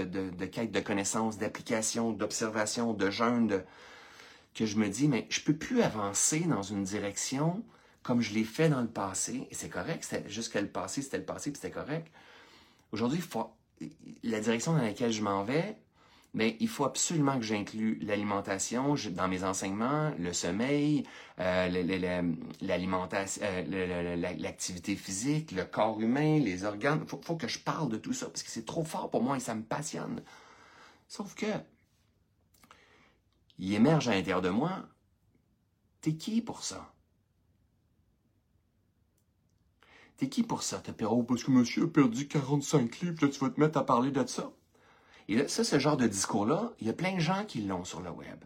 de, 0.05 0.45
quête 0.45 0.71
de 0.71 0.79
connaissances, 0.79 1.37
d'application, 1.37 2.13
d'observation, 2.13 2.93
de 2.93 3.11
jeûne, 3.11 3.63
que 4.55 4.65
je 4.65 4.77
me 4.77 4.89
dis, 4.89 5.07
mais 5.07 5.27
je 5.29 5.41
peux 5.41 5.55
plus 5.55 5.83
avancer 5.83 6.39
dans 6.39 6.63
une 6.63 6.83
direction 6.83 7.63
comme 8.01 8.21
je 8.21 8.33
l'ai 8.33 8.43
fait 8.43 8.69
dans 8.69 8.81
le 8.81 8.87
passé, 8.87 9.47
et 9.51 9.53
c'est 9.53 9.69
correct, 9.69 10.03
jusqu'à 10.25 10.61
le 10.61 10.67
passé, 10.67 11.03
c'était 11.03 11.19
le 11.19 11.25
passé, 11.25 11.51
puis 11.51 11.61
c'était 11.61 11.73
correct. 11.73 12.11
Aujourd'hui, 12.91 13.21
la 14.23 14.39
direction 14.39 14.73
dans 14.73 14.81
laquelle 14.81 15.11
je 15.11 15.21
m'en 15.21 15.43
vais, 15.43 15.77
mais 16.33 16.57
il 16.59 16.67
faut 16.67 16.85
absolument 16.85 17.37
que 17.37 17.45
j'inclue 17.45 17.99
l'alimentation 18.01 18.95
dans 19.11 19.27
mes 19.27 19.43
enseignements, 19.43 20.11
le 20.17 20.33
sommeil, 20.33 21.05
euh, 21.39 21.69
l'alimentation, 22.61 23.41
euh, 23.43 24.15
l'activité 24.39 24.95
physique, 24.95 25.51
le 25.51 25.63
corps 25.63 26.01
humain, 26.01 26.39
les 26.39 26.65
organes. 26.65 27.01
Il 27.03 27.23
faut, 27.23 27.35
que 27.35 27.47
je 27.47 27.59
parle 27.59 27.89
de 27.89 27.97
tout 27.97 28.13
ça 28.13 28.27
parce 28.27 28.41
que 28.41 28.49
c'est 28.49 28.65
trop 28.65 28.83
fort 28.83 29.11
pour 29.11 29.21
moi 29.21 29.37
et 29.37 29.39
ça 29.39 29.53
me 29.53 29.61
passionne. 29.61 30.23
Sauf 31.07 31.35
que, 31.35 31.45
il 33.59 33.73
émerge 33.73 34.07
à 34.07 34.15
l'intérieur 34.15 34.41
de 34.41 34.49
moi, 34.49 34.87
t'es 36.01 36.15
qui 36.15 36.41
pour 36.41 36.63
ça? 36.63 36.93
T'es 40.17 40.29
qui 40.29 40.41
pour 40.41 40.63
ça? 40.63 40.81
T'as 40.83 40.93
oh, 41.05 41.21
parce 41.21 41.43
que 41.43 41.51
monsieur 41.51 41.83
a 41.83 41.87
perdu 41.87 42.27
45 42.27 43.01
livres, 43.01 43.17
là, 43.21 43.27
tu 43.31 43.39
vas 43.39 43.49
te 43.51 43.59
mettre 43.59 43.77
à 43.77 43.85
parler 43.85 44.09
de 44.09 44.25
ça? 44.25 44.51
Et 45.27 45.47
ça, 45.47 45.63
ce 45.63 45.79
genre 45.79 45.97
de 45.97 46.07
discours-là, 46.07 46.73
il 46.79 46.87
y 46.87 46.89
a 46.89 46.93
plein 46.93 47.15
de 47.15 47.19
gens 47.19 47.45
qui 47.45 47.61
l'ont 47.61 47.85
sur 47.85 48.01
le 48.01 48.11
web, 48.11 48.43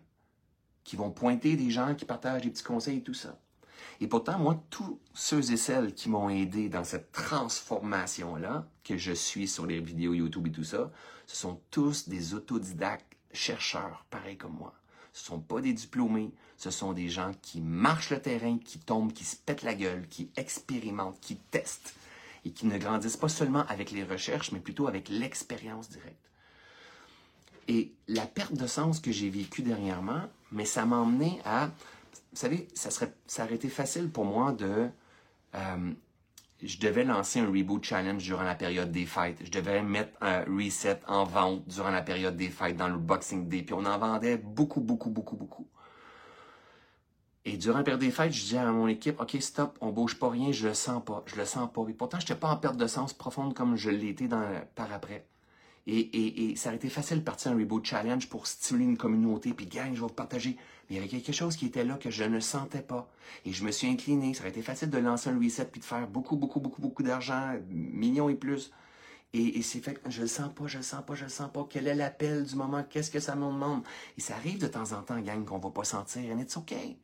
qui 0.84 0.96
vont 0.96 1.12
pointer 1.12 1.56
des 1.56 1.72
gens 1.72 1.96
qui 1.96 2.06
partagent 2.06 2.44
des 2.44 2.50
petits 2.50 2.64
conseils 2.64 2.98
et 2.98 3.04
tout 3.04 3.14
ça. 3.14 3.40
Et 4.00 4.08
pourtant, 4.08 4.38
moi, 4.38 4.64
tous 4.70 5.00
ceux 5.14 5.52
et 5.52 5.58
celles 5.58 5.94
qui 5.94 6.10
m'ont 6.10 6.30
aidé 6.30 6.70
dans 6.70 6.84
cette 6.84 7.12
transformation-là, 7.12 8.68
que 8.84 8.98
je 8.98 9.12
suis 9.12 9.48
sur 9.48 9.66
les 9.66 9.80
vidéos 9.80 10.14
YouTube 10.14 10.48
et 10.48 10.52
tout 10.52 10.64
ça, 10.64 10.92
ce 11.26 11.36
sont 11.36 11.60
tous 11.72 12.08
des 12.08 12.34
autodidactes 12.34 13.18
chercheurs, 13.34 14.06
pareils 14.10 14.38
comme 14.38 14.54
moi. 14.54 14.74
Ce 15.14 15.26
sont 15.26 15.40
pas 15.40 15.62
des 15.62 15.74
diplômés, 15.74 16.32
ce 16.58 16.70
sont 16.70 16.94
des 16.94 17.10
gens 17.10 17.32
qui 17.42 17.60
marchent 17.60 18.12
le 18.12 18.22
terrain, 18.22 18.60
qui 18.60 18.78
tombent, 18.80 19.14
qui 19.14 19.24
se 19.24 19.36
pètent 19.36 19.64
la 19.64 19.74
gueule, 19.74 20.08
qui 20.08 20.30
expérimentent, 20.38 21.20
qui 21.20 21.38
testent 21.38 21.96
et 22.46 22.52
qui 22.52 22.68
ne 22.68 22.78
grandissent 22.78 23.18
pas 23.18 23.30
seulement 23.30 23.66
avec 23.68 23.90
les 23.90 24.04
recherches, 24.04 24.52
mais 24.52 24.60
plutôt 24.60 24.88
avec 24.88 25.10
l'expérience 25.10 25.90
directe. 25.90 26.27
Et 27.68 27.94
la 28.08 28.26
perte 28.26 28.54
de 28.54 28.68
sens 28.68 29.00
que 29.00 29.12
j'ai 29.12 29.30
vécue 29.30 29.62
dernièrement, 29.62 30.22
mais 30.52 30.66
ça 30.66 30.86
m'a 30.86 30.98
emmené 30.98 31.40
à, 31.44 31.68
vous 31.68 32.38
savez, 32.38 32.68
ça, 32.74 32.92
serait, 32.92 33.14
ça 33.26 33.44
aurait 33.44 33.56
été 33.56 33.68
facile 33.68 34.10
pour 34.10 34.26
moi 34.26 34.54
de, 34.54 34.90
euh, 35.56 35.92
je 36.64 36.80
devais 36.80 37.04
lancer 37.04 37.40
un 37.40 37.48
reboot 37.48 37.84
challenge 37.84 38.24
durant 38.24 38.44
la 38.44 38.56
période 38.56 38.92
des 38.92 39.06
fêtes. 39.06 39.38
Je 39.44 39.52
devais 39.52 39.84
mettre 39.84 40.12
un 40.22 40.44
reset 40.46 41.00
en 41.08 41.24
vente 41.24 41.68
durant 41.68 41.92
la 41.92 42.02
période 42.02 42.36
des 42.36 42.50
fêtes, 42.50 42.78
dans 42.78 42.88
le 42.88 42.98
Boxing 42.98 43.48
Day. 43.48 43.62
Puis 43.62 43.74
on 43.74 43.86
en 43.86 43.98
vendait 43.98 44.38
beaucoup, 44.38 44.82
beaucoup, 44.82 45.10
beaucoup, 45.10 45.36
beaucoup. 45.36 45.68
Et 47.46 47.56
durant 47.58 47.78
la 47.78 47.84
période 47.84 48.02
des 48.02 48.12
fêtes, 48.12 48.34
je 48.34 48.42
disais 48.42 48.58
à 48.58 48.72
mon 48.72 48.88
équipe, 48.88 49.22
OK, 49.22 49.38
stop, 49.40 49.78
on 49.80 49.92
bouge 49.92 50.20
pas 50.20 50.30
rien, 50.30 50.52
je 50.52 50.68
le 50.68 50.74
sens 50.74 51.02
pas, 51.06 51.24
je 51.28 51.36
le 51.36 51.46
sens 51.46 51.70
pas. 51.72 51.86
Et 51.88 51.94
pourtant, 51.94 52.20
je 52.20 52.26
n'étais 52.26 52.36
pas 52.36 52.50
en 52.50 52.58
perte 52.58 52.76
de 52.76 52.88
sens 52.88 53.14
profonde 53.14 53.54
comme 53.54 53.76
je 53.76 53.92
dans, 54.28 54.62
par 54.76 54.92
après. 54.92 55.26
Et, 55.90 56.54
ça 56.58 56.70
aurait 56.70 56.76
été 56.76 56.90
facile 56.90 57.20
de 57.20 57.24
partir 57.24 57.52
un 57.52 57.56
Reboot 57.58 57.86
Challenge 57.86 58.28
pour 58.28 58.46
stimuler 58.46 58.86
une 58.86 58.98
communauté, 58.98 59.54
puis 59.54 59.68
gang, 59.68 59.88
je 59.88 59.94
vais 59.94 60.00
vous 60.00 60.08
partager. 60.08 60.58
Mais 60.90 60.96
il 60.96 60.98
y 60.98 61.00
avait 61.00 61.08
quelque 61.08 61.32
chose 61.32 61.56
qui 61.56 61.66
était 61.66 61.86
là 61.86 61.96
que 61.96 62.10
je 62.10 62.26
ne 62.26 62.42
sentais 62.42 62.82
pas. 62.82 63.10
Et 63.46 63.54
je 63.54 63.64
me 63.64 63.72
suis 63.72 63.88
incliné. 63.88 64.34
Ça 64.34 64.42
aurait 64.42 64.50
été 64.50 64.62
facile 64.62 64.90
de 64.90 64.98
lancer 64.98 65.30
un 65.30 65.40
reset 65.40 65.66
puis 65.66 65.80
de 65.80 65.86
faire 65.86 66.08
beaucoup, 66.08 66.36
beaucoup, 66.36 66.60
beaucoup, 66.60 66.82
beaucoup 66.82 67.04
d'argent, 67.04 67.56
millions 67.70 68.28
et 68.28 68.36
plus. 68.36 68.72
Et, 69.34 69.62
c'est 69.62 69.80
fait 69.80 70.00
je 70.10 70.22
le 70.22 70.28
sens 70.28 70.54
pas, 70.54 70.68
je 70.68 70.78
le 70.78 70.84
sens 70.84 71.04
pas, 71.06 71.16
je 71.16 71.24
le 71.24 71.30
sens 71.30 71.50
pas. 71.52 71.66
Quel 71.70 71.88
est 71.88 71.96
l'appel 71.96 72.44
du 72.46 72.56
moment? 72.56 72.84
Qu'est-ce 72.90 73.12
que 73.12 73.20
ça 73.20 73.36
me 73.36 73.46
demande? 73.46 73.84
Et 74.18 74.22
ça 74.22 74.36
arrive 74.36 74.60
de 74.60 74.68
temps 74.68 74.92
en 74.92 75.04
temps, 75.04 75.20
gang, 75.20 75.44
qu'on 75.46 75.60
va 75.60 75.70
pas 75.70 75.84
sentir. 75.84 76.34
And 76.34 76.40
it's 76.40 76.58
okay. 76.58 76.98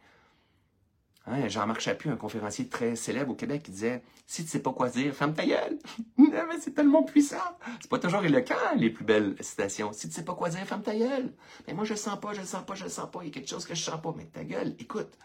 Hein, 1.26 1.47
Jean-Marc 1.47 1.80
Chaput, 1.80 2.09
un 2.09 2.17
conférencier 2.17 2.67
très 2.67 2.97
célèbre 2.97 3.32
au 3.32 3.36
Québec, 3.36 3.63
qui 3.63 3.71
disait 3.71 4.03
Si 4.28 4.43
tu 4.43 4.49
sais 4.49 4.59
pas 4.59 4.74
quoi 4.74 4.89
dire, 4.89 5.13
ferme 5.13 5.34
ta 5.34 5.45
gueule. 5.45 5.80
mais 6.17 6.59
c'est 6.59 6.74
tellement 6.74 7.03
puissant. 7.03 7.38
C'est 7.80 7.89
pas 7.89 7.99
toujours 7.99 8.26
éloquent, 8.26 8.55
les 8.76 8.89
plus 8.89 9.05
belles 9.05 9.36
citations. 9.39 9.93
Si 9.93 10.09
tu 10.09 10.13
sais 10.13 10.26
pas 10.26 10.36
quoi 10.36 10.49
dire, 10.49 10.65
ferme 10.65 10.84
ta 10.84 10.95
gueule. 10.95 11.34
Mais 11.67 11.74
moi, 11.74 11.86
je 11.86 11.91
le 11.93 11.97
sens 11.97 12.19
pas, 12.19 12.34
je 12.34 12.41
le 12.41 12.45
sens 12.45 12.65
pas, 12.65 12.76
je 12.76 12.84
le 12.84 12.89
sens 12.89 13.09
pas. 13.09 13.19
Il 13.21 13.28
y 13.28 13.30
a 13.30 13.34
quelque 13.34 13.49
chose 13.49 13.65
que 13.65 13.74
je 13.74 13.82
sens 13.82 14.01
pas. 14.01 14.13
Mais 14.17 14.26
ta 14.26 14.43
gueule, 14.43 14.76
écoute. 14.80 15.17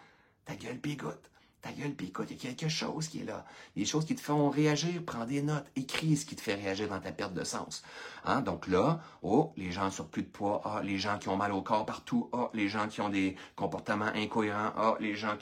Ta 0.44 0.54
gueule, 0.54 0.78
puis 0.78 0.92
écoute 0.92 1.30
ta 1.60 1.72
gueule, 1.72 1.94
puis 1.94 2.06
écoute, 2.08 2.28
il 2.30 2.36
y 2.36 2.46
a 2.46 2.54
quelque 2.54 2.68
chose 2.68 3.08
qui 3.08 3.20
est 3.20 3.24
là. 3.24 3.44
Des 3.74 3.84
choses 3.84 4.04
qui 4.04 4.14
te 4.14 4.20
font 4.20 4.48
réagir, 4.48 5.02
prends 5.04 5.24
des 5.24 5.42
notes, 5.42 5.66
écris 5.74 6.16
ce 6.16 6.24
qui 6.24 6.36
te 6.36 6.40
fait 6.40 6.54
réagir 6.54 6.88
dans 6.88 7.00
ta 7.00 7.10
perte 7.10 7.34
de 7.34 7.42
sens. 7.42 7.82
Hein? 8.24 8.42
Donc 8.42 8.68
là, 8.68 9.00
oh, 9.22 9.52
les 9.56 9.72
gens 9.72 9.90
sur 9.90 10.06
plus 10.06 10.22
de 10.22 10.28
poids, 10.28 10.62
ah, 10.64 10.80
les 10.84 10.98
gens 10.98 11.18
qui 11.18 11.28
ont 11.28 11.36
mal 11.36 11.52
au 11.52 11.62
corps 11.62 11.84
partout, 11.84 12.30
ah, 12.32 12.50
les 12.54 12.68
gens 12.68 12.86
qui 12.86 13.00
ont 13.00 13.08
des 13.08 13.36
comportements 13.56 14.12
incohérents, 14.14 14.72
ah, 14.76 14.94
les 15.00 15.16
gens 15.16 15.36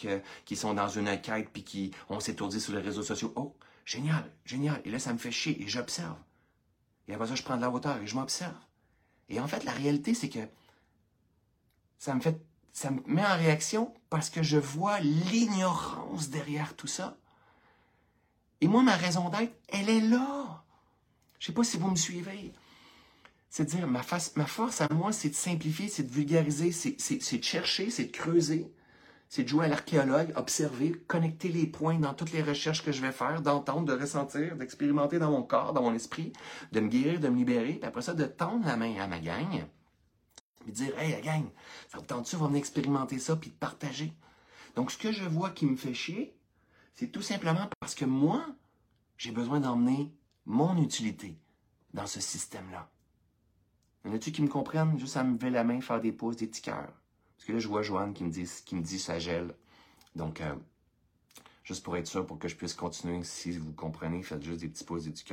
qui 0.45 0.57
sont 0.57 0.73
dans 0.73 0.89
une 0.89 1.21
quête 1.21 1.51
puis 1.53 1.65
qui 1.65 1.91
ont 2.09 2.21
s'étourdi 2.21 2.61
sur 2.61 2.73
les 2.73 2.81
réseaux 2.81 3.03
sociaux. 3.03 3.33
Oh, 3.37 3.55
génial, 3.85 4.25
génial. 4.47 4.81
Et 4.85 4.91
là, 4.91 4.99
ça 4.99 5.13
me 5.13 5.19
fait 5.19 5.33
chier 5.33 5.63
et 5.63 5.69
j'observe. 5.69 6.17
Et 7.09 7.15
après 7.15 7.29
ça, 7.29 7.35
je 7.35 7.43
prends 7.43 7.57
de 7.57 7.63
la 7.63 7.71
hauteur 7.71 7.99
et 7.99 8.07
je 8.07 8.15
m'observe. 8.15 8.55
Et 9.29 9.39
en 9.39 9.49
fait, 9.49 9.65
la 9.65 9.73
réalité, 9.73 10.15
c'est 10.15 10.29
que 10.29 10.41
ça 11.99 12.15
me 12.15 12.21
fait 12.21 12.41
ça 12.77 12.91
me 12.91 13.01
met 13.07 13.25
en 13.25 13.39
réaction 13.39 13.95
parce 14.11 14.29
que 14.29 14.43
je 14.43 14.59
vois 14.59 15.01
l'ignorance 15.01 16.29
derrière 16.29 16.77
tout 16.77 16.87
ça. 16.87 17.17
Et 18.61 18.69
moi, 18.69 18.83
ma 18.83 18.97
raison 18.97 19.31
d'être, 19.31 19.55
elle 19.69 19.89
est 19.89 20.03
là. 20.03 20.63
Je 21.39 21.45
ne 21.45 21.47
sais 21.47 21.53
pas 21.55 21.65
si 21.65 21.79
vous 21.79 21.91
me 21.91 21.97
suivez. 21.97 22.53
C'est 23.49 23.65
de 23.65 23.71
dire, 23.71 23.87
ma, 23.87 24.03
ma 24.37 24.45
force 24.47 24.83
à 24.83 24.89
moi, 24.93 25.11
c'est 25.13 25.31
de 25.31 25.35
simplifier, 25.35 25.89
c'est 25.89 26.03
de 26.03 26.13
vulgariser, 26.13 26.71
c'est 26.71 27.39
de 27.39 27.43
chercher, 27.43 27.89
c'est 27.89 28.05
de 28.05 28.13
creuser, 28.13 28.71
c'est 29.31 29.45
de 29.45 29.49
jouer 29.49 29.65
à 29.65 29.69
l'archéologue, 29.69 30.35
observer, 30.37 30.93
connecter 31.09 31.49
les 31.49 31.67
points 31.67 31.99
dans 31.99 32.13
toutes 32.13 32.33
les 32.33 32.43
recherches 32.43 32.85
que 32.85 32.93
je 32.93 33.01
vais 33.01 33.13
faire, 33.13 33.41
d'entendre, 33.41 33.87
de 33.87 33.99
ressentir, 33.99 34.55
d'expérimenter 34.55 35.19
dans 35.19 35.31
mon 35.31 35.43
corps, 35.43 35.73
dans 35.73 35.81
mon 35.81 35.95
esprit, 35.95 36.35
de 36.73 36.81
me 36.81 36.89
guérir, 36.89 37.21
de 37.21 37.29
me 37.31 37.39
libérer, 37.39 37.73
puis 37.73 37.89
après 37.89 38.03
ça, 38.03 38.13
de 38.13 38.27
tendre 38.27 38.67
la 38.67 38.77
main 38.77 39.01
à 39.01 39.07
ma 39.07 39.19
gang 39.19 39.65
puis 40.67 40.73
dire 40.73 40.99
Hey, 40.99 41.13
la 41.13 41.21
gang, 41.21 41.45
ça 41.89 41.99
vous 41.99 42.05
tente-tu, 42.05 42.37
on 42.37 42.49
va 42.49 42.59
expérimenter 42.59 43.21
ça, 43.21 43.37
puis 43.37 43.51
partager. 43.51 44.13
Donc, 44.75 44.91
ce 44.91 44.99
que 44.99 45.13
je 45.13 45.25
vois 45.25 45.51
qui 45.51 45.65
me 45.65 45.77
fait 45.77 45.95
chier, 45.95 46.37
c'est 46.95 47.13
tout 47.13 47.23
simplement 47.23 47.69
parce 47.79 47.95
que 47.95 48.05
moi, 48.05 48.45
j'ai 49.17 49.31
besoin 49.31 49.61
d'emmener 49.61 50.13
mon 50.45 50.77
utilité 50.83 51.39
dans 51.95 52.07
ce 52.07 52.21
système-là. 52.21 52.91
Y 54.05 54.09
en 54.09 54.13
a-tu 54.13 54.33
qui 54.33 54.43
me 54.43 54.49
comprennent? 54.49 54.99
Juste 54.99 55.17
à 55.17 55.23
me 55.23 55.35
lever 55.35 55.51
la 55.51 55.63
main, 55.63 55.81
faire 55.81 56.01
des 56.01 56.13
pauses, 56.13 56.37
des 56.37 56.49
petits 56.49 56.63
cœurs. 56.63 56.93
Parce 57.37 57.47
que 57.47 57.53
là, 57.53 57.59
je 57.59 57.69
vois 57.69 57.83
Joanne 57.83 58.13
qui 58.13 58.25
me 58.25 58.31
dit, 58.31 58.49
qui 58.65 58.75
me 58.75 58.83
dit 58.83 58.99
ça 58.99 59.19
gèle. 59.19 59.55
Donc, 60.17 60.41
euh, 60.41 60.55
juste 61.63 61.85
pour 61.85 61.97
être 61.97 62.07
sûr, 62.09 62.27
pour 62.27 62.39
que 62.39 62.49
je 62.49 62.57
puisse 62.57 62.75
continuer, 62.75 63.23
si 63.23 63.53
vous 63.53 63.73
comprenez, 63.73 64.23
faites 64.23 64.43
juste 64.43 64.61
des 64.61 64.69
petits 64.69 64.85
pauses, 64.85 65.05
des 65.05 65.11
petits. 65.11 65.25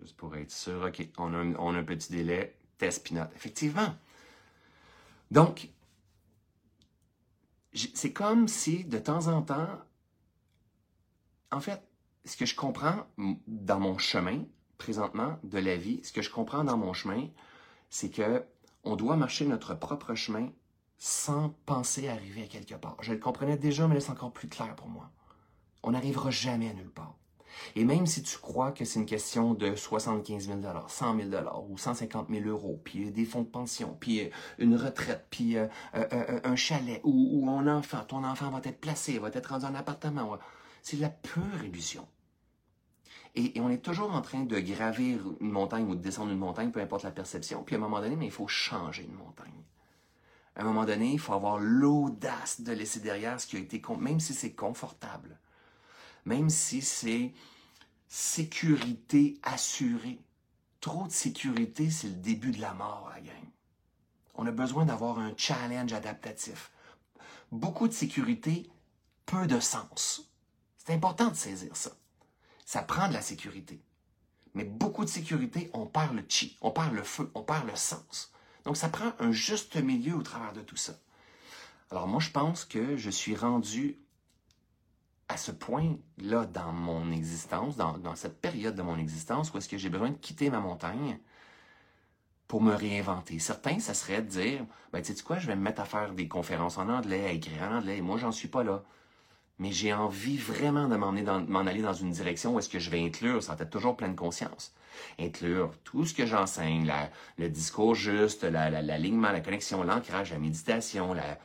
Juste 0.00 0.16
pour 0.16 0.36
être 0.36 0.50
sûr, 0.50 0.82
OK, 0.82 1.08
on 1.18 1.32
a 1.32 1.78
un, 1.78 1.84
petit 1.84 2.12
délai, 2.12 2.56
test 2.78 3.04
pinot. 3.04 3.26
Effectivement. 3.36 3.94
Donc, 5.30 5.68
c'est 7.72 8.12
comme 8.12 8.48
si 8.48 8.84
de 8.84 8.98
temps 8.98 9.26
en 9.28 9.42
temps, 9.42 9.68
en 11.50 11.60
fait, 11.60 11.82
ce 12.24 12.36
que 12.36 12.46
je 12.46 12.54
comprends 12.54 13.06
dans 13.46 13.80
mon 13.80 13.98
chemin 13.98 14.44
présentement 14.78 15.38
de 15.42 15.58
la 15.58 15.76
vie, 15.76 16.00
ce 16.02 16.12
que 16.12 16.22
je 16.22 16.30
comprends 16.30 16.64
dans 16.64 16.76
mon 16.76 16.92
chemin, 16.92 17.28
c'est 17.90 18.10
que 18.10 18.44
on 18.82 18.96
doit 18.96 19.16
marcher 19.16 19.46
notre 19.46 19.74
propre 19.74 20.14
chemin 20.14 20.50
sans 20.98 21.50
penser 21.66 22.08
arriver 22.08 22.44
à 22.44 22.46
quelque 22.46 22.74
part. 22.74 22.96
Je 23.00 23.12
le 23.12 23.18
comprenais 23.18 23.56
déjà, 23.56 23.86
mais 23.88 23.94
là, 23.94 24.00
c'est 24.00 24.10
encore 24.10 24.32
plus 24.32 24.48
clair 24.48 24.74
pour 24.76 24.88
moi. 24.88 25.10
On 25.82 25.92
n'arrivera 25.92 26.30
jamais 26.30 26.70
à 26.70 26.74
nulle 26.74 26.90
part. 26.90 27.16
Et 27.76 27.84
même 27.84 28.06
si 28.06 28.22
tu 28.22 28.38
crois 28.38 28.72
que 28.72 28.84
c'est 28.84 29.00
une 29.00 29.06
question 29.06 29.54
de 29.54 29.74
75 29.74 30.46
000 30.46 30.60
100 30.88 31.16
000 31.30 31.30
ou 31.68 31.78
150 31.78 32.28
000 32.30 32.46
euros, 32.46 32.80
puis 32.84 33.10
des 33.10 33.24
fonds 33.24 33.42
de 33.42 33.48
pension, 33.48 33.96
puis 33.98 34.20
euh, 34.20 34.28
une 34.58 34.76
retraite, 34.76 35.26
puis 35.30 35.56
euh, 35.56 35.66
euh, 35.94 36.40
un 36.44 36.56
chalet, 36.56 37.00
ou, 37.04 37.48
un 37.50 37.66
enfant, 37.66 38.04
ton 38.06 38.24
enfant 38.24 38.50
va 38.50 38.60
être 38.64 38.80
placé, 38.80 39.18
va 39.18 39.28
être 39.32 39.50
rendu 39.50 39.64
en 39.64 39.74
appartement, 39.74 40.38
c'est 40.82 40.98
la 40.98 41.08
pure 41.08 41.64
illusion. 41.64 42.06
Et, 43.34 43.60
on 43.60 43.68
est 43.68 43.78
toujours 43.78 44.14
en 44.14 44.22
train 44.22 44.44
de 44.44 44.60
gravir 44.60 45.20
une 45.40 45.50
montagne 45.50 45.88
ou 45.88 45.96
de 45.96 46.00
descendre 46.00 46.30
une 46.30 46.38
montagne, 46.38 46.70
peu 46.70 46.80
importe 46.80 47.02
la 47.02 47.10
perception. 47.10 47.64
Puis 47.64 47.74
à 47.74 47.78
un 47.78 47.80
moment 47.80 48.00
donné, 48.00 48.14
mais 48.14 48.26
il 48.26 48.30
faut 48.30 48.46
changer 48.46 49.04
une 49.04 49.16
montagne. 49.16 49.50
À 50.54 50.62
un 50.62 50.64
moment 50.64 50.84
donné, 50.84 51.12
il 51.12 51.18
faut 51.18 51.32
avoir 51.32 51.58
l'audace 51.58 52.60
de 52.60 52.72
laisser 52.72 53.00
derrière 53.00 53.40
ce 53.40 53.48
qui 53.48 53.56
a 53.56 53.58
été, 53.58 53.82
même 53.98 54.20
si 54.20 54.34
c'est 54.34 54.52
confortable 54.52 55.40
même 56.24 56.50
si 56.50 56.82
c'est 56.82 57.32
sécurité 58.08 59.38
assurée. 59.42 60.20
Trop 60.80 61.06
de 61.06 61.12
sécurité, 61.12 61.90
c'est 61.90 62.08
le 62.08 62.14
début 62.14 62.50
de 62.50 62.60
la 62.60 62.74
mort, 62.74 63.10
la 63.14 63.20
gang. 63.20 63.48
On 64.34 64.46
a 64.46 64.52
besoin 64.52 64.84
d'avoir 64.84 65.18
un 65.18 65.32
challenge 65.36 65.92
adaptatif. 65.92 66.70
Beaucoup 67.52 67.88
de 67.88 67.92
sécurité, 67.92 68.68
peu 69.26 69.46
de 69.46 69.60
sens. 69.60 70.30
C'est 70.76 70.92
important 70.92 71.28
de 71.28 71.36
saisir 71.36 71.76
ça. 71.76 71.92
Ça 72.66 72.82
prend 72.82 73.08
de 73.08 73.14
la 73.14 73.22
sécurité. 73.22 73.80
Mais 74.54 74.64
beaucoup 74.64 75.04
de 75.04 75.10
sécurité, 75.10 75.70
on 75.72 75.86
perd 75.86 76.14
le 76.14 76.24
chi, 76.28 76.56
on 76.60 76.70
perd 76.70 76.92
le 76.94 77.02
feu, 77.02 77.30
on 77.34 77.42
perd 77.42 77.66
le 77.66 77.76
sens. 77.76 78.32
Donc 78.64 78.76
ça 78.76 78.88
prend 78.88 79.12
un 79.18 79.32
juste 79.32 79.76
milieu 79.76 80.14
au 80.14 80.22
travers 80.22 80.52
de 80.52 80.60
tout 80.60 80.76
ça. 80.76 80.94
Alors 81.90 82.06
moi, 82.06 82.20
je 82.20 82.30
pense 82.30 82.64
que 82.64 82.96
je 82.96 83.10
suis 83.10 83.36
rendu 83.36 83.98
à 85.34 85.36
ce 85.36 85.50
point-là 85.50 86.46
dans 86.46 86.70
mon 86.70 87.10
existence, 87.10 87.76
dans, 87.76 88.14
cette 88.14 88.40
période 88.40 88.76
de 88.76 88.82
mon 88.82 88.96
existence, 88.96 89.52
où 89.52 89.58
est-ce 89.58 89.68
que 89.68 89.76
j'ai 89.76 89.88
besoin 89.88 90.10
de 90.10 90.16
quitter 90.16 90.48
ma 90.48 90.60
montagne 90.60 91.18
pour 92.46 92.62
me 92.62 92.72
réinventer. 92.72 93.40
Certains, 93.40 93.80
ça 93.80 93.94
serait 93.94 94.22
de 94.22 94.28
dire, 94.28 94.64
ben, 94.92 95.02
tu 95.02 95.12
sais 95.12 95.22
quoi, 95.24 95.40
je 95.40 95.48
vais 95.48 95.56
me 95.56 95.62
mettre 95.62 95.80
à 95.80 95.86
faire 95.86 96.12
des 96.12 96.28
conférences 96.28 96.78
en 96.78 96.88
anglais, 96.88 97.26
à 97.26 97.32
écrire 97.32 97.62
en 97.62 97.78
anglais, 97.78 98.00
moi, 98.00 98.16
j'en 98.16 98.30
suis 98.30 98.46
pas 98.46 98.62
là. 98.62 98.84
Mais 99.58 99.72
j'ai 99.72 99.92
envie 99.92 100.36
vraiment 100.36 100.88
de 100.88 100.96
m'en 100.96 101.66
aller 101.66 101.82
dans 101.82 101.92
une 101.92 102.10
direction 102.10 102.54
où 102.54 102.60
est-ce 102.60 102.68
que 102.68 102.78
je 102.78 102.90
vais 102.90 103.02
inclure, 103.04 103.42
sans 103.42 103.54
être 103.54 103.70
toujours 103.70 103.96
pleine 103.96 104.14
conscience, 104.14 104.72
inclure 105.18 105.72
tout 105.82 106.06
ce 106.06 106.14
que 106.14 106.26
j'enseigne, 106.26 106.88
le 107.38 107.48
discours 107.48 107.96
juste, 107.96 108.44
l'alignement, 108.44 109.28
la, 109.28 109.34
la 109.34 109.40
connexion, 109.40 109.82
l'ancrage, 109.82 110.30
la 110.30 110.38
méditation, 110.38 111.12
la, 111.12 111.38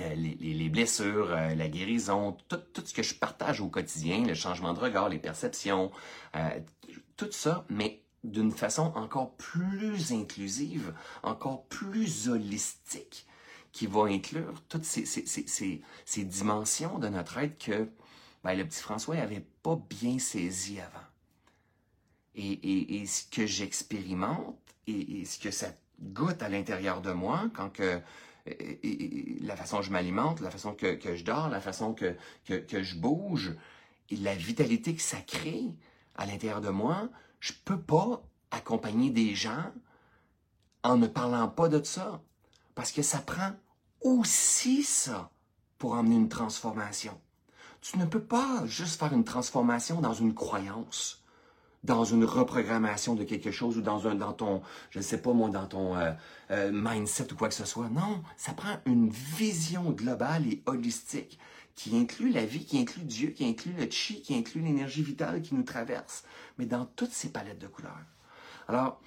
euh, 0.00 0.14
les, 0.14 0.68
blessures, 0.68 1.30
euh, 1.30 1.54
la 1.54 1.68
guérison, 1.68 2.36
tout, 2.48 2.58
ce 2.84 2.92
que 2.92 3.02
je 3.02 3.14
partage 3.14 3.60
au 3.60 3.68
quotidien, 3.68 4.24
le 4.24 4.34
changement 4.34 4.72
de 4.74 4.80
regard, 4.80 5.08
les 5.08 5.18
perceptions, 5.18 5.92
euh, 6.34 6.60
tout 7.16 7.30
ça, 7.30 7.64
mais 7.68 8.02
d'une 8.24 8.50
façon 8.50 8.92
encore 8.96 9.36
plus 9.36 10.12
inclusive, 10.12 10.94
encore 11.22 11.66
plus 11.66 12.28
holistique, 12.28 13.26
qui 13.70 13.86
va 13.86 14.06
inclure 14.06 14.62
toutes 14.68 14.84
ces, 14.84 15.04
ces, 15.06 16.24
dimensions 16.24 16.98
de 16.98 17.08
notre 17.08 17.38
être 17.38 17.58
que 17.58 17.88
ben, 18.42 18.54
le 18.54 18.66
petit 18.66 18.82
François 18.82 19.14
n'avait 19.14 19.46
pas 19.62 19.78
bien 19.88 20.18
saisi 20.18 20.80
avant. 20.80 21.06
Et, 22.34 23.06
ce 23.06 23.24
que 23.30 23.46
j'expérimente 23.46 24.58
et, 24.88 25.24
ce 25.24 25.38
que 25.38 25.52
ça 25.52 25.68
goûte 26.00 26.42
à 26.42 26.48
l'intérieur 26.48 27.00
de 27.00 27.12
moi 27.12 27.48
quand 27.54 27.70
que 27.70 28.00
la 28.46 29.56
façon 29.56 29.76
dont 29.76 29.82
je 29.82 29.90
m'alimente, 29.90 30.40
la 30.40 30.50
façon 30.50 30.74
que, 30.74 30.98
je 31.16 31.24
dors, 31.24 31.48
la 31.48 31.60
façon 31.60 31.94
que, 31.94 32.16
que, 32.46 32.82
je 32.82 32.96
bouge, 32.96 33.54
et 34.10 34.16
la 34.16 34.34
vitalité 34.34 34.94
que 34.94 35.02
ça 35.02 35.20
crée 35.20 35.64
à 36.16 36.26
l'intérieur 36.26 36.60
de 36.60 36.68
moi, 36.68 37.08
je 37.40 37.52
peux 37.64 37.80
pas 37.80 38.22
accompagner 38.50 39.10
des 39.10 39.34
gens 39.34 39.72
en 40.82 40.96
ne 40.96 41.06
parlant 41.06 41.48
pas 41.48 41.68
de 41.68 41.82
ça. 41.82 42.20
Parce 42.74 42.92
que 42.92 43.02
ça 43.02 43.18
prend 43.18 43.52
aussi 44.02 44.82
ça 44.82 45.30
pour 45.78 45.94
emmener 45.94 46.16
une 46.16 46.28
transformation. 46.28 47.18
Tu 47.80 47.98
ne 47.98 48.04
peux 48.04 48.22
pas 48.22 48.64
juste 48.66 48.98
faire 48.98 49.12
une 49.12 49.24
transformation 49.24 50.00
dans 50.00 50.14
une 50.14 50.34
croyance 50.34 51.23
dans 51.84 52.04
une 52.04 52.24
reprogrammation 52.24 53.14
de 53.14 53.24
quelque 53.24 53.50
chose 53.50 53.78
ou 53.78 53.82
dans 53.82 54.08
un 54.08 54.14
dans 54.14 54.32
ton 54.32 54.62
je 54.90 54.98
ne 54.98 55.04
sais 55.04 55.20
pas 55.20 55.32
moi 55.32 55.50
dans 55.50 55.66
ton 55.66 55.96
euh, 55.96 56.12
euh, 56.50 56.70
mindset 56.72 57.32
ou 57.32 57.36
quoi 57.36 57.48
que 57.48 57.54
ce 57.54 57.66
soit. 57.66 57.88
Non, 57.90 58.22
ça 58.36 58.52
prend 58.52 58.76
une 58.86 59.10
vision 59.10 59.90
globale 59.90 60.46
et 60.46 60.62
holistique 60.66 61.38
qui 61.74 61.96
inclut 61.96 62.30
la 62.30 62.44
vie, 62.44 62.64
qui 62.64 62.78
inclut 62.78 63.02
Dieu, 63.02 63.30
qui 63.30 63.44
inclut 63.44 63.74
le 63.76 63.88
chi, 63.90 64.22
qui 64.22 64.34
inclut 64.34 64.62
l'énergie 64.62 65.02
vitale 65.02 65.42
qui 65.42 65.54
nous 65.54 65.64
traverse, 65.64 66.24
mais 66.56 66.66
dans 66.66 66.84
toutes 66.84 67.12
ces 67.12 67.30
palettes 67.30 67.58
de 67.58 67.66
couleurs. 67.66 67.98
Alors, 68.68 69.00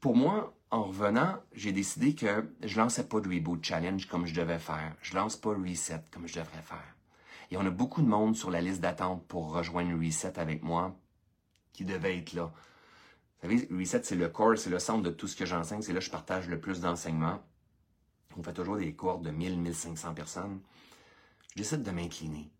pour 0.00 0.16
moi, 0.16 0.54
en 0.70 0.84
revenant, 0.84 1.36
j'ai 1.52 1.72
décidé 1.72 2.14
que 2.14 2.48
je 2.62 2.76
lançais 2.78 3.06
pas 3.06 3.20
de 3.20 3.28
Reboot 3.28 3.62
Challenge 3.64 4.06
comme 4.06 4.26
je 4.26 4.34
devais 4.34 4.58
faire. 4.58 4.94
Je 5.02 5.14
lance 5.14 5.36
pas 5.36 5.50
Reset 5.50 6.02
comme 6.10 6.26
je 6.26 6.34
devrais 6.34 6.62
faire. 6.62 6.94
Et 7.50 7.56
on 7.56 7.66
a 7.66 7.70
beaucoup 7.70 8.02
de 8.02 8.08
monde 8.08 8.34
sur 8.34 8.50
la 8.50 8.60
liste 8.60 8.80
d'attente 8.80 9.24
pour 9.28 9.52
rejoindre 9.52 9.96
Reset 10.02 10.38
avec 10.38 10.62
moi 10.62 10.96
qui 11.76 11.84
devait 11.84 12.18
être 12.18 12.32
là. 12.32 12.52
Vous 13.42 13.50
savez, 13.50 13.68
Reset, 13.70 14.02
c'est 14.02 14.16
le 14.16 14.28
corps, 14.28 14.56
c'est 14.56 14.70
le 14.70 14.78
centre 14.78 15.02
de 15.02 15.10
tout 15.10 15.28
ce 15.28 15.36
que 15.36 15.44
j'enseigne. 15.44 15.82
C'est 15.82 15.92
là 15.92 15.98
que 15.98 16.04
je 16.06 16.10
partage 16.10 16.48
le 16.48 16.58
plus 16.58 16.80
d'enseignements. 16.80 17.42
On 18.36 18.42
fait 18.42 18.54
toujours 18.54 18.78
des 18.78 18.94
cours 18.94 19.18
de 19.18 19.30
1000, 19.30 19.58
1500 19.58 20.14
personnes. 20.14 20.60
Je 21.50 21.62
décide 21.62 21.82
de 21.82 21.90
m'incliner. 21.90 22.50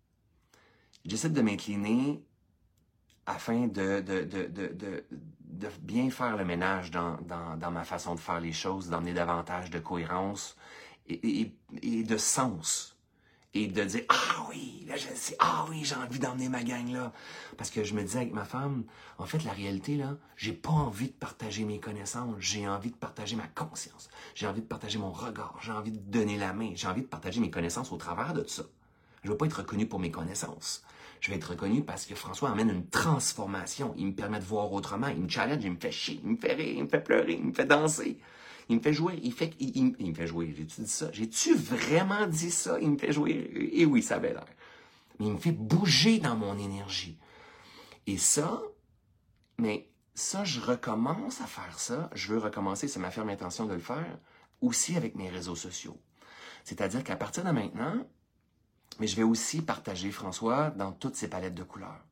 Je 1.05 1.11
décide 1.11 1.33
de 1.33 1.43
m'incliner 1.43 2.23
afin 3.25 3.67
de, 3.67 4.01
de, 4.01 4.23
de, 4.23 5.05
de, 5.41 5.69
bien 5.81 6.11
faire 6.11 6.37
le 6.37 6.45
ménage 6.45 6.91
dans, 6.91 7.19
dans, 7.23 7.71
ma 7.71 7.85
façon 7.85 8.15
de 8.15 8.21
faire 8.21 8.41
les 8.41 8.53
choses, 8.53 8.89
d'emmener 8.89 9.15
davantage 9.15 9.71
de 9.71 9.79
cohérence 9.79 10.57
et 11.09 11.53
de 11.83 12.17
sens 12.17 12.96
et 13.63 13.67
de 13.69 13.85
dire 13.85 14.03
Ah 14.09 14.47
oui, 14.51 14.85
là 14.87 14.97
je 14.97 15.07
sais, 15.15 15.37
ah 15.39 15.67
oui, 15.69 15.83
j'ai 15.85 15.95
envie 15.95 16.19
d'emmener 16.19 16.49
ma 16.49 16.63
gang 16.63 16.89
là. 16.93 17.13
Parce 17.57 17.71
que 17.71 17.85
je 17.85 17.95
me 17.95 18.03
disais 18.03 18.19
avec 18.19 18.33
ma 18.33 18.45
femme, 18.45 18.85
en 19.19 19.27
fait, 19.27 19.45
la 19.45 19.53
réalité, 19.53 19.97
là, 19.97 20.17
j'ai 20.37 20.53
pas 20.53 20.71
envie 20.71 21.09
de 21.09 21.13
partager 21.13 21.65
mes 21.65 21.81
connaissances, 21.81 22.35
j'ai 22.39 22.69
envie 22.69 22.91
de 22.91 22.97
partager 22.97 23.37
ma 23.37 23.47
conscience, 23.49 24.09
j'ai 24.35 24.47
envie 24.47 24.61
de 24.61 24.67
partager 24.67 24.99
mon 24.99 25.11
regard, 25.11 25.59
j'ai 25.63 25.73
envie 25.73 25.93
de 25.93 25.99
donner 25.99 26.37
la 26.37 26.53
main, 26.53 26.73
j'ai 26.75 26.89
envie 26.89 27.03
de 27.03 27.07
partager 27.07 27.41
mes 27.41 27.51
connaissances 27.51 27.93
au 27.93 27.97
travers 27.97 28.35
de 28.35 28.43
tout 28.43 28.49
ça. 28.49 28.65
Je 29.23 29.31
veux 29.31 29.37
pas 29.37 29.47
être 29.47 29.59
reconnu 29.59 29.87
pour 29.87 29.99
mes 29.99 30.11
connaissances. 30.11 30.85
Je 31.21 31.31
vais 31.31 31.37
être 31.37 31.51
reconnu 31.51 31.83
parce 31.83 32.07
que 32.07 32.15
François 32.15 32.51
amène 32.51 32.71
une 32.71 32.87
transformation. 32.87 33.95
Il 33.97 34.09
me 34.09 34.13
permet 34.13 34.39
de 34.39 34.45
voir 34.45 34.73
autrement. 34.73 35.09
Il 35.09 35.23
me 35.23 35.29
challenge, 35.29 35.65
il 35.65 35.73
me 35.73 35.81
fait 35.81 35.91
chier, 35.91 36.21
il 36.23 36.31
me 36.31 36.37
fait 36.37 36.53
rire, 36.53 36.75
il 36.77 36.85
me 36.85 36.89
fait 36.89 37.03
pleurer, 37.03 37.33
il 37.33 37.47
me 37.47 37.53
fait 37.53 37.65
danser. 37.65 38.19
Il 38.69 38.77
me 38.77 38.81
fait 38.83 38.93
jouer. 38.93 39.19
Il, 39.23 39.33
fait, 39.33 39.55
il, 39.59 39.95
me 39.99 40.15
fait 40.15 40.27
jouer. 40.27 40.53
J'ai-tu 40.57 40.81
dit 40.83 40.91
ça? 40.91 41.11
J'ai-tu 41.13 41.55
vraiment 41.55 42.27
dit 42.27 42.51
ça? 42.51 42.79
Il 42.81 42.91
me 42.91 42.99
fait 42.99 43.13
jouer. 43.13 43.71
Et 43.73 43.87
oui, 43.87 44.03
ça 44.03 44.17
avait 44.17 44.33
l'air. 44.33 44.47
Mais 45.19 45.27
il 45.27 45.33
me 45.33 45.39
fait 45.39 45.53
bouger 45.53 46.19
dans 46.19 46.37
mon 46.37 46.59
énergie. 46.59 47.19
Et 48.07 48.19
ça, 48.19 48.63
mais 49.59 49.89
ça, 50.15 50.45
je 50.45 50.61
recommence 50.61 51.41
à 51.41 51.47
faire 51.47 51.79
ça. 51.79 52.11
Je 52.15 52.33
veux 52.33 52.39
recommencer, 52.39 52.89
c'est 52.89 53.01
ma 53.01 53.11
ferme 53.11 53.31
intention 53.31 53.67
de 53.67 53.75
le 53.75 53.81
faire, 53.81 54.19
aussi 54.61 54.97
avec 54.97 55.15
mes 55.15 55.29
réseaux 55.29 55.57
sociaux. 55.57 56.01
C'est-à-dire 56.65 57.05
qu'à 57.05 57.17
partir 57.17 57.45
de 57.45 57.51
maintenant, 57.51 58.05
mais 58.99 59.07
je 59.07 59.17
vais 59.17 59.23
aussi 59.23 59.63
partager 59.63 60.11
François 60.11 60.71
dans 60.71 60.93
toutes 60.93 61.17
ces 61.17 61.29
palettes 61.29 61.55
de 61.55 61.63
couleurs. 61.63 62.05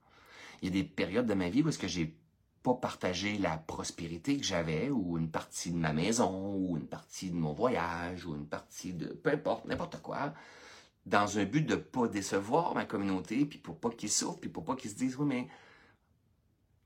Il 0.63 0.69
y 0.69 0.69
a 0.69 0.83
des 0.83 0.89
périodes 0.89 1.27
de 1.27 1.35
ma 1.35 1.49
vie 1.49 1.63
où 1.63 1.69
est-ce 1.69 1.79
que 1.79 1.89
j'ai 1.89 2.17
pas 2.65 2.75
partager 2.75 3.37
la 3.37 3.59
prospérité 3.59 4.39
que 4.39 4.45
j'avais, 4.45 4.89
ou 4.89 5.19
une 5.19 5.31
partie 5.31 5.71
de 5.71 5.77
ma 5.77 5.93
maison, 5.93 6.57
ou 6.57 6.79
une 6.79 6.89
partie 6.89 7.31
de 7.31 7.37
mon 7.37 7.53
voyage, 7.53 8.25
ou 8.25 8.35
une 8.35 8.47
partie 8.47 8.95
de 8.95 9.09
peu 9.09 9.31
importe, 9.31 9.67
n'importe 9.67 10.01
quoi, 10.01 10.33
dans 11.05 11.39
un 11.39 11.45
but 11.45 11.63
de 11.63 11.77
pas 11.77 12.09
décevoir 12.09 12.75
ma 12.75 12.87
communauté, 12.87 13.45
puis 13.45 13.59
pour 13.59 13.79
pas 13.79 13.91
qu'ils 13.91 14.11
souffrent, 14.11 14.41
puis 14.41 14.49
pour 14.49 14.65
pas 14.65 14.77
qu'ils 14.77 14.91
se 14.91 14.97
disent 14.97 15.17
oui 15.19 15.27
mais 15.27 15.49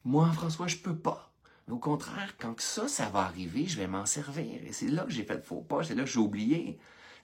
moi 0.04 0.32
François 0.32 0.66
je 0.66 0.78
peux 0.78 0.96
pas. 0.98 1.32
Au 1.70 1.78
contraire, 1.78 2.34
quand 2.38 2.58
ça, 2.60 2.88
ça 2.88 3.08
va 3.10 3.20
arriver, 3.20 3.66
je 3.66 3.76
vais 3.76 3.86
m'en 3.86 4.06
servir. 4.06 4.64
Et 4.64 4.72
c'est 4.72 4.88
là 4.88 5.04
que 5.04 5.10
j'ai 5.10 5.22
fait 5.22 5.36
le 5.36 5.42
faux 5.42 5.60
pas, 5.60 5.84
c'est 5.84 5.94
là 5.94 6.02
que 6.02 6.10
j'ai 6.10 6.18
oublié. 6.18 6.78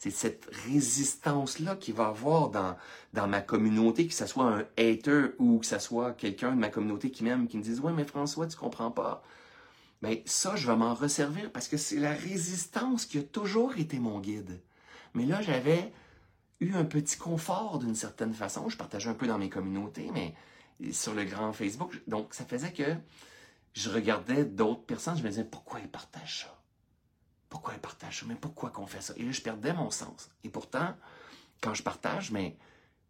C'est 0.05 0.11
cette 0.11 0.51
résistance-là 0.67 1.77
qu'il 1.77 1.95
va 1.95 2.09
avoir 2.09 2.51
dans, 2.51 3.27
ma 3.27 3.41
communauté, 3.41 4.07
que 4.07 4.13
ce 4.13 4.27
soit 4.27 4.45
un 4.45 4.67
hater 4.77 5.29
ou 5.39 5.61
que 5.61 5.65
ce 5.65 5.79
soit 5.79 6.13
quelqu'un 6.13 6.51
de 6.51 6.61
ma 6.61 6.69
communauté 6.69 7.11
qui 7.11 7.25
m'aime, 7.25 7.49
qui 7.49 7.57
me 7.57 7.63
dise 7.63 7.81
Ouais, 7.81 7.91
mais 7.91 8.05
François, 8.05 8.47
tu 8.47 8.55
comprends 8.55 8.91
pas. 8.91 9.23
Ben, 10.03 10.19
ça, 10.27 10.57
je 10.57 10.67
vais 10.67 10.77
m'en 10.77 10.93
resservir 10.93 11.51
parce 11.51 11.69
que 11.69 11.79
c'est 11.79 11.97
la 11.97 12.13
résistance 12.13 13.07
qui 13.07 13.17
a 13.17 13.23
toujours 13.23 13.79
été 13.79 13.99
mon 13.99 14.21
guide. 14.21 14.61
Mais 15.15 15.25
là, 15.25 15.41
j'avais 15.41 15.91
eu 16.61 16.75
un 16.75 16.85
petit 16.85 17.17
confort 17.17 17.79
d'une 17.79 17.95
certaine 17.95 18.35
façon. 18.35 18.69
Je 18.69 18.77
partageais 18.77 19.09
un 19.09 19.15
peu 19.15 19.27
dans 19.27 19.39
mes 19.39 19.49
communautés, 19.49 20.11
mais 20.13 20.35
sur 20.93 21.15
le 21.15 21.25
grand 21.25 21.55
Facebook. 21.55 21.99
Donc, 22.07 22.35
ça 22.35 22.45
faisait 22.45 22.75
que 22.75 22.95
je 23.73 23.89
regardais 23.89 24.45
d'autres 24.45 24.85
personnes, 24.85 25.17
je 25.17 25.23
me 25.23 25.31
disais 25.31 25.45
pourquoi 25.45 25.81
ils 25.81 25.89
partagent 25.89 26.43
ça? 26.43 26.64
Pourquoi 27.49 27.75
elle 27.75 27.81
partage 27.81 28.21
ça? 28.21 28.27
Mais 28.29 28.35
pourquoi 28.35 28.71
qu'on 28.71 28.87
fait 28.87 29.01
ça? 29.01 29.15
Et 29.17 29.23
là, 29.23 29.33
je 29.33 29.41
perdais 29.41 29.73
mon 29.73 29.91
sens. 29.91 30.31
Et 30.43 30.49
pourtant, 30.49 30.95
quand 31.61 31.75
je 31.75 31.83
partage, 31.83 32.31
mais 32.31 32.57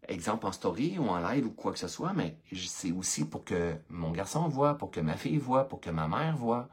exemple 0.09 0.47
en 0.47 0.53
story 0.53 0.99
ou 0.99 1.09
en 1.09 1.19
live 1.19 1.47
ou 1.47 1.51
quoi 1.51 1.73
que 1.73 1.79
ce 1.79 1.89
soit, 1.89 2.13
mais 2.13 2.37
c'est 2.69 2.93
aussi 2.93 3.25
pour 3.25 3.45
que 3.45 3.75
mon 3.89 4.11
garçon 4.11 4.49
voit, 4.49 4.77
pour 4.77 4.91
que 4.91 5.01
ma 5.01 5.17
fille 5.17 5.39
voit, 5.39 5.69
pour 5.69 5.81
que 5.81 5.91
ma 5.91 6.09
mère 6.09 6.37
voit. 6.37 6.69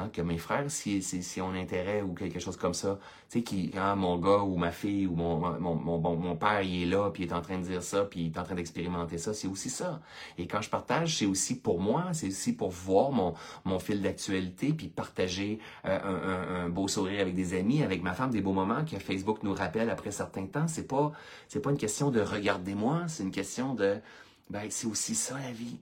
Hein, 0.00 0.08
que 0.12 0.22
mes 0.22 0.38
frères, 0.38 0.70
si, 0.70 1.02
si, 1.02 1.40
on 1.40 1.52
intérêt 1.54 2.00
ou 2.00 2.14
quelque 2.14 2.38
chose 2.38 2.56
comme 2.56 2.74
ça, 2.74 2.98
tu 3.28 3.38
sais, 3.38 3.44
qui, 3.44 3.70
quand 3.70 3.96
mon 3.96 4.18
gars 4.18 4.38
ou 4.38 4.56
ma 4.56 4.70
fille 4.70 5.06
ou 5.06 5.14
mon, 5.14 5.36
mon, 5.60 5.74
mon, 5.74 6.16
mon, 6.16 6.36
père, 6.36 6.62
il 6.62 6.84
est 6.84 6.86
là, 6.86 7.10
puis 7.10 7.24
il 7.24 7.28
est 7.28 7.32
en 7.34 7.42
train 7.42 7.58
de 7.58 7.64
dire 7.64 7.82
ça, 7.82 8.04
puis 8.04 8.20
il 8.20 8.26
est 8.28 8.38
en 8.38 8.44
train 8.44 8.54
d'expérimenter 8.54 9.18
ça, 9.18 9.34
c'est 9.34 9.48
aussi 9.48 9.68
ça. 9.68 10.00
Et 10.38 10.46
quand 10.46 10.62
je 10.62 10.70
partage, 10.70 11.18
c'est 11.18 11.26
aussi 11.26 11.60
pour 11.60 11.80
moi, 11.80 12.06
c'est 12.12 12.28
aussi 12.28 12.54
pour 12.54 12.70
voir 12.70 13.10
mon, 13.10 13.34
mon 13.64 13.78
fil 13.78 14.00
d'actualité, 14.00 14.72
puis 14.72 14.88
partager 14.88 15.58
euh, 15.84 15.98
un, 16.02 16.64
un, 16.64 16.68
beau 16.68 16.88
sourire 16.88 17.20
avec 17.20 17.34
des 17.34 17.58
amis, 17.58 17.82
avec 17.82 18.02
ma 18.02 18.14
femme, 18.14 18.30
des 18.30 18.40
beaux 18.40 18.52
moments 18.52 18.84
que 18.84 18.98
Facebook 18.98 19.42
nous 19.42 19.54
rappelle 19.54 19.90
après 19.90 20.12
certains 20.12 20.46
temps. 20.46 20.68
C'est 20.68 20.86
pas, 20.86 21.12
c'est 21.48 21.60
pas 21.60 21.70
une 21.70 21.78
question 21.78 22.10
de 22.10 22.20
regarder 22.20 22.74
moi, 22.74 23.04
c'est 23.08 23.22
une 23.22 23.32
question 23.32 23.74
de, 23.74 23.98
ben, 24.48 24.66
c'est 24.70 24.86
aussi 24.86 25.14
ça 25.14 25.38
la 25.38 25.52
vie. 25.52 25.78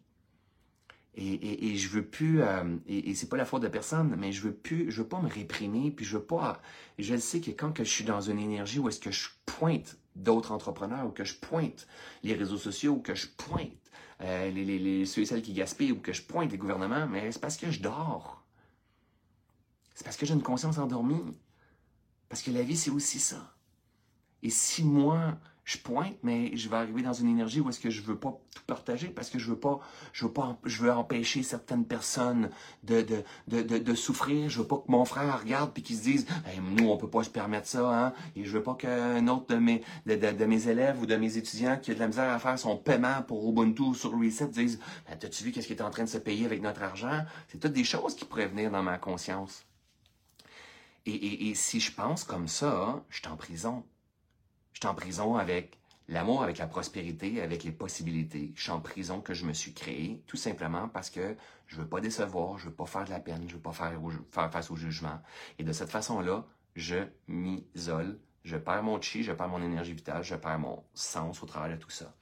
Et, 1.20 1.72
et, 1.72 1.76
je 1.76 1.88
veux 1.88 2.04
plus, 2.04 2.42
euh, 2.42 2.76
et, 2.86 3.10
et 3.10 3.14
c'est 3.16 3.28
pas 3.28 3.36
la 3.36 3.44
faute 3.44 3.62
de 3.62 3.68
personne, 3.68 4.14
mais 4.16 4.30
je 4.30 4.40
veux 4.40 4.54
plus, 4.54 4.92
je 4.92 5.02
veux 5.02 5.08
pas 5.08 5.20
me 5.20 5.28
réprimer, 5.28 5.90
puis 5.90 6.04
je 6.06 6.16
veux 6.16 6.22
pas, 6.22 6.62
je 6.96 7.16
sais 7.16 7.40
que 7.40 7.50
quand 7.50 7.72
que 7.72 7.82
je 7.82 7.90
suis 7.90 8.04
dans 8.04 8.20
une 8.20 8.38
énergie 8.38 8.78
où 8.78 8.88
est-ce 8.88 9.00
que 9.00 9.10
je 9.10 9.30
pointe 9.44 9.96
d'autres 10.14 10.52
entrepreneurs, 10.52 11.06
ou 11.06 11.10
que 11.10 11.24
je 11.24 11.34
pointe 11.34 11.88
les 12.22 12.34
réseaux 12.34 12.56
sociaux, 12.56 12.92
ou 12.94 13.00
que 13.00 13.16
je 13.16 13.26
pointe 13.36 13.72
euh, 14.20 14.50
les, 14.50 15.04
ceux 15.06 15.22
et 15.22 15.26
celles 15.26 15.42
qui 15.42 15.54
gaspillent, 15.54 15.90
ou 15.90 16.00
que 16.00 16.12
je 16.12 16.22
pointe 16.22 16.52
les 16.52 16.58
gouvernements, 16.58 17.08
mais 17.08 17.32
c'est 17.32 17.40
parce 17.40 17.56
que 17.56 17.68
je 17.68 17.80
dors. 17.80 18.44
C'est 19.94 20.04
parce 20.04 20.16
que 20.16 20.24
j'ai 20.24 20.34
une 20.34 20.42
conscience 20.42 20.78
endormie. 20.78 21.36
Parce 22.28 22.42
que 22.42 22.52
la 22.52 22.62
vie, 22.62 22.76
c'est 22.76 22.90
aussi 22.90 23.18
ça. 23.18 23.56
Et 24.44 24.50
si 24.50 24.84
moi, 24.84 25.36
je 25.68 25.76
pointe, 25.76 26.16
mais 26.22 26.56
je 26.56 26.70
vais 26.70 26.76
arriver 26.76 27.02
dans 27.02 27.12
une 27.12 27.28
énergie 27.28 27.60
où 27.60 27.68
est-ce 27.68 27.78
que 27.78 27.90
je 27.90 28.00
veux 28.00 28.16
pas 28.16 28.40
tout 28.54 28.62
partager 28.66 29.08
parce 29.08 29.28
que 29.28 29.38
je 29.38 29.50
veux 29.50 29.58
pas, 29.58 29.80
je 30.14 30.24
veux 30.24 30.32
pas, 30.32 30.58
je 30.64 30.82
veux 30.82 30.90
empêcher 30.90 31.42
certaines 31.42 31.84
personnes 31.84 32.48
de, 32.84 33.04
de, 33.48 33.60
de, 33.60 33.94
souffrir. 33.94 34.48
Je 34.48 34.60
veux 34.60 34.66
pas 34.66 34.78
que 34.78 34.90
mon 34.90 35.04
frère 35.04 35.42
regarde 35.42 35.74
puis 35.74 35.82
qu'il 35.82 35.96
se 35.96 36.02
dise, 36.02 36.26
nous, 36.62 36.88
on 36.88 36.96
peut 36.96 37.10
pas 37.10 37.22
se 37.22 37.28
permettre 37.28 37.66
ça, 37.66 38.06
hein. 38.06 38.14
Et 38.34 38.46
je 38.46 38.50
veux 38.50 38.62
pas 38.62 38.76
qu'un 38.76 39.28
autre 39.28 39.48
de 39.48 39.56
mes, 39.56 39.82
de, 40.06 40.44
mes 40.46 40.68
élèves 40.68 41.02
ou 41.02 41.04
de 41.04 41.16
mes 41.16 41.36
étudiants 41.36 41.76
qui 41.76 41.90
a 41.90 41.94
de 41.94 42.00
la 42.00 42.06
misère 42.06 42.32
à 42.32 42.38
faire 42.38 42.58
son 42.58 42.78
paiement 42.78 43.20
pour 43.26 43.46
Ubuntu 43.46 43.94
sur 43.94 44.18
Reset 44.18 44.48
dise, 44.48 44.80
ben, 45.06 45.18
t'as-tu 45.18 45.44
vu 45.44 45.52
qu'est-ce 45.52 45.66
qu'il 45.66 45.76
est 45.76 45.82
en 45.82 45.90
train 45.90 46.04
de 46.04 46.08
se 46.08 46.16
payer 46.16 46.46
avec 46.46 46.62
notre 46.62 46.82
argent? 46.82 47.26
C'est 47.48 47.60
toutes 47.60 47.74
des 47.74 47.84
choses 47.84 48.16
qui 48.16 48.24
pourraient 48.24 48.48
venir 48.48 48.70
dans 48.70 48.82
ma 48.82 48.96
conscience. 48.96 49.66
Et, 51.04 51.50
et 51.50 51.54
si 51.54 51.78
je 51.78 51.92
pense 51.92 52.24
comme 52.24 52.48
ça, 52.48 53.04
je 53.10 53.18
suis 53.18 53.28
en 53.28 53.36
prison 53.36 53.84
Je 54.78 54.86
suis 54.86 54.92
en 54.92 54.94
prison 54.94 55.34
avec 55.34 55.76
l'amour, 56.06 56.44
avec 56.44 56.58
la 56.58 56.68
prospérité, 56.68 57.42
avec 57.42 57.64
les 57.64 57.72
possibilités. 57.72 58.52
Je 58.54 58.62
suis 58.62 58.70
en 58.70 58.78
prison 58.78 59.20
que 59.20 59.34
je 59.34 59.44
me 59.44 59.52
suis 59.52 59.74
créé, 59.74 60.22
tout 60.28 60.36
simplement 60.36 60.88
parce 60.88 61.10
que 61.10 61.34
je 61.66 61.74
veux 61.74 61.88
pas 61.88 62.00
décevoir, 62.00 62.58
je 62.58 62.66
veux 62.66 62.74
pas 62.74 62.86
faire 62.86 63.04
de 63.04 63.10
la 63.10 63.18
peine, 63.18 63.42
je 63.48 63.54
veux 63.54 63.60
pas 63.60 63.72
faire, 63.72 64.00
face 64.52 64.70
au 64.70 64.76
jugement. 64.76 65.20
Et 65.58 65.64
de 65.64 65.72
cette 65.72 65.90
façon-là, 65.90 66.46
je 66.76 66.94
m'isole, 67.26 68.20
je 68.44 68.56
perds 68.56 68.84
mon 68.84 69.00
chi, 69.00 69.24
je 69.24 69.32
perds 69.32 69.48
mon 69.48 69.60
énergie 69.60 69.94
vitale, 69.94 70.22
je 70.22 70.36
perds 70.36 70.60
mon 70.60 70.84
sens 70.94 71.42
au 71.42 71.46
travers 71.46 71.76
de 71.76 71.82
tout 71.82 71.90
ça. 71.90 72.14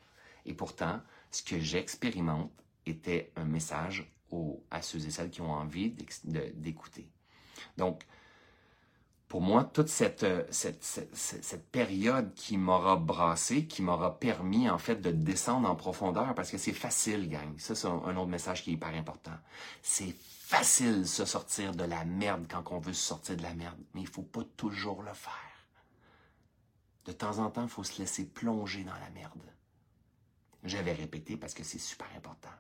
Et 0.47 0.55
pourtant, 0.55 1.03
ce 1.31 1.43
que 1.43 1.61
j'expérimente 1.61 2.51
était 2.87 3.33
un 3.37 3.45
message 3.45 4.11
aux, 4.31 4.65
à 4.71 4.81
ceux 4.81 5.05
et 5.05 5.11
celles 5.11 5.29
qui 5.29 5.43
ont 5.43 5.53
envie 5.53 5.95
d'écouter. 6.55 7.07
Donc, 7.77 8.07
pour 9.29 9.41
moi, 9.41 9.64
toute 9.64 9.89
cette, 9.89 10.24
cette, 10.53 11.70
période 11.72 12.33
qui 12.35 12.57
m'aura 12.57 12.97
brassé, 12.97 13.66
qui 13.66 13.83
m'aura 13.83 14.20
permis 14.20 14.70
en 14.70 14.79
fait 14.79 14.97
de 14.97 15.11
descendre 15.11 15.68
en 15.68 15.74
profondeur, 15.74 16.35
parce 16.35 16.51
que 16.51 16.59
c'est 16.59 16.72
facile, 16.72 17.29
gang. 17.29 17.59
Ça, 17.59 17.74
c'est 17.74 17.89
un 17.89 18.16
autre 18.16 18.29
message 18.29 18.62
qui 18.62 18.70
est 18.70 18.74
hyper 18.74 18.95
important. 18.95 19.37
C'est 19.83 20.14
facile 20.47 21.09
se 21.09 21.24
sortir 21.24 21.74
de 21.74 21.83
la 21.83 22.05
merde 22.05 22.47
quand 22.49 22.62
on 22.70 22.79
veut 22.79 22.93
se 22.93 23.05
sortir 23.05 23.37
de 23.37 23.43
la 23.43 23.55
merde, 23.55 23.79
mais 23.95 24.03
il 24.03 24.07
faut 24.07 24.22
pas 24.22 24.45
toujours 24.57 25.03
le 25.03 25.12
faire. 25.12 25.33
De 27.05 27.12
temps 27.12 27.39
en 27.39 27.51
temps, 27.51 27.64
il 27.64 27.68
faut 27.68 27.85
se 27.85 27.99
laisser 27.99 28.27
plonger 28.27 28.85
dans 28.85 28.95
la 28.95 29.11
merde. 29.11 29.43
J'avais 30.62 30.93
répété 30.93 31.37
parce 31.37 31.55
que 31.55 31.64
c'est 31.64 31.79
super 31.79 32.09
important. 32.16 32.51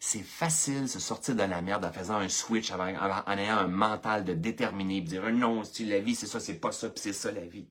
C'est 0.00 0.22
facile 0.22 0.82
de 0.82 0.86
se 0.86 1.00
sortir 1.00 1.34
de 1.34 1.42
la 1.42 1.62
merde 1.62 1.84
en 1.84 1.92
faisant 1.92 2.16
un 2.16 2.28
switch, 2.28 2.70
en, 2.70 2.86
ayant 2.86 3.58
un 3.58 3.66
mental 3.66 4.24
de 4.24 4.34
déterminer, 4.34 5.00
de 5.00 5.06
dire 5.06 5.32
non, 5.32 5.64
c'est 5.64 5.84
la 5.84 6.00
vie, 6.00 6.14
c'est 6.14 6.26
ça, 6.26 6.40
c'est 6.40 6.54
pas 6.54 6.72
ça, 6.72 6.88
puis 6.88 7.00
c'est 7.00 7.12
ça 7.12 7.30
la 7.32 7.44
vie. 7.44 7.66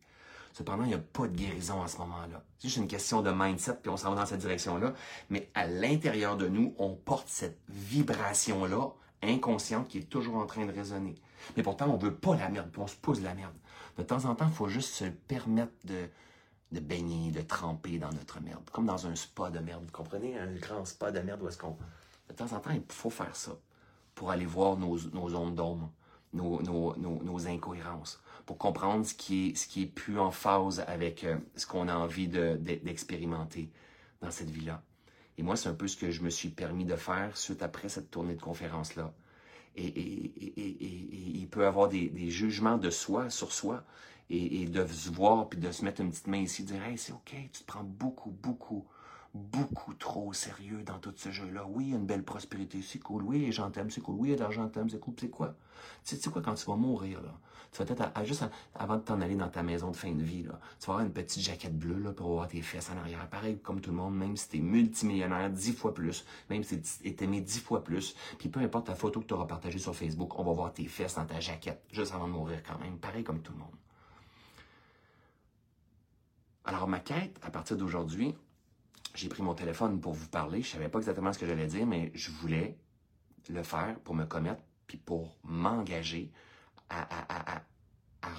Cependant, 0.54 0.84
il 0.84 0.90
n'y 0.90 0.94
a 0.94 1.00
pas 1.00 1.28
de 1.28 1.36
guérison 1.36 1.82
à 1.82 1.88
ce 1.88 1.98
moment-là. 1.98 2.44
C'est 2.60 2.68
juste 2.68 2.78
une 2.78 2.88
question 2.88 3.22
de 3.22 3.32
mindset, 3.32 3.76
puis 3.82 3.90
on 3.90 3.98
s'en 3.98 4.12
va 4.12 4.22
dans 4.22 4.26
cette 4.26 4.42
direction-là. 4.42 4.94
Mais 5.30 5.50
à 5.56 5.66
l'intérieur 5.66 6.38
de 6.38 6.48
nous, 6.48 6.76
on 6.78 6.94
porte 6.94 7.28
cette 7.28 7.60
vibration-là 7.70 8.90
inconsciente 9.24 9.88
qui 9.88 10.00
est 10.00 10.10
toujours 10.10 10.36
en 10.36 10.46
train 10.46 10.66
de 10.66 10.72
résonner. 10.72 11.16
Mais 11.58 11.64
pourtant, 11.64 11.88
on 11.90 11.98
veut 11.98 12.14
pas 12.14 12.36
la 12.36 12.50
merde, 12.50 12.70
puis 12.72 12.82
on 12.82 12.88
se 12.88 12.96
pousse 12.96 13.22
la 13.22 13.34
merde. 13.34 13.54
De 13.98 14.04
temps 14.04 14.26
en 14.26 14.36
temps, 14.36 14.48
il 14.48 14.54
faut 14.54 14.68
juste 14.68 14.94
se 14.94 15.06
permettre 15.06 15.74
de, 15.86 16.08
de 16.74 16.80
baigner, 16.80 17.32
de 17.32 17.42
tremper 17.42 18.00
dans 18.00 18.12
notre 18.12 18.42
merde. 18.42 18.64
Comme 18.72 18.88
dans 18.88 19.08
un 19.08 19.16
spa 19.16 19.50
de 19.50 19.60
merde. 19.60 19.84
Vous 19.86 19.92
comprenez? 19.92 20.38
Un 20.38 20.54
grand 20.54 20.86
spa 20.86 21.12
de 21.12 21.20
merde 21.20 21.42
où 21.42 21.48
est-ce 21.48 21.58
qu'on. 21.58 21.78
De 22.30 22.34
temps 22.34 22.52
en 22.52 22.60
temps, 22.60 22.72
il 22.72 22.82
faut 22.90 23.10
faire 23.10 23.36
ça 23.36 23.52
pour 24.16 24.32
aller 24.32 24.46
voir 24.46 24.78
nos, 24.78 24.98
nos 25.12 25.36
ondes 25.36 25.56
d'ombre, 25.56 25.92
nos, 26.34 26.62
nos, 26.62 26.96
nos, 26.96 27.48
incohérences, 27.48 28.22
pour 28.46 28.58
comprendre 28.58 29.06
ce 29.06 29.14
qui 29.14 29.50
est, 29.50 29.56
ce 29.56 29.68
qui 29.68 29.84
est 29.84 29.88
plus 29.88 30.20
en 30.20 30.32
phase 30.32 30.84
avec 30.88 31.24
euh, 31.24 31.38
ce 31.56 31.66
qu'on 31.66 31.88
a 31.88 31.96
envie 31.96 32.28
d'expérimenter 32.28 33.70
dans 34.22 34.32
cette 34.32 34.50
vie-là. 34.50 34.82
Et 35.38 35.44
moi, 35.44 35.56
c'est 35.56 35.70
un 35.70 35.74
peu 35.74 35.88
ce 35.88 35.98
que 35.98 36.12
je 36.12 36.22
me 36.22 36.30
suis 36.30 36.50
permis 36.50 36.86
de 36.86 36.96
faire 36.96 37.36
suite 37.36 37.64
après 37.64 37.90
cette 37.90 38.12
tournée 38.12 38.36
de 38.36 38.42
conférences-là. 38.42 39.14
Et, 39.76 39.86
et, 39.86 40.26
et, 40.46 40.86
et, 40.86 41.40
il 41.40 41.48
peut 41.50 41.62
y 41.62 41.66
avoir 41.66 41.90
des, 41.90 42.08
des 42.10 42.30
jugements 42.30 42.78
de 42.78 42.92
soi 42.92 43.32
sur 43.32 43.52
soi 43.52 43.84
et, 44.30 44.66
de 44.66 44.86
se 44.88 45.10
voir 45.10 45.50
puis 45.50 45.60
de 45.60 45.72
se 45.72 45.84
mettre 45.84 46.02
une 46.02 46.10
petite 46.10 46.28
main 46.28 46.40
ici, 46.40 46.64
dire 46.64 46.84
Hey, 46.84 46.98
c'est 46.98 47.14
OK, 47.14 47.36
tu 47.52 47.62
te 47.62 47.66
prends 47.66 47.84
beaucoup, 47.84 48.32
beaucoup, 48.32 48.86
beaucoup 49.34 49.94
trop 49.94 50.28
au 50.28 50.34
sérieux 50.34 50.84
dans 50.84 51.00
tout 51.00 51.14
ce 51.16 51.32
jeu-là. 51.32 51.66
Oui, 51.68 51.92
une 51.92 52.06
belle 52.06 52.24
prospérité, 52.24 52.82
c'est 52.82 53.00
cool. 53.00 53.24
Oui, 53.24 53.40
les 53.40 53.52
gens 53.52 53.70
t'aiment, 53.72 53.90
c'est 53.90 54.02
cool. 54.02 54.16
Oui, 54.18 54.36
l'argent 54.36 54.68
t'aime, 54.70 54.90
c'est 54.90 55.00
cool. 55.00 55.16
C'est 55.20 55.30
quoi? 55.30 55.56
Tu 56.06 56.16
sais, 56.16 56.30
quoi, 56.30 56.42
quand 56.42 56.54
tu 56.54 56.66
vas 56.66 56.76
mourir, 56.76 57.22
là, 57.22 57.34
tu 57.72 57.80
vas 57.80 57.86
peut-être, 57.86 58.26
juste 58.26 58.46
avant 58.76 58.98
de 58.98 59.02
t'en 59.02 59.20
aller 59.22 59.36
dans 59.36 59.50
ta 59.50 59.64
maison 59.64 59.90
de 59.90 59.96
fin 59.96 60.14
de 60.14 60.22
vie, 60.22 60.44
là, 60.44 60.60
tu 60.80 60.86
vas 60.86 60.94
avoir 60.94 61.06
une 61.06 61.12
petite 61.12 61.42
jaquette 61.42 61.78
bleue 61.78 61.98
là, 61.98 62.12
pour 62.12 62.28
avoir 62.28 62.48
tes 62.48 62.62
fesses 62.62 62.92
en 62.92 62.98
arrière. 62.98 63.28
Pareil 63.30 63.58
comme 63.58 63.82
tout 63.82 63.90
le 63.90 63.98
monde, 63.98 64.16
même 64.16 64.38
si 64.38 64.50
t'es 64.50 64.60
multimillionnaire 64.60 65.50
dix 65.50 65.74
fois 65.74 65.94
plus, 65.94 66.26
même 66.50 66.64
si 66.64 66.80
t'es 66.82 67.24
aimé 67.24 67.42
dix 67.42 67.60
fois 67.60 67.84
plus, 67.84 68.16
puis 68.38 68.50
peu 68.50 68.60
importe 68.60 68.88
ta 68.88 68.96
photo 68.96 69.22
que 69.22 69.26
tu 69.26 69.34
auras 69.34 69.48
partagée 69.48 69.80
sur 69.80 69.96
Facebook, 69.96 70.38
on 70.38 70.44
va 70.44 70.54
voir 70.54 70.74
tes 70.74 70.86
fesses 70.86 71.16
dans 71.16 71.26
ta 71.26 71.40
jaquette, 71.40 71.82
juste 71.92 72.14
avant 72.14 72.28
de 72.28 72.34
mourir 72.34 72.62
quand 72.68 72.78
même. 72.80 72.98
Pareil 72.98 73.24
comme 73.24 73.42
tout 73.42 73.54
le 73.54 73.60
monde. 73.60 73.76
Alors, 76.66 76.88
ma 76.88 77.00
quête, 77.00 77.40
à 77.42 77.52
partir 77.52 77.78
d'aujourd'hui, 77.78 78.36
j'ai 79.16 79.30
pris 79.30 79.44
mon 79.44 79.54
téléphone 79.54 80.00
pour 80.00 80.14
vous 80.14 80.28
parler. 80.28 80.62
Je 80.62 80.70
savais 80.70 80.90
pas 80.90 81.00
exactement 81.00 81.34
ce 81.34 81.40
que 81.40 81.46
j'allais 81.46 81.68
dire, 81.68 81.86
mais 81.86 82.12
je 82.16 82.32
voulais 82.32 82.78
le 83.50 83.64
faire 83.64 84.00
pour 84.00 84.16
me 84.16 84.26
commettre, 84.26 84.62
puis 84.88 84.98
pour 84.98 85.38
m'engager 85.44 86.32
à, 86.90 87.62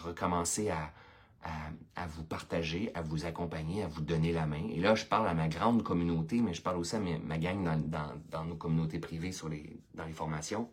recommencer 0.03 0.71
à, 0.71 2.07
vous 2.07 2.25
partager, 2.25 2.91
à 2.95 3.03
vous 3.03 3.27
accompagner, 3.27 3.83
à 3.83 3.89
vous 3.89 4.01
donner 4.01 4.33
la 4.33 4.47
main. 4.47 4.69
Et 4.71 4.81
là, 4.81 4.95
je 4.95 5.05
parle 5.05 5.29
à 5.29 5.35
ma 5.35 5.49
grande 5.49 5.83
communauté, 5.83 6.41
mais 6.41 6.55
je 6.55 6.63
parle 6.63 6.79
aussi 6.79 6.97
à 6.97 7.01
ma, 7.01 7.39
gang 7.39 7.63
dans, 7.89 8.45
nos 8.45 8.57
communautés 8.57 8.99
privées 8.99 9.33
sur 9.33 9.51
dans 9.95 10.05
les 10.05 10.13
formations 10.13 10.71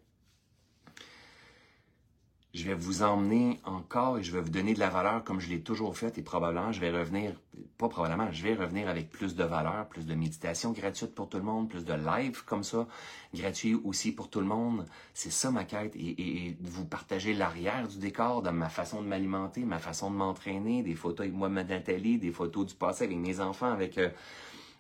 je 2.54 2.66
vais 2.66 2.74
vous 2.74 3.02
emmener 3.02 3.60
encore 3.64 4.18
et 4.18 4.24
je 4.24 4.32
vais 4.32 4.42
vous 4.42 4.50
donner 4.50 4.74
de 4.74 4.80
la 4.80 4.90
valeur 4.90 5.24
comme 5.24 5.40
je 5.40 5.50
l'ai 5.50 5.62
toujours 5.62 5.98
fait 5.98 6.18
et 6.18 6.22
probablement 6.22 6.72
je 6.74 6.82
vais 6.82 6.92
revenir, 6.92 7.34
pas 7.78 7.88
probablement, 7.88 8.30
je 8.32 8.44
vais 8.44 8.56
revenir 8.56 8.90
avec 8.90 9.10
plus 9.10 9.36
de 9.36 9.44
valeur, 9.44 9.88
plus 9.88 10.06
de 10.06 10.14
méditation 10.16 10.72
gratuite 10.72 11.16
pour 11.16 11.30
tout 11.30 11.38
le 11.38 11.44
monde, 11.44 11.70
plus 11.70 11.86
de 11.86 11.94
live 11.94 12.44
comme 12.46 12.64
ça, 12.64 12.88
gratuit 13.34 13.76
aussi 13.76 14.12
pour 14.12 14.30
tout 14.30 14.42
le 14.42 14.46
monde. 14.46 14.86
C'est 15.14 15.32
ça 15.32 15.50
ma 15.50 15.64
quête 15.64 15.96
et, 15.96 16.48
et, 16.48 16.58
vous 16.62 16.86
partager 16.86 17.34
l'arrière 17.34 17.88
du 17.88 17.98
décor 17.98 18.44
ma 18.52 18.70
façon 18.70 19.02
de 19.02 19.08
m'alimenter, 19.08 19.64
ma 19.64 19.80
façon 19.80 20.12
de 20.12 20.16
m'entraîner, 20.16 20.84
des 20.84 20.96
photos 20.96 21.22
avec 21.22 21.34
moi, 21.34 21.48
Nathalie, 21.48 22.18
des 22.18 22.32
photos 22.32 22.66
du 22.66 22.76
passé 22.76 23.06
avec 23.06 23.18
mes 23.18 23.40
enfants, 23.40 23.72
avec... 23.72 23.98
Euh, 23.98 24.10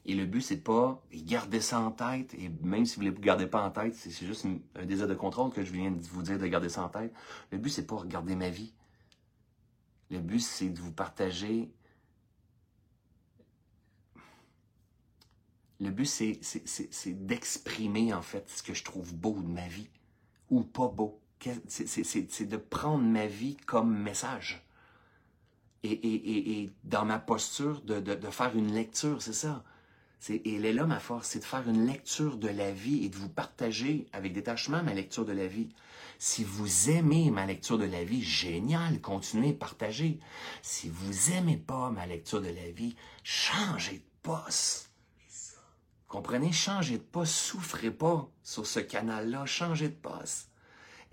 et 0.06 0.16
le 0.16 0.26
but, 0.26 0.42
c'est 0.42 0.58
pas 0.58 1.04
garder 1.14 1.62
ça 1.62 1.80
en 1.80 1.92
tête. 1.92 2.34
Et 2.34 2.50
même 2.64 2.86
si 2.86 2.96
vous 2.96 3.04
ne 3.04 3.12
le 3.12 3.18
gardez 3.18 3.46
pas 3.46 3.64
en 3.64 3.70
tête, 3.70 3.96
c'est 3.96 4.12
juste 4.26 4.48
un 4.76 4.86
désir 4.86 5.08
de 5.08 5.14
contrôle 5.14 5.52
que 5.52 5.64
je 5.64 5.72
viens 5.72 5.92
de 5.92 6.02
vous 6.02 6.24
dire 6.24 6.40
de 6.40 6.48
garder 6.48 6.70
ça 6.70 6.84
en 6.84 6.90
tête. 6.90 7.14
Le 7.52 7.60
but, 7.60 7.70
c'est 7.70 7.86
pas 7.86 7.98
regarder 7.98 8.36
ma 8.36 8.50
vie. 8.50 8.74
Le 10.10 10.20
but, 10.20 10.40
c'est 10.40 10.70
de 10.70 10.80
vous 10.80 10.92
partager. 10.92 11.72
Le 15.80 15.92
but, 15.92 16.06
c'est 16.06 17.26
d'exprimer, 17.26 18.12
en 18.14 18.24
fait, 18.24 18.50
ce 18.50 18.64
que 18.64 18.74
je 18.74 18.84
trouve 18.84 19.14
beau 19.14 19.40
de 19.40 19.48
ma 19.48 19.68
vie. 19.68 19.90
Ou 20.50 20.64
pas 20.64 20.88
beau. 20.88 21.22
C'est 21.68 22.46
de 22.46 22.58
prendre 22.58 23.04
ma 23.04 23.28
vie 23.28 23.56
comme 23.68 23.96
message. 23.96 24.66
Et, 25.84 26.72
dans 26.84 27.06
ma 27.06 27.20
posture, 27.20 27.82
de 27.82 28.30
faire 28.32 28.58
une 28.58 28.74
lecture, 28.74 29.22
c'est 29.22 29.34
ça. 29.34 29.64
Et 30.30 30.56
elle 30.56 30.66
est 30.66 30.74
là 30.74 30.86
ma 30.86 31.00
force, 31.00 31.30
c'est 31.30 31.40
de 31.40 31.44
faire 31.44 31.68
une 31.68 31.88
lecture 31.88 32.38
de 32.38 32.48
la 32.48 32.72
vie 32.72 33.04
et 33.04 33.10
de 33.10 33.16
vous 33.16 33.30
partager 33.30 34.06
avec 34.14 34.34
détachement 34.34 34.84
ma 34.84 34.94
lecture 34.94 35.26
de 35.26 35.32
la 35.32 35.48
vie. 35.48 35.70
Si 36.20 36.44
vous 36.44 36.92
aimez 36.92 37.32
ma 37.32 37.48
lecture 37.48 37.80
de 37.80 37.86
la 37.86 38.04
vie, 38.04 38.22
génial, 38.22 39.02
continuez, 39.02 39.54
partagez. 39.54 40.20
Si 40.62 40.90
vous 40.90 41.32
aimez 41.32 41.58
pas 41.58 41.90
ma 41.90 42.06
lecture 42.06 42.42
de 42.42 42.50
la 42.50 42.70
vie, 42.70 42.96
changez 43.24 43.98
de 43.98 44.04
poste. 44.22 44.92
Comprenez, 46.08 46.52
changez 46.52 46.98
de 46.98 47.04
poste, 47.04 47.34
souffrez 47.34 47.90
pas 47.90 48.30
sur 48.44 48.68
ce 48.68 48.80
canal-là, 48.80 49.48
changez 49.48 49.90
de 49.90 49.96
poste. 49.96 50.50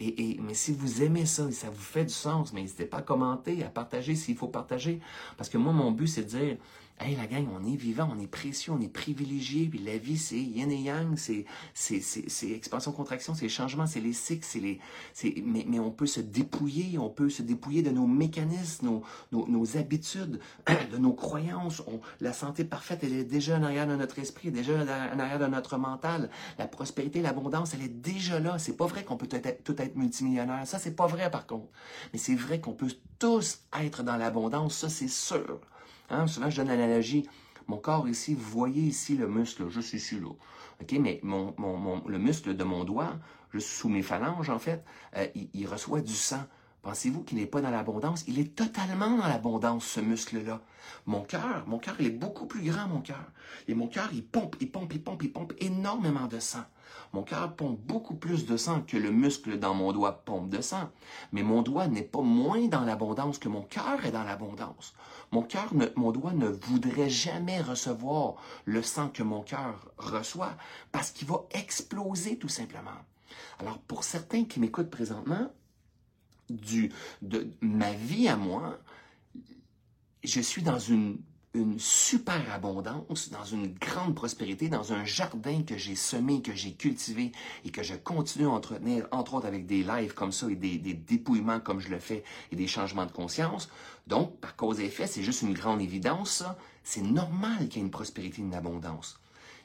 Et, 0.01 0.33
et, 0.33 0.41
mais 0.41 0.55
si 0.55 0.73
vous 0.73 1.03
aimez 1.03 1.27
ça 1.27 1.49
et 1.49 1.53
ça 1.53 1.71
vous 1.71 1.83
fait 1.83 2.05
du 2.05 2.13
sens, 2.13 2.53
mais 2.53 2.61
n'hésitez 2.61 2.85
pas 2.85 2.99
à 2.99 3.03
commenter, 3.03 3.65
à 3.65 3.69
partager 3.69 4.15
s'il 4.15 4.37
faut 4.37 4.49
partager. 4.49 5.01
Parce 5.37 5.49
que 5.49 5.59
moi, 5.59 5.73
mon 5.73 5.91
but, 5.91 6.07
c'est 6.07 6.23
de 6.23 6.29
dire, 6.29 6.57
Hey, 7.01 7.15
la 7.15 7.29
gang, 7.29 7.47
on 7.55 7.65
est 7.65 7.77
vivant, 7.77 8.11
on 8.13 8.19
est 8.19 8.27
précieux, 8.27 8.73
on 8.73 8.81
est 8.81 8.93
privilégié, 8.93 9.67
puis 9.67 9.79
la 9.79 9.99
vie, 9.99 10.19
c'est 10.19 10.41
yin 10.41 10.69
et 10.73 10.83
yang, 10.83 11.17
c'est, 11.17 11.45
c'est, 11.73 12.01
c'est, 12.01 12.51
expansion, 12.51 12.91
contraction, 12.91 13.35
c'est 13.35 13.49
changement, 13.49 13.87
c'est 13.87 14.01
les 14.01 14.13
cycles, 14.13 14.45
c'est 14.45 14.59
les, 14.59 14.81
c'est, 15.13 15.35
mais, 15.45 15.65
mais 15.69 15.79
on 15.79 15.93
peut 15.93 16.07
se 16.07 16.21
dépouiller, 16.21 16.99
on 16.99 17.09
peut 17.09 17.31
se 17.31 17.43
dépouiller 17.43 17.83
de 17.83 17.91
nos 17.91 18.09
mécanismes, 18.09 19.01
nos, 19.31 19.47
nos, 19.47 19.77
habitudes, 19.77 20.41
de 20.93 20.99
nos 20.99 21.13
croyances. 21.13 21.83
La 22.21 22.33
santé 22.33 22.65
parfaite, 22.65 23.05
elle 23.05 23.13
est 23.13 23.25
déjà 23.25 23.59
en 23.59 23.63
arrière 23.63 23.87
de 23.87 23.95
notre 23.95 24.19
esprit, 24.19 24.51
déjà 24.51 24.73
en 24.75 25.19
arrière 25.21 25.39
de 25.39 25.47
notre 25.47 25.79
mental. 25.79 26.31
La 26.59 26.67
prospérité, 26.67 27.23
l'abondance, 27.23 27.75
elle 27.75 27.83
est 27.83 27.89
déjà 27.89 28.41
là. 28.41 28.59
C'est 28.59 28.77
pas 28.77 28.87
vrai 28.87 29.05
qu'on 29.05 29.17
peut 29.17 29.29
tout 29.29 29.37
être, 29.37 29.63
tout 29.63 29.81
être 29.81 29.95
multimillionnaire. 29.95 30.67
Ça, 30.67 30.81
c'est 30.81 30.97
pas 30.97 31.07
vrai, 31.07 31.31
par 31.31 31.47
contre. 31.47 31.69
Mais 32.13 32.19
c'est 32.19 32.35
vrai 32.35 32.59
qu'on 32.59 32.73
peut 32.73 32.91
tous 33.21 33.61
être 33.81 34.03
dans 34.03 34.17
l'abondance. 34.17 34.79
Ça, 34.79 34.89
c'est 34.89 35.07
sûr. 35.07 35.61
Hein? 36.11 36.27
Souvent, 36.27 36.51
je 36.51 36.57
donne 36.57 36.69
l'analogie. 36.69 37.29
Mon 37.67 37.77
corps 37.77 38.09
ici, 38.09 38.35
vous 38.35 38.51
voyez 38.51 38.83
ici 38.83 39.17
le 39.17 39.29
muscle, 39.29 39.69
juste 39.69 39.93
ici, 39.93 40.19
là. 40.19 40.31
OK? 40.81 40.93
Mais 41.01 41.21
le 41.23 42.19
muscle 42.19 42.57
de 42.57 42.65
mon 42.65 42.85
doigt, 42.85 43.19
juste 43.53 43.69
sous 43.69 43.89
mes 43.89 44.03
phalanges, 44.03 44.49
en 44.49 44.59
fait, 44.59 44.85
euh, 45.17 45.27
il, 45.53 45.67
reçoit 45.67 46.01
du 46.01 46.15
sang 46.15 46.45
Pensez-vous 46.83 47.23
qu'il 47.23 47.39
n'est 47.39 47.47
pas 47.47 47.61
dans 47.61 47.71
l'abondance? 47.71 48.25
Il 48.29 48.39
est 48.39 48.55
totalement 48.55 49.17
dans 49.17 49.27
l'abondance, 49.27 49.85
ce 49.85 50.01
muscle-là. 50.01 50.63
Mon 51.07 51.23
cœur, 51.23 51.65
mon 51.67 51.79
cœur, 51.79 51.97
il 51.99 52.07
est 52.07 52.11
beaucoup 52.11 52.47
plus 52.47 52.63
grand, 52.63 52.87
mon 52.87 53.01
cœur. 53.01 53.25
Et 53.67 53.75
mon 53.75 53.89
cœur, 53.89 54.09
il 54.13 54.25
pompe, 54.25 54.57
il 54.61 54.71
pompe, 54.71 54.95
il 54.95 55.03
pompe, 55.03 55.23
il 55.25 55.33
pompe 55.33 55.53
énormément 55.59 56.29
de 56.29 56.39
sang. 56.39 56.65
Mon 57.13 57.23
cœur 57.23 57.55
pompe 57.55 57.81
beaucoup 57.81 58.15
plus 58.15 58.47
de 58.47 58.57
sang 58.57 58.83
que 58.83 58.97
le 58.97 59.11
muscle 59.11 59.59
dans 59.59 59.75
mon 59.75 59.93
doigt 59.93 60.23
pompe 60.25 60.51
de 60.51 60.61
sang. 60.61 60.91
Mais 61.33 61.43
mon 61.43 61.63
doigt 61.63 61.89
n'est 61.89 62.03
pas 62.03 62.21
moins 62.21 62.67
dans 62.69 62.85
l'abondance 62.85 63.39
que 63.39 63.49
mon 63.49 63.63
cœur 63.63 64.05
est 64.05 64.13
dans 64.13 64.25
l'abondance. 64.25 64.95
Mon 65.31 65.43
cœur, 65.43 65.73
mon 65.97 66.13
doigt 66.13 66.33
ne 66.33 66.49
voudrait 66.49 67.11
jamais 67.11 67.61
recevoir 67.61 68.37
le 68.65 68.83
sang 68.83 69.09
que 69.09 69.23
mon 69.23 69.43
cœur 69.43 69.91
reçoit 69.99 70.57
parce 70.93 71.11
qu'il 71.11 71.29
va 71.29 71.45
exploser 71.51 72.39
tout 72.39 72.49
simplement. 72.49 72.91
Alors, 73.59 73.79
pour 73.79 74.05
certains 74.05 74.45
qui 74.45 74.61
m'écoutent 74.61 74.91
présentement, 74.91 75.51
du, 76.49 76.93
de 77.23 77.51
ma 77.61 77.93
vie 77.93 78.29
à 78.29 78.37
moi, 78.37 78.79
je 80.25 80.41
suis 80.41 80.63
dans 80.63 80.79
une, 80.79 81.19
une 81.55 81.79
super 81.79 82.53
abondance, 82.53 83.31
dans 83.31 83.45
une 83.45 83.73
grande 83.75 84.15
prospérité, 84.15 84.69
dans 84.69 84.93
un 84.93 85.05
jardin 85.05 85.63
que 85.63 85.79
j'ai 85.79 85.97
semé, 85.97 86.43
que 86.43 86.55
j'ai 86.55 86.73
cultivé 86.73 87.33
et 87.65 87.71
que 87.71 87.83
je 87.83 87.95
continue 87.95 88.47
à 88.47 88.51
entretenir, 88.51 89.07
entre 89.11 89.35
autres 89.35 89.47
avec 89.47 89.67
des 89.67 89.83
lives 89.83 90.15
comme 90.15 90.33
ça 90.33 90.51
et 90.51 90.57
des, 90.57 90.79
des 90.79 90.95
dépouillements 90.95 91.61
comme 91.61 91.81
je 91.81 91.89
le 91.89 91.99
fais 91.99 92.23
et 92.53 92.57
des 92.57 92.67
changements 92.67 93.07
de 93.07 93.13
conscience. 93.13 93.69
Donc, 94.07 94.39
par 94.41 94.57
cause 94.57 94.81
et 94.81 94.87
effet, 94.87 95.07
c'est 95.07 95.23
juste 95.23 95.43
une 95.43 95.55
grande 95.55 95.81
évidence, 95.81 96.31
ça. 96.31 96.59
C'est 96.85 97.03
normal 97.03 97.69
qu'il 97.69 97.77
y 97.77 97.79
ait 97.79 97.87
une 97.87 97.91
prospérité, 97.91 98.41
une 98.41 98.55
abondance 98.55 99.19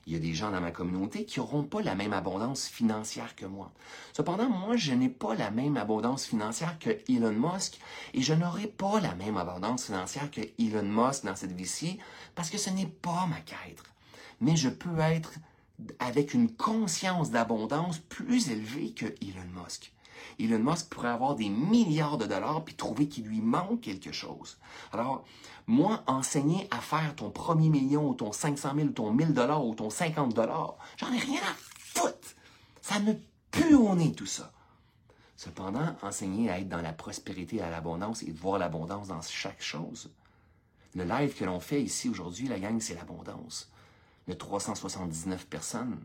il 0.06 0.14
y 0.14 0.16
a 0.16 0.20
des 0.20 0.34
gens 0.34 0.52
dans 0.52 0.60
ma 0.60 0.72
communauté 0.72 1.26
qui 1.26 1.40
n'auront 1.40 1.64
pas 1.64 1.82
la 1.82 1.96
même 1.96 2.14
abondance 2.14 2.68
financière 2.68 3.36
que 3.36 3.46
moi. 3.46 3.72
Cependant, 4.14 4.50
moi, 4.50 4.76
je 4.76 4.94
n'ai 4.94 5.10
pas 5.10 5.36
la 5.36 5.50
même 5.50 5.78
abondance 5.78 6.26
financière 6.26 6.78
que 6.80 6.90
Elon 7.10 7.32
Musk 7.32 7.80
et 8.14 8.22
je 8.22 8.34
n'aurai 8.34 8.68
pas 8.68 9.00
la 9.00 9.16
même 9.16 9.38
abondance 9.38 9.86
financière 9.86 10.30
que 10.30 10.42
Elon 10.60 10.84
Musk 10.84 11.24
dans 11.24 11.36
cette 11.36 11.54
vie-ci 11.54 12.00
parce 12.36 12.50
que 12.50 12.58
ce 12.58 12.70
n'est 12.70 12.88
pas 12.88 13.28
ma 13.28 13.40
quête. 13.40 13.82
Mais 14.42 14.58
je 14.58 14.70
peux 14.70 15.00
être 15.00 15.34
avec 16.00 16.34
une 16.34 16.52
conscience 16.52 17.32
d'abondance 17.32 18.00
plus 18.00 18.50
élevée 18.50 18.92
que 18.92 19.06
Elon 19.22 19.64
Musk. 19.64 19.93
Elon 20.40 20.60
Musk 20.60 20.90
pourrait 20.90 21.10
avoir 21.10 21.36
des 21.36 21.50
milliards 21.50 22.18
de 22.18 22.26
dollars 22.26 22.64
puis 22.64 22.76
trouver 22.76 23.08
qu'il 23.08 23.26
lui 23.26 23.42
manque 23.42 23.82
quelque 23.82 24.12
chose. 24.12 24.58
Alors, 24.92 25.24
moi, 25.68 26.04
enseigner 26.08 26.68
à 26.72 26.80
faire 26.80 27.16
ton 27.16 27.30
premier 27.30 27.70
million 27.70 28.10
ou 28.10 28.14
ton 28.14 28.32
500 28.32 28.74
000 28.76 28.88
ou 28.88 28.92
ton 28.92 29.12
1000 29.12 29.34
dollars 29.34 29.66
ou 29.66 29.76
ton 29.76 29.90
50 29.90 30.34
dollars, 30.34 30.78
j'en 30.98 31.12
ai 31.14 31.20
rien 31.20 31.42
à 31.42 31.56
foutre. 31.80 32.36
Ça 32.82 33.00
me 33.00 33.14
pue 33.52 33.76
au 33.76 33.96
nez 33.96 34.12
tout 34.14 34.26
ça. 34.26 34.52
Cependant, 35.36 35.96
enseigner 36.02 36.50
à 36.50 36.60
être 36.60 36.70
dans 36.70 36.82
la 36.82 36.94
prospérité 36.94 37.62
à 37.62 37.70
l'abondance 37.70 38.24
et 38.24 38.32
de 38.32 38.38
voir 38.38 38.58
l'abondance 38.60 39.10
dans 39.10 39.22
chaque 39.22 39.62
chose. 39.62 40.12
Le 40.96 41.04
live 41.04 41.36
que 41.36 41.44
l'on 41.44 41.60
fait 41.60 41.82
ici 41.82 42.08
aujourd'hui, 42.08 42.48
la 42.48 42.60
gang, 42.60 42.80
c'est 42.80 42.94
l'abondance. 42.94 43.72
Le 44.28 44.38
379 44.38 45.48
personnes 45.48 46.00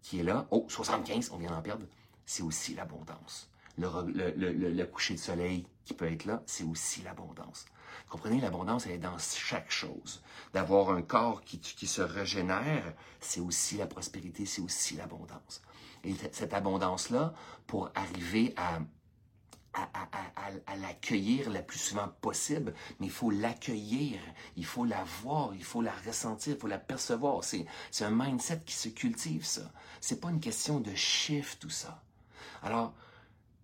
qui 0.00 0.20
est 0.20 0.22
là, 0.22 0.46
oh, 0.50 0.64
75, 0.68 1.30
on 1.32 1.38
vient 1.38 1.50
d'en 1.50 1.62
perdre, 1.62 1.84
c'est 2.26 2.42
aussi 2.42 2.74
l'abondance. 2.74 3.48
Le, 3.78 4.84
coucher 4.84 5.14
de 5.14 5.20
soleil 5.20 5.66
qui 5.84 5.94
peut 5.94 6.10
être 6.10 6.24
là, 6.24 6.42
c'est 6.46 6.64
aussi 6.64 7.02
l'abondance. 7.02 7.66
Comprenez, 8.08 8.40
l'abondance, 8.40 8.86
elle 8.86 8.92
est 8.92 8.98
dans 8.98 9.18
chaque 9.18 9.70
chose. 9.70 10.22
D'avoir 10.52 10.90
un 10.90 11.02
corps 11.02 11.42
qui, 11.42 11.86
se 11.86 12.02
régénère, 12.02 12.94
c'est 13.20 13.40
aussi 13.40 13.76
la 13.76 13.86
prospérité, 13.86 14.46
c'est 14.46 14.62
aussi 14.62 14.96
l'abondance. 14.96 15.62
Et 16.04 16.14
cette 16.32 16.54
abondance-là, 16.54 17.34
pour 17.66 17.90
arriver 17.94 18.54
à, 18.56 18.80
l'accueillir 20.80 21.50
le 21.50 21.62
plus 21.62 21.78
souvent 21.78 22.08
possible, 22.22 22.72
mais 22.98 23.06
il 23.06 23.12
faut 23.12 23.30
l'accueillir, 23.30 24.18
il 24.56 24.64
faut 24.64 24.86
la 24.86 25.04
voir, 25.22 25.54
il 25.54 25.64
faut 25.64 25.82
la 25.82 25.92
ressentir, 26.06 26.54
il 26.54 26.58
faut 26.58 26.66
la 26.66 26.78
percevoir. 26.78 27.44
C'est 27.44 27.66
un 28.00 28.10
mindset 28.10 28.62
qui 28.64 28.74
se 28.74 28.88
cultive, 28.88 29.44
ça. 29.44 29.70
C'est 30.00 30.20
pas 30.20 30.30
une 30.30 30.40
question 30.40 30.80
de 30.80 30.94
chiffre, 30.94 31.56
tout 31.58 31.70
ça. 31.70 32.02
Alors, 32.62 32.94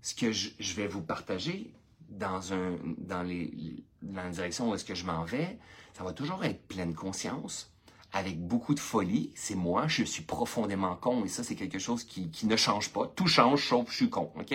ce 0.02 0.14
que 0.14 0.32
je, 0.32 0.74
vais 0.74 0.86
vous 0.86 1.02
partager 1.02 1.72
dans, 2.08 2.52
un, 2.52 2.76
dans, 2.98 3.22
les, 3.22 3.84
dans 4.02 4.24
la 4.24 4.30
direction 4.30 4.70
où 4.70 4.74
est-ce 4.74 4.84
que 4.84 4.94
je 4.94 5.06
m'en 5.06 5.24
vais, 5.24 5.58
ça 5.94 6.04
va 6.04 6.12
toujours 6.12 6.44
être 6.44 6.66
pleine 6.66 6.94
conscience, 6.94 7.72
avec 8.12 8.40
beaucoup 8.40 8.74
de 8.74 8.80
folie. 8.80 9.32
C'est 9.34 9.54
moi, 9.54 9.86
je 9.88 10.04
suis 10.04 10.22
profondément 10.22 10.96
con 10.96 11.24
et 11.24 11.28
ça, 11.28 11.42
c'est 11.42 11.54
quelque 11.54 11.78
chose 11.78 12.04
qui, 12.04 12.30
ne 12.44 12.56
change 12.56 12.92
pas. 12.92 13.06
Tout 13.06 13.26
change 13.26 13.68
sauf 13.68 13.90
je 13.90 13.96
suis 13.96 14.10
con, 14.10 14.32
OK? 14.38 14.54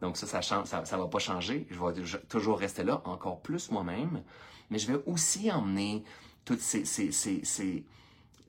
Donc 0.00 0.16
ça, 0.16 0.26
ça 0.26 0.40
change, 0.40 0.66
ça, 0.66 0.82
va 0.82 1.06
pas 1.06 1.18
changer. 1.18 1.66
Je 1.70 1.78
vais 1.78 2.20
toujours 2.28 2.58
rester 2.58 2.84
là, 2.84 3.02
encore 3.04 3.40
plus 3.40 3.70
moi-même. 3.70 4.22
Mais 4.70 4.78
je 4.78 4.92
vais 4.92 5.00
aussi 5.06 5.50
emmener 5.50 6.04
toutes 6.44 6.60
ces, 6.60 6.84
ces, 6.84 7.12
ces 7.12 7.84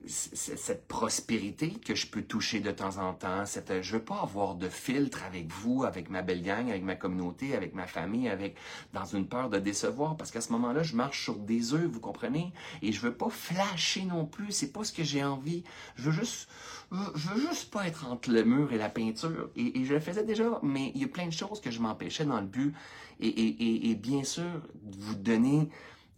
cette 0.06 0.86
prospérité 0.86 1.70
que 1.70 1.94
je 1.94 2.06
peux 2.06 2.22
toucher 2.22 2.60
de 2.60 2.70
temps 2.70 2.98
en 2.98 3.14
temps. 3.14 3.44
Cette, 3.46 3.82
je 3.82 3.96
veux 3.96 4.02
pas 4.02 4.20
avoir 4.22 4.54
de 4.54 4.68
filtre 4.68 5.24
avec 5.24 5.48
vous, 5.48 5.84
avec 5.84 6.08
ma 6.08 6.22
belle 6.22 6.42
gang, 6.42 6.70
avec 6.70 6.82
ma 6.82 6.94
communauté, 6.94 7.54
avec 7.54 7.74
ma 7.74 7.86
famille, 7.86 8.28
avec 8.28 8.56
dans 8.92 9.04
une 9.04 9.26
peur 9.26 9.50
de 9.50 9.58
décevoir, 9.58 10.16
parce 10.16 10.30
qu'à 10.30 10.40
ce 10.40 10.52
moment-là, 10.52 10.82
je 10.82 10.94
marche 10.94 11.24
sur 11.24 11.36
des 11.36 11.74
œufs, 11.74 11.84
vous 11.84 12.00
comprenez? 12.00 12.52
Et 12.80 12.92
je 12.92 13.00
veux 13.00 13.14
pas 13.14 13.28
flasher 13.28 14.04
non 14.04 14.24
plus. 14.24 14.52
C'est 14.52 14.72
pas 14.72 14.84
ce 14.84 14.92
que 14.92 15.02
j'ai 15.02 15.24
envie. 15.24 15.64
Je 15.96 16.04
veux 16.04 16.12
juste, 16.12 16.48
je 16.92 17.28
veux 17.28 17.40
juste 17.40 17.70
pas 17.70 17.86
être 17.86 18.06
entre 18.06 18.30
le 18.30 18.44
mur 18.44 18.72
et 18.72 18.78
la 18.78 18.88
peinture. 18.88 19.50
Et, 19.56 19.84
je 19.84 19.94
le 19.94 20.00
faisais 20.00 20.24
déjà, 20.24 20.60
mais 20.62 20.92
il 20.94 21.02
y 21.02 21.04
a 21.04 21.08
plein 21.08 21.26
de 21.26 21.32
choses 21.32 21.60
que 21.60 21.70
je 21.70 21.80
m'empêchais 21.80 22.24
dans 22.24 22.40
le 22.40 22.46
but. 22.46 22.74
Et, 23.20 23.94
bien 23.96 24.22
sûr, 24.22 24.62
vous 24.98 25.16
donner 25.16 25.68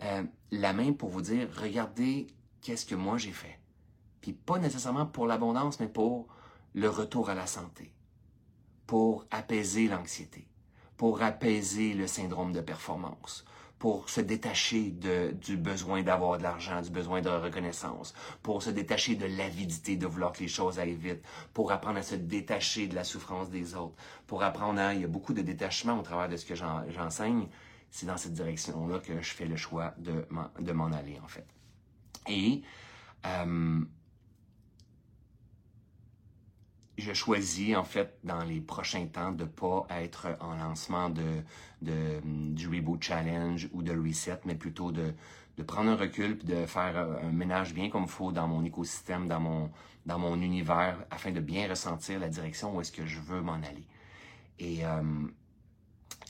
euh, 0.02 0.22
la 0.50 0.72
main 0.72 0.92
pour 0.92 1.08
vous 1.08 1.22
dire, 1.22 1.48
regardez 1.56 2.26
qu'est-ce 2.60 2.84
que 2.84 2.94
moi 2.94 3.16
j'ai 3.16 3.32
fait 3.32 3.59
puis 4.20 4.32
pas 4.32 4.58
nécessairement 4.58 5.06
pour 5.06 5.26
l'abondance, 5.26 5.80
mais 5.80 5.88
pour 5.88 6.28
le 6.74 6.88
retour 6.88 7.30
à 7.30 7.34
la 7.34 7.46
santé, 7.46 7.92
pour 8.86 9.24
apaiser 9.30 9.88
l'anxiété, 9.88 10.46
pour 10.96 11.22
apaiser 11.22 11.94
le 11.94 12.06
syndrome 12.06 12.52
de 12.52 12.60
performance, 12.60 13.44
pour 13.78 14.10
se 14.10 14.20
détacher 14.20 14.90
de, 14.90 15.32
du 15.32 15.56
besoin 15.56 16.02
d'avoir 16.02 16.36
de 16.36 16.42
l'argent, 16.42 16.82
du 16.82 16.90
besoin 16.90 17.22
de 17.22 17.30
reconnaissance, 17.30 18.12
pour 18.42 18.62
se 18.62 18.68
détacher 18.68 19.14
de 19.14 19.24
l'avidité 19.24 19.96
de 19.96 20.06
vouloir 20.06 20.32
que 20.32 20.40
les 20.40 20.48
choses 20.48 20.78
aillent 20.78 20.94
vite, 20.94 21.24
pour 21.54 21.72
apprendre 21.72 21.98
à 21.98 22.02
se 22.02 22.14
détacher 22.14 22.88
de 22.88 22.94
la 22.94 23.04
souffrance 23.04 23.48
des 23.48 23.74
autres, 23.74 23.94
pour 24.26 24.42
apprendre 24.42 24.80
à... 24.80 24.92
Il 24.92 25.00
y 25.00 25.04
a 25.04 25.08
beaucoup 25.08 25.32
de 25.32 25.40
détachement 25.40 25.98
au 25.98 26.02
travers 26.02 26.28
de 26.28 26.36
ce 26.36 26.44
que 26.44 26.54
j'enseigne. 26.54 27.48
C'est 27.90 28.04
dans 28.04 28.18
cette 28.18 28.34
direction-là 28.34 28.98
que 28.98 29.22
je 29.22 29.30
fais 29.30 29.46
le 29.46 29.56
choix 29.56 29.94
de 29.96 30.72
m'en 30.72 30.92
aller, 30.92 31.18
en 31.24 31.28
fait. 31.28 31.46
Et... 32.28 32.62
Euh, 33.24 33.80
je 37.00 37.12
choisis 37.12 37.76
en 37.76 37.84
fait 37.84 38.18
dans 38.24 38.42
les 38.44 38.60
prochains 38.60 39.06
temps 39.06 39.32
de 39.32 39.44
pas 39.44 39.86
être 39.90 40.28
en 40.40 40.54
lancement 40.54 41.10
de, 41.10 41.42
du 41.82 42.68
Reboot 42.68 43.02
Challenge 43.02 43.68
ou 43.72 43.82
de 43.82 43.92
Reset, 43.92 44.40
mais 44.44 44.54
plutôt 44.54 44.92
de, 44.92 45.12
de 45.56 45.62
prendre 45.62 45.90
un 45.90 45.96
recul 45.96 46.38
puis 46.38 46.46
de 46.46 46.66
faire 46.66 46.96
un 46.96 47.32
ménage 47.32 47.74
bien 47.74 47.90
comme 47.90 48.04
il 48.04 48.08
faut 48.08 48.32
dans 48.32 48.48
mon 48.48 48.64
écosystème, 48.64 49.28
dans 49.28 49.40
mon, 49.40 49.70
dans 50.06 50.18
mon 50.18 50.40
univers, 50.40 50.96
afin 51.10 51.32
de 51.32 51.40
bien 51.40 51.68
ressentir 51.68 52.18
la 52.18 52.28
direction 52.28 52.76
où 52.76 52.80
est-ce 52.80 52.92
que 52.92 53.06
je 53.06 53.20
veux 53.20 53.40
m'en 53.40 53.54
aller. 53.54 53.86
Et 54.58 54.84
euh, 54.84 55.02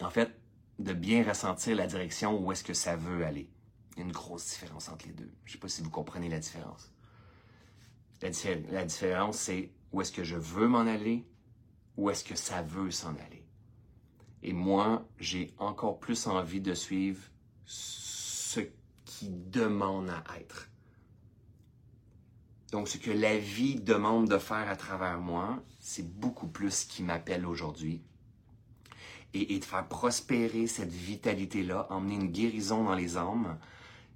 en 0.00 0.10
fait, 0.10 0.30
de 0.78 0.92
bien 0.92 1.24
ressentir 1.24 1.76
la 1.76 1.86
direction 1.86 2.38
où 2.38 2.52
est-ce 2.52 2.64
que 2.64 2.74
ça 2.74 2.96
veut 2.96 3.24
aller. 3.24 3.48
Il 3.96 3.98
y 3.98 4.02
a 4.02 4.06
une 4.06 4.12
grosse 4.12 4.48
différence 4.48 4.88
entre 4.88 5.06
les 5.06 5.12
deux. 5.12 5.30
Je 5.44 5.50
ne 5.50 5.52
sais 5.52 5.58
pas 5.58 5.68
si 5.68 5.82
vous 5.82 5.90
comprenez 5.90 6.28
la 6.28 6.38
différence. 6.38 6.90
La, 8.22 8.84
différence, 8.84 9.38
c'est 9.38 9.70
où 9.92 10.00
est-ce 10.02 10.12
que 10.12 10.24
je 10.24 10.36
veux 10.36 10.68
m'en 10.68 10.80
aller? 10.80 11.24
Où 11.96 12.10
est-ce 12.10 12.22
que 12.22 12.36
ça 12.36 12.62
veut 12.62 12.90
s'en 12.90 13.14
aller? 13.14 13.44
Et 14.42 14.52
moi, 14.52 15.06
j'ai 15.18 15.54
encore 15.58 15.98
plus 15.98 16.26
envie 16.26 16.60
de 16.60 16.74
suivre 16.74 17.22
ce 17.64 18.60
qui 19.04 19.30
demande 19.30 20.10
à 20.10 20.38
être. 20.38 20.68
Donc, 22.72 22.88
ce 22.88 22.98
que 22.98 23.10
la 23.10 23.38
vie 23.38 23.80
demande 23.80 24.28
de 24.28 24.38
faire 24.38 24.68
à 24.68 24.76
travers 24.76 25.18
moi, 25.18 25.62
c'est 25.78 26.08
beaucoup 26.08 26.46
plus 26.46 26.70
ce 26.70 26.86
qui 26.86 27.02
m'appelle 27.02 27.46
aujourd'hui. 27.46 28.02
Et, 29.32 29.54
et, 29.54 29.58
de 29.60 29.64
faire 29.64 29.86
prospérer 29.88 30.66
cette 30.66 30.92
vitalité-là, 30.92 31.86
emmener 31.90 32.16
une 32.16 32.32
guérison 32.32 32.84
dans 32.84 32.94
les 32.94 33.16
âmes, 33.16 33.58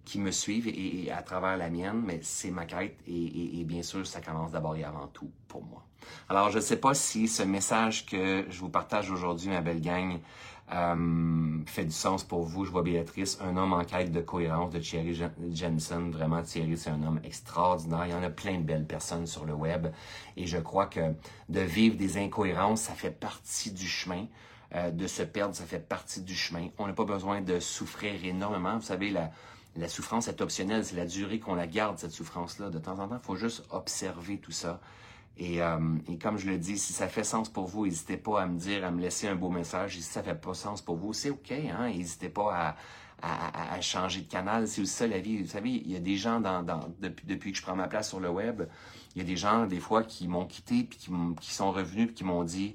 qui 0.04 0.18
me 0.18 0.30
suivent 0.30 0.68
et, 0.68 1.10
à 1.10 1.22
travers 1.22 1.56
la 1.56 1.70
mienne, 1.70 2.02
mais 2.04 2.20
c'est 2.22 2.50
ma 2.50 2.64
quête 2.64 2.96
et, 3.06 3.64
bien 3.64 3.82
sûr, 3.82 4.06
ça 4.06 4.20
commence 4.20 4.52
d'abord 4.52 4.76
et 4.76 4.84
avant 4.84 5.06
tout 5.08 5.30
pour 5.48 5.62
moi. 5.64 5.82
Alors, 6.28 6.50
je 6.50 6.56
ne 6.56 6.62
sais 6.62 6.76
pas 6.76 6.94
si 6.94 7.28
ce 7.28 7.42
message 7.42 8.06
que 8.06 8.44
je 8.50 8.60
vous 8.60 8.68
partage 8.68 9.10
aujourd'hui, 9.10 9.48
ma 9.48 9.62
belle 9.62 9.80
gang, 9.80 10.20
euh, 10.72 11.58
fait 11.66 11.84
du 11.84 11.92
sens 11.92 12.24
pour 12.24 12.42
vous. 12.42 12.64
Je 12.64 12.70
vois 12.70 12.82
Béatrice, 12.82 13.38
un 13.42 13.56
homme 13.56 13.72
en 13.72 13.84
quête 13.84 14.12
de 14.12 14.20
cohérence 14.20 14.70
de 14.70 14.78
Thierry 14.78 15.18
Jensen. 15.52 16.10
Vraiment, 16.10 16.42
Thierry, 16.42 16.76
c'est 16.76 16.90
un 16.90 17.02
homme 17.02 17.20
extraordinaire. 17.24 18.06
Il 18.06 18.12
y 18.12 18.14
en 18.14 18.22
a 18.22 18.30
plein 18.30 18.58
de 18.58 18.62
belles 18.62 18.86
personnes 18.86 19.26
sur 19.26 19.44
le 19.44 19.54
web. 19.54 19.88
Et 20.36 20.46
je 20.46 20.58
crois 20.58 20.86
que 20.86 21.14
de 21.48 21.60
vivre 21.60 21.96
des 21.96 22.16
incohérences, 22.18 22.82
ça 22.82 22.92
fait 22.94 23.10
partie 23.10 23.72
du 23.72 23.86
chemin. 23.86 24.26
euh, 24.74 24.90
de 24.90 25.06
se 25.06 25.22
perdre, 25.22 25.54
ça 25.54 25.64
fait 25.64 25.78
partie 25.78 26.22
du 26.22 26.34
chemin. 26.34 26.68
On 26.78 26.86
n'a 26.86 26.92
pas 26.92 27.04
besoin 27.04 27.40
de 27.40 27.60
souffrir 27.60 28.24
énormément. 28.24 28.76
Vous 28.76 28.84
savez, 28.84 29.10
la, 29.10 29.30
la 29.76 29.88
souffrance 29.88 30.28
est 30.28 30.40
optionnelle, 30.40 30.84
c'est 30.84 30.96
la 30.96 31.06
durée 31.06 31.40
qu'on 31.40 31.54
la 31.54 31.66
garde, 31.66 31.98
cette 31.98 32.12
souffrance-là. 32.12 32.70
De 32.70 32.78
temps 32.78 32.98
en 32.98 33.08
temps, 33.08 33.18
il 33.20 33.24
faut 33.24 33.36
juste 33.36 33.64
observer 33.70 34.38
tout 34.38 34.52
ça. 34.52 34.80
Et, 35.36 35.60
euh, 35.62 35.78
et, 36.08 36.16
comme 36.16 36.38
je 36.38 36.46
le 36.46 36.58
dis, 36.58 36.78
si 36.78 36.92
ça 36.92 37.08
fait 37.08 37.24
sens 37.24 37.48
pour 37.48 37.66
vous, 37.66 37.86
n'hésitez 37.86 38.16
pas 38.16 38.42
à 38.42 38.46
me 38.46 38.56
dire, 38.56 38.84
à 38.84 38.92
me 38.92 39.00
laisser 39.00 39.26
un 39.26 39.34
beau 39.34 39.50
message. 39.50 39.96
Et 39.96 40.00
si 40.00 40.08
ça 40.08 40.22
fait 40.22 40.40
pas 40.40 40.54
sens 40.54 40.80
pour 40.80 40.96
vous, 40.96 41.12
c'est 41.12 41.30
OK. 41.30 41.50
Hein? 41.50 41.88
N'hésitez 41.88 42.28
pas 42.28 42.76
à, 43.20 43.80
changer 43.80 44.20
de 44.20 44.28
canal. 44.28 44.68
C'est 44.68 44.82
aussi 44.82 44.92
ça 44.92 45.06
la 45.06 45.18
vie. 45.18 45.42
Vous 45.42 45.48
savez, 45.48 45.70
il 45.70 45.90
y 45.90 45.96
a 45.96 46.00
des 46.00 46.16
gens 46.16 46.40
dans, 46.40 46.62
depuis, 47.00 47.52
que 47.52 47.58
je 47.58 47.62
prends 47.62 47.74
ma 47.74 47.88
place 47.88 48.10
sur 48.10 48.20
le 48.20 48.28
web, 48.28 48.64
il 49.14 49.22
y 49.22 49.24
a 49.24 49.24
des 49.24 49.36
gens, 49.36 49.66
des 49.66 49.80
fois, 49.80 50.02
qui 50.02 50.28
m'ont 50.28 50.46
quitté, 50.46 50.84
puis 50.84 50.98
qui, 51.40 51.54
sont 51.54 51.72
revenus, 51.72 52.06
puis 52.08 52.14
qui 52.16 52.24
m'ont 52.24 52.44
dit 52.44 52.74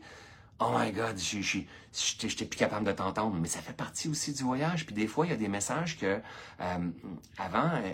Oh 0.60 0.72
my 0.78 0.92
God, 0.92 1.18
je 1.18 1.60
j'étais 1.94 2.46
plus 2.46 2.58
capable 2.58 2.86
de 2.86 2.92
t'entendre. 2.92 3.36
Mais 3.40 3.48
ça 3.48 3.60
fait 3.60 3.74
partie 3.74 4.08
aussi 4.08 4.34
du 4.34 4.44
voyage. 4.44 4.86
Puis 4.86 4.96
des 4.96 5.08
fois, 5.08 5.26
il 5.26 5.30
y 5.30 5.34
a 5.34 5.38
des 5.38 5.48
messages 5.48 5.98
que 5.98 6.20
euh, 6.62 6.90
avant, 7.38 7.72
euh, 7.74 7.94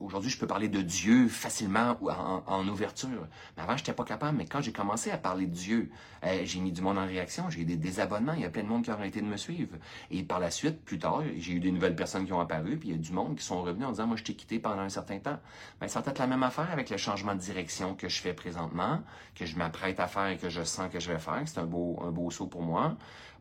aujourd'hui, 0.00 0.30
je 0.30 0.38
peux 0.38 0.46
parler 0.46 0.68
de 0.68 0.82
Dieu 0.82 1.28
facilement 1.28 1.96
en, 2.02 2.42
en 2.46 2.68
ouverture. 2.68 3.26
Mais 3.56 3.62
avant, 3.62 3.76
j'étais 3.76 3.92
pas 3.92 4.04
capable. 4.04 4.38
Mais 4.38 4.46
quand 4.46 4.60
j'ai 4.60 4.72
commencé 4.72 5.10
à 5.10 5.18
parler 5.18 5.46
de 5.46 5.54
Dieu, 5.54 5.90
euh, 6.24 6.42
j'ai 6.44 6.60
mis 6.60 6.72
du 6.72 6.80
monde 6.80 6.98
en 6.98 7.06
réaction. 7.06 7.50
J'ai 7.50 7.60
eu 7.60 7.64
des 7.64 7.76
désabonnements. 7.76 8.34
Il 8.34 8.42
y 8.42 8.44
a 8.44 8.50
plein 8.50 8.62
de 8.62 8.68
monde 8.68 8.84
qui 8.84 8.90
ont 8.90 8.94
arrêté 8.94 9.20
de 9.20 9.26
me 9.26 9.36
suivre. 9.36 9.76
Et 10.10 10.22
par 10.22 10.40
la 10.40 10.50
suite, 10.50 10.84
plus 10.84 10.98
tard, 10.98 11.22
j'ai 11.38 11.52
eu 11.52 11.60
des 11.60 11.70
nouvelles 11.70 11.96
personnes 11.96 12.26
qui 12.26 12.32
ont 12.32 12.40
apparu. 12.40 12.76
Puis 12.78 12.90
il 12.90 12.92
y 12.92 12.98
a 12.98 13.00
du 13.00 13.12
monde 13.12 13.36
qui 13.36 13.44
sont 13.44 13.62
revenus 13.62 13.86
en 13.86 13.90
disant, 13.90 14.06
moi, 14.06 14.16
je 14.16 14.24
t'ai 14.24 14.34
quitté 14.34 14.58
pendant 14.58 14.82
un 14.82 14.88
certain 14.88 15.18
temps. 15.18 15.38
Mais 15.80 15.88
ça 15.88 16.00
va 16.00 16.10
être 16.10 16.18
la 16.18 16.26
même 16.26 16.42
affaire 16.42 16.70
avec 16.70 16.90
le 16.90 16.96
changement 16.96 17.34
de 17.34 17.40
direction 17.40 17.94
que 17.94 18.08
je 18.08 18.20
fais 18.20 18.34
présentement, 18.34 19.00
que 19.34 19.46
je 19.46 19.56
m'apprête 19.56 20.00
à 20.00 20.06
faire 20.06 20.28
et 20.28 20.36
que 20.36 20.48
je 20.48 20.62
sens 20.62 20.90
que 20.90 21.00
je 21.00 21.12
vais 21.12 21.18
faire. 21.18 21.42
C'est 21.46 21.60
un 21.60 21.66
beau, 21.66 22.00
un 22.02 22.10
beau 22.10 22.30
saut 22.30 22.46
pour 22.46 22.62
moi. 22.62 22.69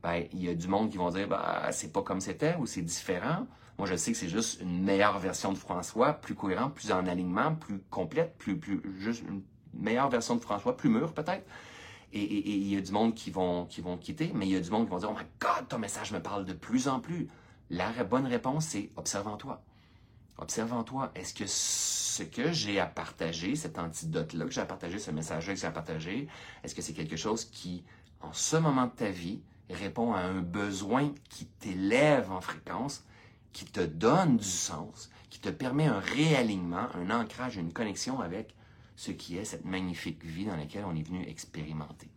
Ben, 0.03 0.23
il 0.31 0.43
y 0.43 0.49
a 0.49 0.55
du 0.55 0.67
monde 0.67 0.89
qui 0.89 0.97
vont 0.97 1.09
dire, 1.09 1.27
ben, 1.27 1.71
c'est 1.71 1.91
pas 1.91 2.01
comme 2.01 2.21
c'était 2.21 2.55
ou 2.57 2.65
c'est 2.65 2.81
différent. 2.81 3.45
Moi, 3.77 3.87
je 3.87 3.95
sais 3.95 4.11
que 4.11 4.17
c'est 4.17 4.29
juste 4.29 4.61
une 4.61 4.83
meilleure 4.83 5.19
version 5.19 5.53
de 5.53 5.57
François, 5.57 6.13
plus 6.13 6.35
cohérent, 6.35 6.69
plus 6.69 6.91
en 6.91 7.05
alignement, 7.07 7.55
plus 7.55 7.79
complète, 7.89 8.37
plus, 8.37 8.57
plus, 8.57 8.81
juste 8.99 9.23
une 9.27 9.41
meilleure 9.73 10.09
version 10.09 10.35
de 10.35 10.41
François, 10.41 10.75
plus 10.75 10.89
mûre 10.89 11.13
peut-être. 11.13 11.45
Et, 12.11 12.57
il 12.57 12.67
y 12.67 12.75
a 12.75 12.81
du 12.81 12.91
monde 12.91 13.13
qui 13.13 13.29
vont, 13.29 13.65
qui 13.65 13.81
vont 13.81 13.97
quitter, 13.97 14.31
mais 14.33 14.47
il 14.47 14.51
y 14.51 14.55
a 14.55 14.59
du 14.59 14.69
monde 14.71 14.85
qui 14.85 14.91
vont 14.91 14.97
dire, 14.97 15.11
oh 15.11 15.17
my 15.17 15.25
God, 15.39 15.67
ton 15.69 15.77
message 15.77 16.11
me 16.11 16.19
parle 16.19 16.45
de 16.45 16.53
plus 16.53 16.87
en 16.87 16.99
plus. 16.99 17.27
La 17.69 17.91
bonne 18.03 18.25
réponse, 18.25 18.65
c'est 18.65 18.89
observe 18.95 19.27
en 19.27 19.37
toi. 19.37 19.61
Observe 20.39 20.73
en 20.73 20.83
toi. 20.83 21.11
Est-ce 21.15 21.33
que 21.33 21.45
ce 21.47 22.23
que 22.23 22.51
j'ai 22.51 22.79
à 22.79 22.85
partager, 22.85 23.55
cet 23.55 23.77
antidote-là 23.77 24.45
que 24.45 24.51
j'ai 24.51 24.61
à 24.61 24.65
partager, 24.65 24.99
ce 24.99 25.11
message-là 25.11 25.53
que 25.53 25.59
j'ai 25.59 25.67
à 25.67 25.71
partager, 25.71 26.27
est-ce 26.63 26.73
que 26.73 26.81
c'est 26.81 26.93
quelque 26.93 27.15
chose 27.15 27.45
qui, 27.45 27.83
en 28.21 28.33
ce 28.33 28.57
moment 28.57 28.85
de 28.85 28.91
ta 28.91 29.09
vie, 29.09 29.41
répond 29.69 30.13
à 30.13 30.19
un 30.19 30.41
besoin 30.41 31.13
qui 31.29 31.45
t'élève 31.45 32.31
en 32.31 32.41
fréquence 32.41 33.03
qui 33.53 33.65
te 33.65 33.81
donne 33.81 34.37
du 34.37 34.47
sens, 34.47 35.09
qui 35.29 35.39
te 35.39 35.49
permet 35.49 35.85
un 35.85 35.99
réalignement, 35.99 36.87
un 36.95 37.09
ancrage, 37.09 37.57
une 37.57 37.73
connexion 37.73 38.19
avec 38.19 38.55
ce 38.95 39.11
qui 39.11 39.37
est 39.37 39.45
cette 39.45 39.65
magnifique 39.65 40.23
vie 40.23 40.45
dans 40.45 40.55
laquelle 40.55 40.85
on 40.85 40.95
est 40.95 41.07
venu 41.07 41.23
expérimenter. 41.27 42.09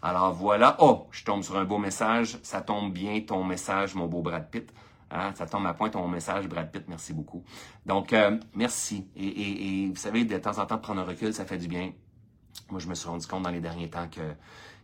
Alors 0.00 0.32
voilà, 0.32 0.76
oh, 0.80 1.06
je 1.10 1.24
tombe 1.24 1.42
sur 1.42 1.56
un 1.56 1.64
beau 1.64 1.78
message, 1.78 2.38
ça 2.42 2.60
tombe 2.60 2.92
bien 2.92 3.20
ton 3.20 3.44
message, 3.44 3.94
mon 3.94 4.06
beau 4.06 4.22
Brad 4.22 4.50
Pitt. 4.50 4.72
Hein, 5.10 5.32
ça 5.34 5.46
tombe 5.46 5.66
à 5.66 5.74
point 5.74 5.90
ton 5.90 6.08
message, 6.08 6.48
Brad 6.48 6.70
Pitt, 6.70 6.84
merci 6.88 7.12
beaucoup. 7.12 7.44
Donc, 7.84 8.12
euh, 8.12 8.38
merci. 8.54 9.06
Et, 9.14 9.84
et, 9.84 9.88
vous 9.88 9.96
savez, 9.96 10.24
de 10.24 10.38
temps 10.38 10.58
en 10.58 10.64
temps, 10.64 10.78
prendre 10.78 11.02
un 11.02 11.04
recul, 11.04 11.34
ça 11.34 11.44
fait 11.44 11.58
du 11.58 11.68
bien. 11.68 11.92
Moi, 12.70 12.80
je 12.80 12.88
me 12.88 12.94
suis 12.94 13.08
rendu 13.08 13.26
compte 13.26 13.42
dans 13.42 13.50
les 13.50 13.60
derniers 13.60 13.90
temps 13.90 14.08
que 14.08 14.22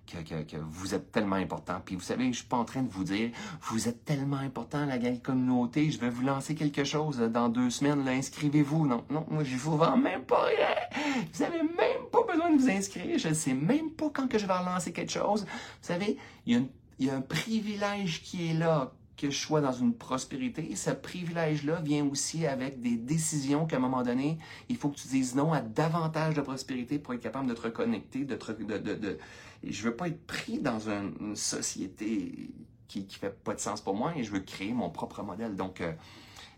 que, 0.09 0.57
vous 0.57 0.95
êtes 0.95 1.13
tellement 1.13 1.37
important. 1.37 1.81
Puis 1.85 1.95
vous 1.95 2.03
savez, 2.03 2.33
je 2.33 2.39
suis 2.39 2.47
pas 2.47 2.57
en 2.57 2.65
train 2.65 2.83
de 2.83 2.91
vous 2.91 3.05
dire, 3.05 3.31
vous 3.63 3.89
êtes 3.89 4.05
tellement 4.05 4.37
important, 4.37 4.85
la 4.87 4.99
gagne 4.99 5.19
communauté, 5.19 5.91
je 5.91 5.99
vais 5.99 6.11
vous 6.11 6.23
lancer 6.23 6.55
quelque 6.55 6.85
chose 6.85 7.19
dans 7.19 7.49
deux 7.49 7.71
semaines, 7.71 8.07
inscrivez-vous. 8.09 8.87
Non, 8.87 9.05
non, 9.11 9.27
moi, 9.29 9.45
je 9.45 9.57
vous 9.57 9.77
vends 9.77 9.97
même 9.97 10.25
pas 10.25 10.45
rien. 10.45 11.23
Vous 11.33 11.43
avez 11.43 11.63
même 11.63 12.07
pas 12.11 12.23
besoin 12.31 12.51
de 12.51 12.61
vous 12.61 12.71
inscrire. 12.71 13.19
Je 13.19 13.29
ne 13.29 13.35
sais 13.35 13.55
même 13.55 13.91
pas 13.91 14.11
quand 14.13 14.29
que 14.29 14.39
je 14.39 14.47
vais 14.47 14.57
relancer 14.57 14.93
quelque 14.93 15.13
chose. 15.13 15.43
Vous 15.43 15.47
savez, 15.87 16.17
il 16.47 16.67
y 16.99 17.11
a, 17.11 17.15
un 17.15 17.21
privilège 17.21 18.23
qui 18.23 18.51
est 18.51 18.55
là 18.55 18.93
que 19.17 19.31
je 19.31 19.39
sois 19.39 19.61
dans 19.61 19.73
une 19.73 19.95
prospérité. 19.95 20.75
Ce 20.77 20.91
privilège-là 20.91 21.81
vient 21.81 22.07
aussi 22.07 22.47
avec 22.47 22.81
des 22.81 22.97
décisions 22.97 23.67
qu'à 23.67 23.77
un 23.77 23.81
moment 23.81 24.03
donné, 24.03 24.39
il 24.69 24.77
faut 24.77 24.89
que 24.89 24.97
tu 24.97 25.09
dises 25.09 25.35
non 25.35 25.53
à 25.53 25.61
davantage 25.61 26.35
de 26.35 26.41
prospérité 26.41 26.99
pour 26.99 27.15
être 27.15 27.21
capable 27.21 27.49
de 27.49 27.55
te 27.55 27.63
reconnecter, 27.63 28.25
de, 28.25 28.37
te, 28.37 28.53
de, 28.53 28.79
de, 28.79 28.95
de... 28.95 29.19
Je 29.63 29.83
veux 29.83 29.95
pas 29.95 30.09
être 30.09 30.27
pris 30.27 30.59
dans 30.59 30.89
une, 30.89 31.37
société 31.37 32.51
qui, 32.87 33.07
qui 33.07 33.19
fait 33.19 33.31
pas 33.43 33.55
de 33.55 33.61
sens 33.61 33.81
pour 33.81 33.95
moi 33.95 34.13
et 34.17 34.23
je 34.25 34.31
veux 34.31 34.41
créer 34.41 34.73
mon 34.73 34.91
propre 34.91 35.23
modèle. 35.23 35.57
Donc, 35.57 35.81
euh, 35.81 35.93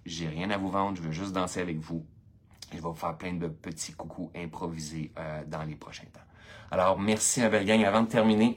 j'ai 0.06 0.28
rien 0.28 0.50
à 0.50 0.56
vous 0.56 0.70
vendre, 0.70 0.96
je 0.96 1.02
veux 1.02 1.12
juste 1.12 1.32
danser 1.32 1.60
avec 1.60 1.78
vous. 1.78 2.04
Et 2.72 2.76
je 2.76 2.82
vais 2.82 2.88
vous 2.88 2.94
faire 2.94 3.16
plein 3.16 3.34
de 3.34 3.48
petits 3.48 3.92
coucous 3.92 4.30
improvisés 4.36 5.12
euh, 5.18 5.42
dans 5.46 5.64
les 5.64 5.74
prochains 5.74 6.06
temps. 6.12 6.20
Alors, 6.70 6.98
merci 7.00 7.42
à 7.42 7.48
belle 7.48 7.66
gang. 7.66 7.82
Avant 7.84 8.02
de 8.02 8.08
terminer, 8.08 8.56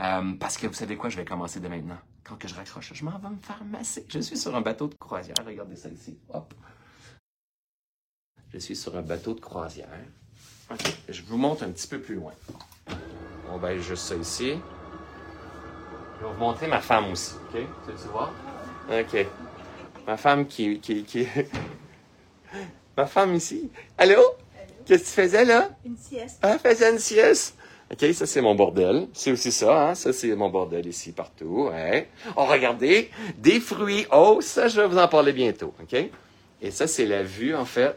euh, 0.00 0.34
parce 0.34 0.58
que 0.58 0.66
vous 0.66 0.74
savez 0.74 0.96
quoi, 0.96 1.08
je 1.08 1.16
vais 1.16 1.24
commencer 1.24 1.60
de 1.60 1.68
maintenant 1.68 1.98
quand 2.24 2.36
que 2.36 2.48
je 2.48 2.54
raccroche, 2.54 2.92
je 2.94 3.04
m'en 3.04 3.18
vais 3.18 3.28
me 3.28 3.36
faire 3.36 3.62
masser. 3.64 4.06
Je 4.08 4.18
suis 4.18 4.38
sur 4.38 4.56
un 4.56 4.62
bateau 4.62 4.88
de 4.88 4.94
croisière. 4.94 5.36
Regardez 5.46 5.76
ça 5.76 5.90
ici. 5.90 6.18
Hop. 6.30 6.54
Je 8.52 8.58
suis 8.58 8.74
sur 8.74 8.96
un 8.96 9.02
bateau 9.02 9.34
de 9.34 9.40
croisière. 9.40 9.88
OK. 10.70 10.96
Je 11.08 11.22
vous 11.22 11.36
montre 11.36 11.64
un 11.64 11.70
petit 11.70 11.86
peu 11.86 12.00
plus 12.00 12.14
loin. 12.14 12.32
On 13.52 13.58
va 13.58 13.76
juste 13.76 14.04
ça 14.04 14.14
ici. 14.14 14.58
Je 16.18 16.26
vais 16.26 16.32
vous 16.32 16.38
montrer 16.38 16.66
ma 16.66 16.80
femme 16.80 17.12
aussi. 17.12 17.34
OK? 17.34 17.60
Tu 17.86 17.92
veux 17.92 18.10
voir? 18.10 18.32
OK. 18.90 19.26
Ma 20.06 20.16
femme 20.16 20.46
qui. 20.46 20.80
qui, 20.80 21.04
qui... 21.04 21.26
ma 22.96 23.06
femme 23.06 23.34
ici. 23.34 23.70
Allô? 23.98 24.22
Qu'est-ce 24.86 25.02
que 25.02 25.08
tu 25.08 25.14
faisais 25.14 25.44
là? 25.44 25.70
Une 25.84 25.96
sieste. 25.96 26.38
Ah, 26.42 26.58
faisais 26.58 26.90
une 26.90 26.98
sieste. 26.98 27.56
OK, 27.92 28.12
ça 28.12 28.26
c'est 28.26 28.40
mon 28.40 28.54
bordel. 28.54 29.08
C'est 29.12 29.32
aussi 29.32 29.52
ça, 29.52 29.90
hein? 29.90 29.94
Ça 29.94 30.12
c'est 30.12 30.34
mon 30.34 30.50
bordel 30.50 30.86
ici 30.86 31.12
partout. 31.12 31.68
Ouais. 31.70 32.08
Oh, 32.36 32.44
regardez, 32.44 33.10
des 33.38 33.60
fruits. 33.60 34.06
Oh, 34.10 34.38
ça 34.40 34.68
je 34.68 34.80
vais 34.80 34.86
vous 34.86 34.98
en 34.98 35.08
parler 35.08 35.32
bientôt. 35.32 35.72
OK? 35.82 35.96
Et 36.60 36.70
ça 36.70 36.86
c'est 36.86 37.06
la 37.06 37.22
vue 37.22 37.54
en 37.54 37.64
fait. 37.64 37.96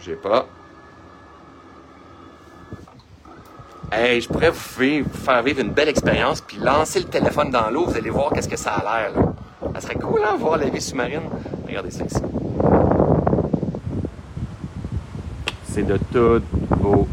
J'ai 0.00 0.16
pas. 0.16 0.48
Hey, 3.92 4.20
je 4.20 4.28
pourrais 4.28 4.50
vous 4.50 5.04
faire 5.24 5.42
vivre 5.42 5.60
une 5.60 5.72
belle 5.72 5.88
expérience 5.88 6.40
puis 6.40 6.58
lancer 6.58 7.00
le 7.00 7.06
téléphone 7.06 7.50
dans 7.50 7.70
l'eau, 7.70 7.86
vous 7.86 7.96
allez 7.96 8.10
voir 8.10 8.30
qu'est-ce 8.32 8.48
que 8.48 8.56
ça 8.56 8.70
a 8.74 9.02
l'air 9.02 9.12
là. 9.16 9.32
Ça 9.74 9.80
serait 9.80 9.96
cool 9.96 10.20
hein, 10.24 10.36
voir 10.38 10.58
la 10.58 10.68
vie 10.68 10.80
sous-marine. 10.80 11.22
Regardez 11.66 11.90
ça 11.90 12.04
ici. 12.04 12.22
C'est 15.64 15.82
de 15.82 15.98
tout 16.12 16.40
beau 16.76 17.08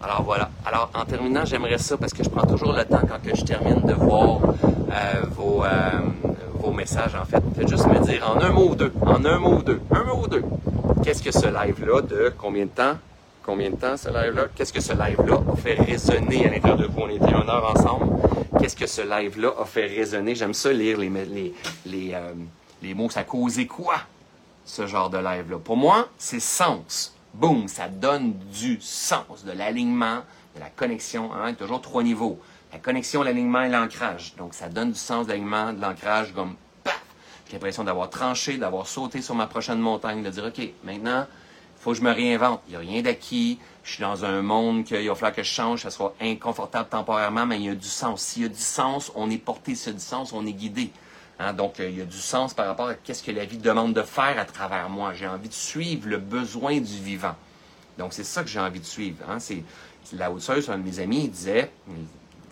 Alors 0.00 0.22
voilà. 0.22 0.48
Alors 0.64 0.90
en 0.94 1.04
terminant, 1.04 1.44
j'aimerais 1.44 1.78
ça 1.78 1.96
parce 1.96 2.12
que 2.12 2.22
je 2.22 2.28
prends 2.28 2.46
toujours 2.46 2.72
le 2.72 2.84
temps 2.84 3.00
quand 3.00 3.20
que 3.20 3.36
je 3.36 3.44
termine 3.44 3.80
de 3.80 3.94
voir 3.94 4.38
euh, 4.44 5.22
vos, 5.36 5.64
euh, 5.64 5.68
vos 6.54 6.70
messages 6.70 7.16
en 7.16 7.24
fait. 7.24 7.42
Faites 7.56 7.68
juste 7.68 7.88
me 7.88 7.98
dire 8.04 8.24
en 8.30 8.40
un 8.40 8.50
mot 8.50 8.68
ou 8.70 8.74
deux, 8.76 8.92
en 9.02 9.24
un 9.24 9.38
mot 9.40 9.56
ou 9.56 9.62
deux, 9.62 9.80
un 9.90 10.04
mot 10.04 10.22
ou 10.22 10.28
deux. 10.28 10.44
Qu'est-ce 11.04 11.22
que 11.22 11.32
ce 11.32 11.46
live-là 11.46 12.00
de 12.00 12.32
combien 12.38 12.64
de 12.64 12.70
temps? 12.70 12.96
Combien 13.42 13.68
de 13.68 13.76
temps 13.76 13.94
ce 13.94 14.08
live-là? 14.08 14.46
Qu'est-ce 14.56 14.72
que 14.72 14.80
ce 14.80 14.94
live-là 14.94 15.38
a 15.52 15.54
fait 15.54 15.74
résonner 15.74 16.46
à 16.46 16.50
l'intérieur 16.50 16.78
de 16.78 16.86
vous? 16.86 16.98
On 16.98 17.10
était 17.10 17.26
une 17.26 17.50
heure 17.50 17.74
ensemble. 17.76 18.06
Qu'est-ce 18.58 18.74
que 18.74 18.86
ce 18.86 19.02
live-là 19.02 19.52
a 19.60 19.66
fait 19.66 19.86
résonner? 19.86 20.34
J'aime 20.34 20.54
ça 20.54 20.72
lire 20.72 20.96
les, 20.96 21.10
les, 21.10 21.54
les, 21.84 22.14
euh, 22.14 22.32
les 22.82 22.94
mots. 22.94 23.10
Ça 23.10 23.20
a 23.20 23.24
causé 23.24 23.66
quoi, 23.66 23.96
ce 24.64 24.86
genre 24.86 25.10
de 25.10 25.18
live-là? 25.18 25.58
Pour 25.58 25.76
moi, 25.76 26.08
c'est 26.16 26.40
sens 26.40 27.14
boum, 27.34 27.68
ça 27.68 27.88
donne 27.88 28.32
du 28.50 28.78
sens, 28.80 29.44
de 29.44 29.52
l'alignement, 29.52 30.20
de 30.54 30.60
la 30.60 30.70
connexion, 30.70 31.34
hein, 31.34 31.52
toujours 31.52 31.82
trois 31.82 32.02
niveaux. 32.02 32.40
La 32.72 32.78
connexion, 32.78 33.22
l'alignement 33.22 33.64
et 33.64 33.68
l'ancrage. 33.68 34.34
Donc, 34.38 34.54
ça 34.54 34.70
donne 34.70 34.92
du 34.92 34.98
sens, 34.98 35.28
l'alignement, 35.28 35.74
de 35.74 35.82
l'ancrage, 35.82 36.32
comme! 36.32 36.54
L'impression 37.54 37.84
d'avoir 37.84 38.10
tranché, 38.10 38.56
d'avoir 38.56 38.88
sauté 38.88 39.22
sur 39.22 39.36
ma 39.36 39.46
prochaine 39.46 39.78
montagne, 39.78 40.24
de 40.24 40.30
dire, 40.30 40.44
OK, 40.44 40.60
maintenant, 40.82 41.24
il 41.24 41.82
faut 41.82 41.92
que 41.92 41.98
je 41.98 42.02
me 42.02 42.10
réinvente. 42.10 42.60
Il 42.66 42.70
n'y 42.70 42.76
a 42.76 42.80
rien 42.80 43.00
d'acquis. 43.00 43.60
Je 43.84 43.92
suis 43.92 44.02
dans 44.02 44.24
un 44.24 44.42
monde 44.42 44.82
qu'il 44.82 45.06
va 45.06 45.14
falloir 45.14 45.32
que 45.32 45.44
je 45.44 45.50
change, 45.50 45.82
ça 45.82 45.90
soit 45.92 46.16
inconfortable 46.20 46.88
temporairement, 46.88 47.46
mais 47.46 47.60
il 47.60 47.66
y 47.66 47.68
a 47.68 47.76
du 47.76 47.86
sens. 47.86 48.22
S'il 48.22 48.42
y 48.42 48.46
a 48.46 48.48
du 48.48 48.60
sens, 48.60 49.12
on 49.14 49.30
est 49.30 49.38
porté 49.38 49.76
sur 49.76 49.92
du 49.92 50.00
sens, 50.00 50.32
on 50.32 50.44
est 50.46 50.52
guidé. 50.52 50.90
Hein, 51.38 51.52
donc, 51.52 51.78
euh, 51.78 51.88
il 51.88 51.98
y 51.98 52.02
a 52.02 52.04
du 52.04 52.16
sens 52.16 52.54
par 52.54 52.66
rapport 52.66 52.88
à 52.88 52.94
qu'est-ce 52.94 53.22
que 53.22 53.30
la 53.30 53.44
vie 53.44 53.58
demande 53.58 53.94
de 53.94 54.02
faire 54.02 54.36
à 54.36 54.44
travers 54.44 54.88
moi. 54.88 55.14
J'ai 55.14 55.28
envie 55.28 55.48
de 55.48 55.54
suivre 55.54 56.08
le 56.08 56.18
besoin 56.18 56.80
du 56.80 56.98
vivant. 57.00 57.36
Donc, 57.98 58.14
c'est 58.14 58.24
ça 58.24 58.42
que 58.42 58.48
j'ai 58.48 58.58
envie 58.58 58.80
de 58.80 58.84
suivre. 58.84 59.24
Hein. 59.30 59.38
C'est, 59.38 59.62
la 60.12 60.28
hausseuse, 60.28 60.68
un 60.70 60.78
de 60.78 60.82
mes 60.82 60.98
amis, 60.98 61.28
disait, 61.28 61.70
vous 61.86 61.94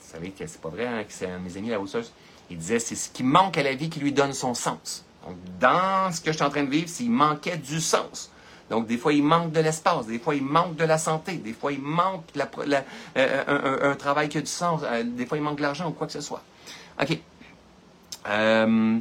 savez 0.00 0.30
que 0.30 0.46
c'est 0.46 0.61
pas 0.61 0.68
vrai, 0.68 0.86
hein, 0.86 1.03
que 1.03 1.12
c'est 1.12 1.26
un 1.26 1.40
de 1.40 1.44
mes 1.44 1.57
amis, 1.57 1.70
la 1.70 1.80
hausseuse, 1.80 2.12
il 2.53 2.59
disait, 2.59 2.78
c'est 2.78 2.94
ce 2.94 3.09
qui 3.09 3.22
manque 3.22 3.57
à 3.57 3.62
la 3.62 3.74
vie 3.74 3.88
qui 3.88 4.00
lui 4.00 4.12
donne 4.12 4.34
son 4.34 4.53
sens. 4.55 5.05
Donc, 5.26 5.36
dans 5.59 6.12
ce 6.12 6.20
que 6.20 6.30
je 6.32 6.36
suis 6.36 6.44
en 6.44 6.50
train 6.50 6.64
de 6.64 6.70
vivre, 6.70 6.88
s'il 6.88 7.11
manquait 7.11 7.57
du 7.57 7.80
sens. 7.80 8.30
Donc, 8.68 8.86
des 8.86 8.98
fois, 8.98 9.12
il 9.12 9.22
manque 9.22 9.53
de 9.53 9.61
l'espace, 9.61 10.07
des 10.07 10.18
fois, 10.18 10.34
il 10.34 10.44
manque 10.44 10.76
de 10.76 10.84
la 10.84 10.98
santé, 10.98 11.36
des 11.36 11.53
fois, 11.53 11.72
il 11.72 11.80
manque 11.80 12.24
euh, 12.36 13.90
un, 13.90 13.94
travail 13.94 14.28
qui 14.28 14.38
a 14.38 14.40
du 14.40 14.46
sens, 14.46 14.82
euh, 14.84 15.03
des 15.03 15.26
fois, 15.26 15.38
il 15.38 15.42
manque 15.42 15.57
de 15.57 15.62
l'argent 15.62 15.88
ou 15.88 15.92
quoi 15.92 16.07
que 16.07 16.12
ce 16.12 16.20
soit. 16.20 16.42
OK. 17.00 17.18
Euh, 18.28 19.00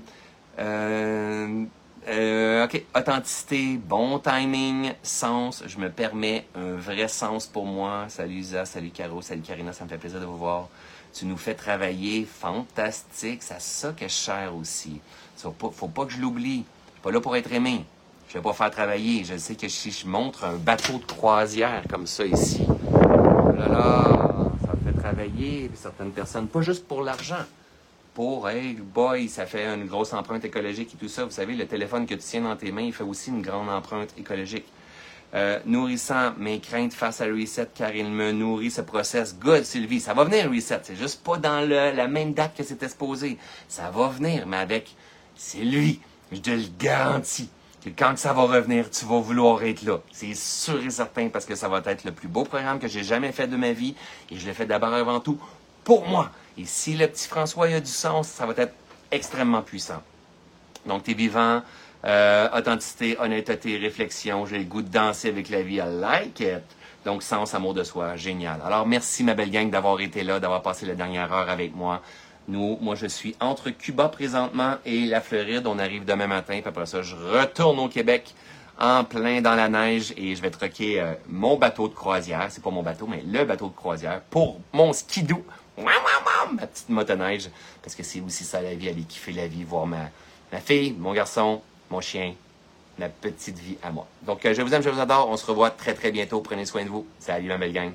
OK. 2.64 2.84
Authenticité, 2.96 3.78
bon 3.78 4.20
timing, 4.20 4.94
sens. 5.04 5.64
Je 5.68 5.78
me 5.78 5.90
permets 5.90 6.48
un 6.56 6.76
vrai 6.76 7.08
sens 7.08 7.48
pour 7.48 7.66
moi. 7.66 8.06
Salut 8.08 8.36
Isa, 8.36 8.66
salut 8.66 8.90
Caro, 8.90 9.22
salut 9.22 9.42
Karina, 9.42 9.74
ça 9.74 9.84
me 9.84 9.90
fait 9.90 9.98
plaisir 9.98 10.20
de 10.20 10.26
vous 10.26 10.38
voir. 10.38 10.70
Tu 11.14 11.26
nous 11.26 11.38
fais 11.38 11.56
travailler. 11.56 12.26
Fantastique. 12.26 13.44
C'est 13.44 13.62
ça 13.62 13.92
que 13.92 14.08
je 14.08 14.14
cher 14.14 14.54
aussi. 14.56 15.00
Faut 15.38 15.52
pas, 15.88 16.06
que 16.06 16.12
je 16.12 16.20
l'oublie. 16.20 16.64
Je 16.88 16.92
suis 16.94 17.02
pas 17.04 17.12
là 17.12 17.22
pour 17.22 17.36
être 17.36 17.52
aimé. 17.52 17.86
Je 18.30 18.36
vais 18.36 18.42
pas 18.42 18.54
faire 18.54 18.72
travailler. 18.72 19.24
Je 19.24 19.38
sais 19.38 19.56
que 19.56 19.68
si 19.68 19.92
je 19.92 20.08
montre 20.08 20.44
un 20.46 20.56
bateau 20.56 21.00
de 21.00 21.06
croisière 21.06 21.84
comme 21.90 22.08
ça 22.08 22.26
ici, 22.26 22.66
oh 22.68 23.52
là 23.58 23.68
là, 23.68 24.04
ça 24.66 24.74
me 24.74 24.92
fait 24.92 25.00
travailler 25.00 25.70
certaines 25.76 26.12
personnes. 26.12 26.48
Pas 26.48 26.62
juste 26.62 26.88
pour 26.88 27.02
l'argent 27.02 27.44
pour, 28.14 28.50
hey, 28.50 28.74
boy, 28.74 29.30
ça 29.30 29.46
fait 29.46 29.66
une 29.66 29.86
grosse 29.86 30.14
empreinte 30.14 30.44
écologique 30.44 30.94
et 30.94 30.98
tout 30.98 31.08
ça. 31.08 31.24
Vous 31.24 31.32
savez, 31.32 31.56
le 31.56 31.66
téléphone 31.66 32.06
que 32.06 32.14
tu 32.14 32.22
tiens 32.22 32.42
dans 32.42 32.56
tes 32.56 32.72
mains, 32.72 32.82
il 32.82 32.94
fait 32.94 33.04
aussi 33.04 33.30
une 33.30 33.42
grande 33.42 33.70
empreinte 33.70 34.14
écologique. 34.18 34.66
Euh, 35.34 35.60
nourrissant 35.66 36.34
mes 36.38 36.60
craintes 36.60 36.94
face 36.94 37.22
à 37.22 37.26
Reset 37.26 37.70
car 37.74 37.96
il 37.96 38.10
me 38.10 38.34
nourrit 38.34 38.70
ce 38.70 38.82
process. 38.82 39.36
Good, 39.40 39.64
Sylvie. 39.64 40.02
Ça 40.02 40.14
va 40.14 40.26
venir, 40.26 40.52
Reset. 40.52 40.82
C'est 40.84 40.98
juste 40.98 41.24
pas 41.24 41.38
dans 41.38 41.62
le, 41.62 41.96
la 41.96 42.08
même 42.08 42.34
date 42.34 42.58
que 42.58 42.64
c'était 42.64 42.86
exposé. 42.86 43.38
Ça 43.70 43.90
va 43.92 44.10
venir, 44.10 44.46
mais 44.46 44.58
avec, 44.58 44.94
c'est 45.36 45.60
lui. 45.64 46.02
Je 46.32 46.40
te 46.40 46.50
le 46.50 46.66
garantis. 46.78 47.50
Que 47.84 47.90
quand 47.90 48.16
ça 48.18 48.34
va 48.34 48.44
revenir, 48.44 48.92
tu 48.92 49.06
vas 49.06 49.20
vouloir 49.20 49.64
être 49.64 49.84
là. 49.84 50.00
C'est 50.12 50.36
sûr 50.36 50.84
et 50.84 50.90
certain 50.90 51.30
parce 51.30 51.46
que 51.46 51.56
ça 51.56 51.68
va 51.68 51.82
être 51.86 52.04
le 52.04 52.12
plus 52.12 52.28
beau 52.28 52.44
programme 52.44 52.78
que 52.78 52.88
j'ai 52.88 53.04
jamais 53.04 53.32
fait 53.32 53.48
de 53.48 53.56
ma 53.56 53.72
vie. 53.72 53.96
Et 54.30 54.38
je 54.38 54.46
l'ai 54.46 54.54
fait 54.54 54.68
d'abord 54.68 54.94
avant 54.94 55.20
tout 55.20 55.40
pour 55.84 56.08
moi. 56.08 56.30
Et 56.58 56.66
si 56.66 56.96
le 56.96 57.08
petit 57.08 57.28
François 57.28 57.68
a 57.68 57.80
du 57.80 57.90
sens, 57.90 58.28
ça 58.28 58.46
va 58.46 58.54
être 58.58 58.74
extrêmement 59.10 59.62
puissant. 59.62 60.04
Donc, 60.86 61.04
tu 61.04 61.12
es 61.12 61.14
vivant, 61.14 61.64
euh, 62.06 62.48
authenticité, 62.56 63.18
honnêteté, 63.20 63.78
réflexion. 63.78 64.46
J'ai 64.46 64.60
le 64.60 64.66
goût 64.66 64.82
de 64.82 64.90
danser 64.90 65.30
avec 65.30 65.50
la 65.50 65.62
vie. 65.62 65.76
I 65.76 65.84
like 65.88 66.40
it. 66.40 66.64
Donc, 67.06 67.24
sens, 67.24 67.54
amour 67.54 67.74
de 67.74 67.84
soi. 67.84 68.16
Génial. 68.16 68.60
Alors, 68.66 68.86
merci, 68.88 69.24
ma 69.24 69.34
belle 69.34 69.52
gang, 69.52 69.70
d'avoir 69.70 70.00
été 70.02 70.24
là, 70.24 70.40
d'avoir 70.40 70.62
passé 70.62 70.86
la 70.86 70.96
dernière 70.96 71.32
heure 71.34 71.50
avec 71.50 71.76
moi. 71.76 72.02
Nous, 72.48 72.78
moi, 72.82 72.96
je 72.96 73.08
suis 73.08 73.36
entre 73.40 73.70
Cuba 73.70 74.10
présentement 74.10 74.76
et 74.86 75.06
la 75.06 75.22
Floride. 75.22 75.68
On 75.68 75.80
arrive 75.80 76.06
demain 76.06 76.28
matin. 76.28 76.60
Puis 76.62 76.70
après 76.70 76.86
ça, 76.86 77.02
je 77.02 77.16
retourne 77.16 77.80
au 77.80 77.88
Québec 77.88 78.34
en 78.80 79.04
plein 79.04 79.42
dans 79.42 79.56
la 79.56 79.70
neige 79.70 80.14
et 80.18 80.36
je 80.36 80.42
vais 80.42 80.50
troquer 80.50 81.00
euh, 81.00 81.14
mon 81.28 81.56
bateau 81.56 81.88
de 81.88 81.94
croisière. 81.94 82.48
C'est 82.50 82.64
pas 82.64 82.72
mon 82.72 82.82
bateau, 82.82 83.08
mais 83.08 83.24
le 83.26 83.46
bateau 83.46 83.68
de 83.68 83.76
croisière 83.76 84.22
pour 84.30 84.60
mon 84.74 84.92
skidoo 84.92 85.44
ma 86.52 86.68
petite 86.68 86.90
motoneige, 86.90 87.50
parce 87.82 87.96
que 87.96 88.04
c'est 88.04 88.22
aussi 88.22 88.44
ça 88.44 88.62
la 88.62 88.74
vie, 88.74 88.90
aller 88.90 89.04
kiffer 89.04 89.34
la 89.34 89.48
vie, 89.48 89.64
voir 89.64 89.86
ma, 89.86 90.10
ma 90.52 90.60
fille, 90.60 90.96
mon 90.98 91.14
garçon, 91.14 91.62
mon 91.92 92.02
chien, 92.02 92.34
ma 92.98 93.10
petite 93.10 93.60
vie 93.60 93.78
à 93.84 93.92
moi. 93.92 94.08
Donc, 94.24 94.46
euh, 94.46 94.54
je 94.54 94.62
vous 94.62 94.74
aime, 94.74 94.82
je 94.82 94.90
vous 94.90 95.00
adore. 95.00 95.30
On 95.30 95.38
se 95.38 95.46
revoit 95.46 95.70
très, 95.70 95.94
très 95.94 96.12
bientôt. 96.12 96.42
Prenez 96.42 96.66
soin 96.66 96.84
de 96.84 96.90
vous. 96.90 97.06
Salut, 97.20 97.50
ma 97.50 97.58
belle 97.58 97.74
gang. 97.74 97.92